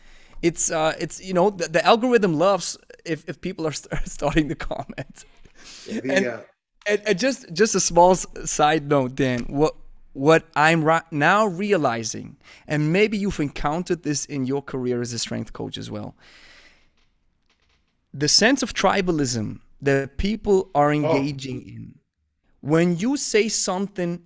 it's 0.42 0.70
uh 0.70 0.94
it's 0.98 1.22
you 1.22 1.34
know 1.34 1.50
the, 1.50 1.68
the 1.68 1.84
algorithm 1.84 2.34
loves 2.34 2.78
if 3.04 3.28
if 3.28 3.40
people 3.40 3.66
are 3.66 3.72
st- 3.72 4.00
starting 4.06 4.48
to 4.48 4.54
comment. 4.54 5.24
The, 5.86 6.14
and, 6.14 6.26
uh... 6.26 6.40
and, 6.86 7.02
and 7.06 7.18
just 7.18 7.52
just 7.52 7.74
a 7.74 7.80
small 7.80 8.14
side 8.14 8.88
note, 8.88 9.14
Dan. 9.14 9.44
What 9.48 9.74
what 10.14 10.44
I'm 10.54 10.84
right 10.84 11.10
now 11.10 11.46
realizing, 11.46 12.36
and 12.66 12.92
maybe 12.92 13.16
you've 13.16 13.40
encountered 13.40 14.02
this 14.02 14.24
in 14.26 14.46
your 14.46 14.62
career 14.62 15.00
as 15.00 15.12
a 15.12 15.18
strength 15.18 15.52
coach 15.52 15.78
as 15.78 15.90
well 15.90 16.14
the 18.12 18.28
sense 18.28 18.62
of 18.62 18.74
tribalism 18.74 19.60
that 19.80 20.16
people 20.16 20.70
are 20.74 20.90
oh. 20.90 20.94
engaging 20.94 21.62
oh. 21.64 21.70
in. 21.70 21.98
When 22.60 22.96
you 22.96 23.16
say 23.16 23.48
something, 23.48 24.22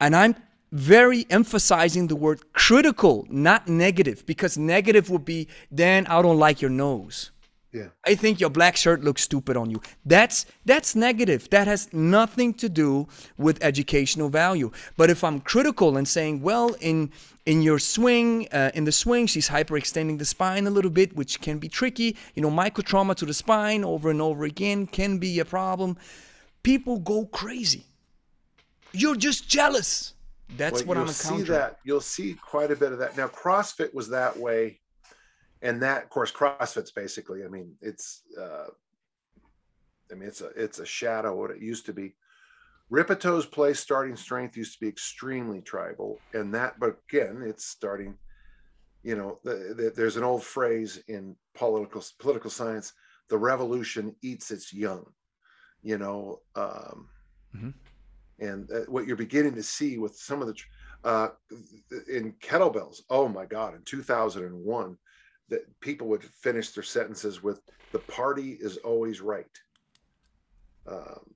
and 0.00 0.16
I'm 0.16 0.34
very 0.72 1.26
emphasizing 1.30 2.06
the 2.06 2.16
word 2.16 2.52
critical, 2.52 3.26
not 3.30 3.68
negative, 3.68 4.24
because 4.26 4.56
negative 4.56 5.10
would 5.10 5.24
be, 5.24 5.48
then 5.70 6.06
I 6.06 6.22
don't 6.22 6.38
like 6.38 6.60
your 6.62 6.70
nose. 6.70 7.30
Yeah. 7.76 7.88
I 8.06 8.14
think 8.14 8.40
your 8.40 8.48
black 8.48 8.74
shirt 8.74 9.04
looks 9.04 9.22
stupid 9.22 9.54
on 9.54 9.70
you. 9.70 9.82
That's 10.06 10.46
that's 10.64 10.96
negative. 10.96 11.50
That 11.50 11.66
has 11.66 11.92
nothing 11.92 12.54
to 12.54 12.70
do 12.70 13.06
with 13.36 13.62
educational 13.62 14.30
value. 14.30 14.70
But 14.96 15.10
if 15.10 15.22
I'm 15.22 15.40
critical 15.40 15.98
and 15.98 16.08
saying, 16.08 16.40
well, 16.40 16.74
in 16.80 17.12
in 17.44 17.60
your 17.60 17.78
swing, 17.78 18.48
uh, 18.50 18.70
in 18.74 18.84
the 18.84 18.92
swing, 18.92 19.26
she's 19.26 19.50
hyperextending 19.50 20.18
the 20.18 20.24
spine 20.24 20.66
a 20.66 20.70
little 20.70 20.90
bit, 20.90 21.14
which 21.14 21.42
can 21.42 21.58
be 21.58 21.68
tricky. 21.68 22.16
You 22.34 22.42
know, 22.42 22.50
microtrauma 22.50 23.14
to 23.16 23.26
the 23.26 23.34
spine 23.34 23.84
over 23.84 24.08
and 24.10 24.22
over 24.22 24.44
again 24.44 24.86
can 24.86 25.18
be 25.18 25.38
a 25.38 25.44
problem. 25.44 25.98
People 26.62 26.98
go 26.98 27.26
crazy. 27.26 27.84
You're 28.92 29.16
just 29.16 29.48
jealous. 29.48 30.14
That's 30.56 30.80
well, 30.80 30.86
what 30.86 30.96
I'm 30.96 31.08
encountering. 31.08 31.44
See 31.44 31.52
that 31.52 31.78
you'll 31.84 32.00
see 32.00 32.34
quite 32.34 32.70
a 32.70 32.76
bit 32.76 32.92
of 32.92 32.98
that. 33.00 33.18
Now, 33.18 33.28
CrossFit 33.28 33.92
was 33.92 34.08
that 34.08 34.34
way 34.38 34.80
and 35.62 35.82
that 35.82 36.04
of 36.04 36.10
course 36.10 36.30
crossfit's 36.30 36.90
basically 36.90 37.44
i 37.44 37.48
mean 37.48 37.74
it's 37.80 38.22
uh 38.40 38.66
i 40.10 40.14
mean 40.14 40.28
it's 40.28 40.40
a 40.40 40.48
it's 40.56 40.78
a 40.78 40.86
shadow 40.86 41.32
of 41.32 41.38
what 41.38 41.50
it 41.50 41.60
used 41.60 41.86
to 41.86 41.92
be 41.92 42.14
Rippetoe's 42.92 43.46
place 43.46 43.80
starting 43.80 44.14
strength 44.14 44.56
used 44.56 44.74
to 44.74 44.80
be 44.80 44.88
extremely 44.88 45.60
tribal 45.60 46.20
and 46.34 46.54
that 46.54 46.78
but 46.78 46.96
again 47.10 47.42
it's 47.44 47.64
starting 47.64 48.16
you 49.02 49.16
know 49.16 49.38
the, 49.44 49.74
the, 49.76 49.92
there's 49.96 50.16
an 50.16 50.24
old 50.24 50.44
phrase 50.44 51.02
in 51.08 51.34
political 51.54 52.02
political 52.18 52.50
science 52.50 52.92
the 53.28 53.38
revolution 53.38 54.14
eats 54.22 54.50
its 54.50 54.72
young 54.72 55.04
you 55.82 55.98
know 55.98 56.40
um 56.54 57.08
mm-hmm. 57.54 57.70
and 58.38 58.70
uh, 58.70 58.80
what 58.88 59.06
you're 59.06 59.16
beginning 59.16 59.54
to 59.54 59.62
see 59.62 59.98
with 59.98 60.16
some 60.16 60.40
of 60.40 60.48
the 60.48 60.56
uh 61.04 61.28
in 62.08 62.32
kettlebells 62.40 63.00
oh 63.10 63.28
my 63.28 63.44
god 63.44 63.74
in 63.74 63.82
2001 63.84 64.96
that 65.48 65.80
people 65.80 66.08
would 66.08 66.24
finish 66.24 66.70
their 66.70 66.82
sentences 66.82 67.42
with 67.42 67.60
the 67.92 67.98
party 68.00 68.58
is 68.60 68.76
always 68.78 69.20
right. 69.20 69.46
Um, 70.86 71.34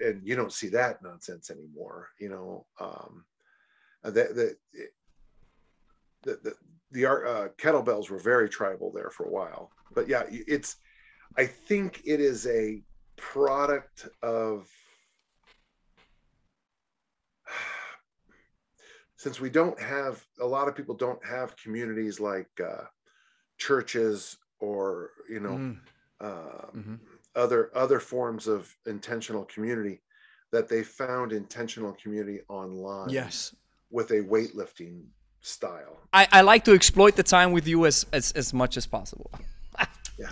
and 0.00 0.20
you 0.24 0.34
don't 0.36 0.52
see 0.52 0.68
that 0.68 1.02
nonsense 1.02 1.50
anymore 1.50 2.08
you 2.18 2.28
know 2.28 2.66
um, 2.80 3.24
uh, 4.04 4.10
the, 4.10 4.56
the, 4.72 4.86
the, 6.22 6.38
the, 6.42 6.54
the 6.90 7.06
uh, 7.06 7.48
kettlebells 7.56 8.10
were 8.10 8.18
very 8.18 8.48
tribal 8.48 8.90
there 8.92 9.10
for 9.10 9.24
a 9.26 9.30
while. 9.30 9.70
But 9.94 10.08
yeah 10.08 10.22
it's 10.30 10.76
i 11.36 11.44
think 11.44 12.02
it 12.04 12.20
is 12.20 12.46
a 12.46 12.82
product 13.16 14.08
of 14.22 14.68
since 19.16 19.40
we 19.40 19.50
don't 19.50 19.78
have 19.80 20.24
a 20.40 20.46
lot 20.46 20.68
of 20.68 20.74
people 20.74 20.94
don't 20.94 21.24
have 21.24 21.56
communities 21.56 22.20
like 22.20 22.48
uh, 22.62 22.84
churches 23.62 24.38
or 24.58 25.10
you 25.28 25.40
know 25.40 25.56
mm. 25.56 25.76
uh, 26.20 26.66
mm-hmm. 26.76 26.94
other 27.36 27.70
other 27.74 28.00
forms 28.00 28.48
of 28.48 28.74
intentional 28.86 29.44
community 29.44 30.00
that 30.50 30.68
they 30.68 30.82
found 30.82 31.32
intentional 31.32 31.92
community 32.02 32.40
online 32.48 33.08
yes. 33.08 33.54
with 33.90 34.10
a 34.10 34.20
weightlifting 34.34 35.04
style. 35.40 35.96
I, 36.12 36.28
I 36.30 36.40
like 36.42 36.62
to 36.64 36.74
exploit 36.74 37.16
the 37.16 37.22
time 37.22 37.52
with 37.52 37.66
you 37.66 37.86
as 37.86 38.04
as, 38.12 38.32
as 38.32 38.52
much 38.52 38.76
as 38.76 38.86
possible. 38.86 39.30
Yeah. 40.18 40.28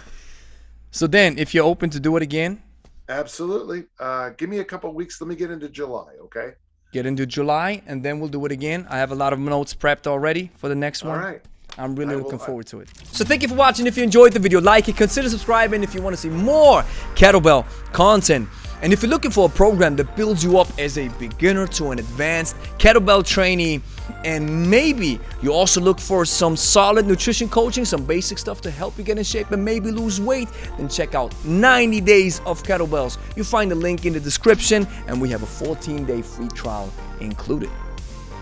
So 0.91 1.07
then 1.07 1.39
if 1.39 1.55
you're 1.55 1.65
open 1.65 1.89
to 1.91 1.99
do 1.99 2.15
it 2.19 2.23
again? 2.23 2.63
Absolutely. 3.09 3.85
Uh, 3.99 4.29
give 4.37 4.51
me 4.51 4.59
a 4.59 4.65
couple 4.65 4.93
weeks. 4.93 5.19
Let 5.21 5.29
me 5.29 5.35
get 5.35 5.51
into 5.51 5.69
july 5.71 6.11
okay? 6.27 6.49
Get 6.93 7.07
into 7.07 7.25
july 7.25 7.83
and 7.87 8.03
then 8.05 8.21
we'll 8.21 8.29
do 8.29 8.45
it 8.45 8.53
again. 8.53 8.87
I 8.91 8.99
have 8.99 9.11
a 9.11 9.15
lot 9.15 9.33
of 9.33 9.39
notes 9.39 9.73
prepped 9.73 10.07
already 10.07 10.51
for 10.61 10.69
the 10.69 10.75
next 10.75 11.03
one. 11.03 11.19
all 11.19 11.25
right 11.25 11.43
I'm 11.81 11.97
really 11.97 12.17
will, 12.17 12.25
looking 12.25 12.39
forward 12.39 12.67
to 12.69 12.81
it. 12.81 12.89
So 13.13 13.25
thank 13.25 13.43
you 13.43 13.49
for 13.49 13.55
watching. 13.55 13.87
If 13.87 13.97
you 13.97 14.05
enjoyed 14.05 14.33
the 14.33 14.39
video, 14.39 14.61
like 14.61 14.89
it, 14.89 14.97
consider 14.97 15.29
subscribing 15.29 15.83
if 15.83 15.95
you 15.95 16.03
want 16.03 16.15
to 16.15 16.21
see 16.21 16.29
more 16.29 16.83
kettlebell 17.15 17.65
content. 17.93 18.49
And 18.83 18.95
if 18.95 19.03
you're 19.03 19.11
looking 19.11 19.31
for 19.31 19.47
a 19.47 19.49
program 19.49 19.97
that 19.97 20.17
builds 20.17 20.43
you 20.43 20.59
up 20.59 20.69
as 20.79 20.97
a 20.97 21.09
beginner 21.09 21.67
to 21.67 21.91
an 21.91 21.99
advanced 21.99 22.57
kettlebell 22.79 23.27
trainee, 23.27 23.83
and 24.25 24.71
maybe 24.71 25.21
you 25.43 25.53
also 25.53 25.81
look 25.81 26.01
for 26.01 26.25
some 26.25 26.57
solid 26.57 27.07
nutrition 27.07 27.49
coaching, 27.49 27.85
some 27.85 28.05
basic 28.05 28.39
stuff 28.39 28.61
to 28.63 28.71
help 28.71 28.97
you 28.97 29.05
get 29.05 29.19
in 29.19 29.25
shape 29.25 29.51
and 29.51 29.63
maybe 29.63 29.91
lose 29.91 30.21
weight, 30.21 30.49
then 30.79 30.89
check 30.89 31.15
out 31.15 31.35
90 31.45 32.01
Days 32.01 32.41
of 32.47 32.63
Kettlebells. 32.63 33.19
You 33.37 33.45
find 33.45 33.71
the 33.71 33.75
link 33.75 34.07
in 34.07 34.15
the 34.15 34.21
description, 34.21 34.87
and 35.07 35.21
we 35.21 35.29
have 35.29 35.43
a 35.43 35.47
14 35.47 36.07
day 36.07 36.23
free 36.23 36.49
trial 36.49 36.91
included. 37.21 37.71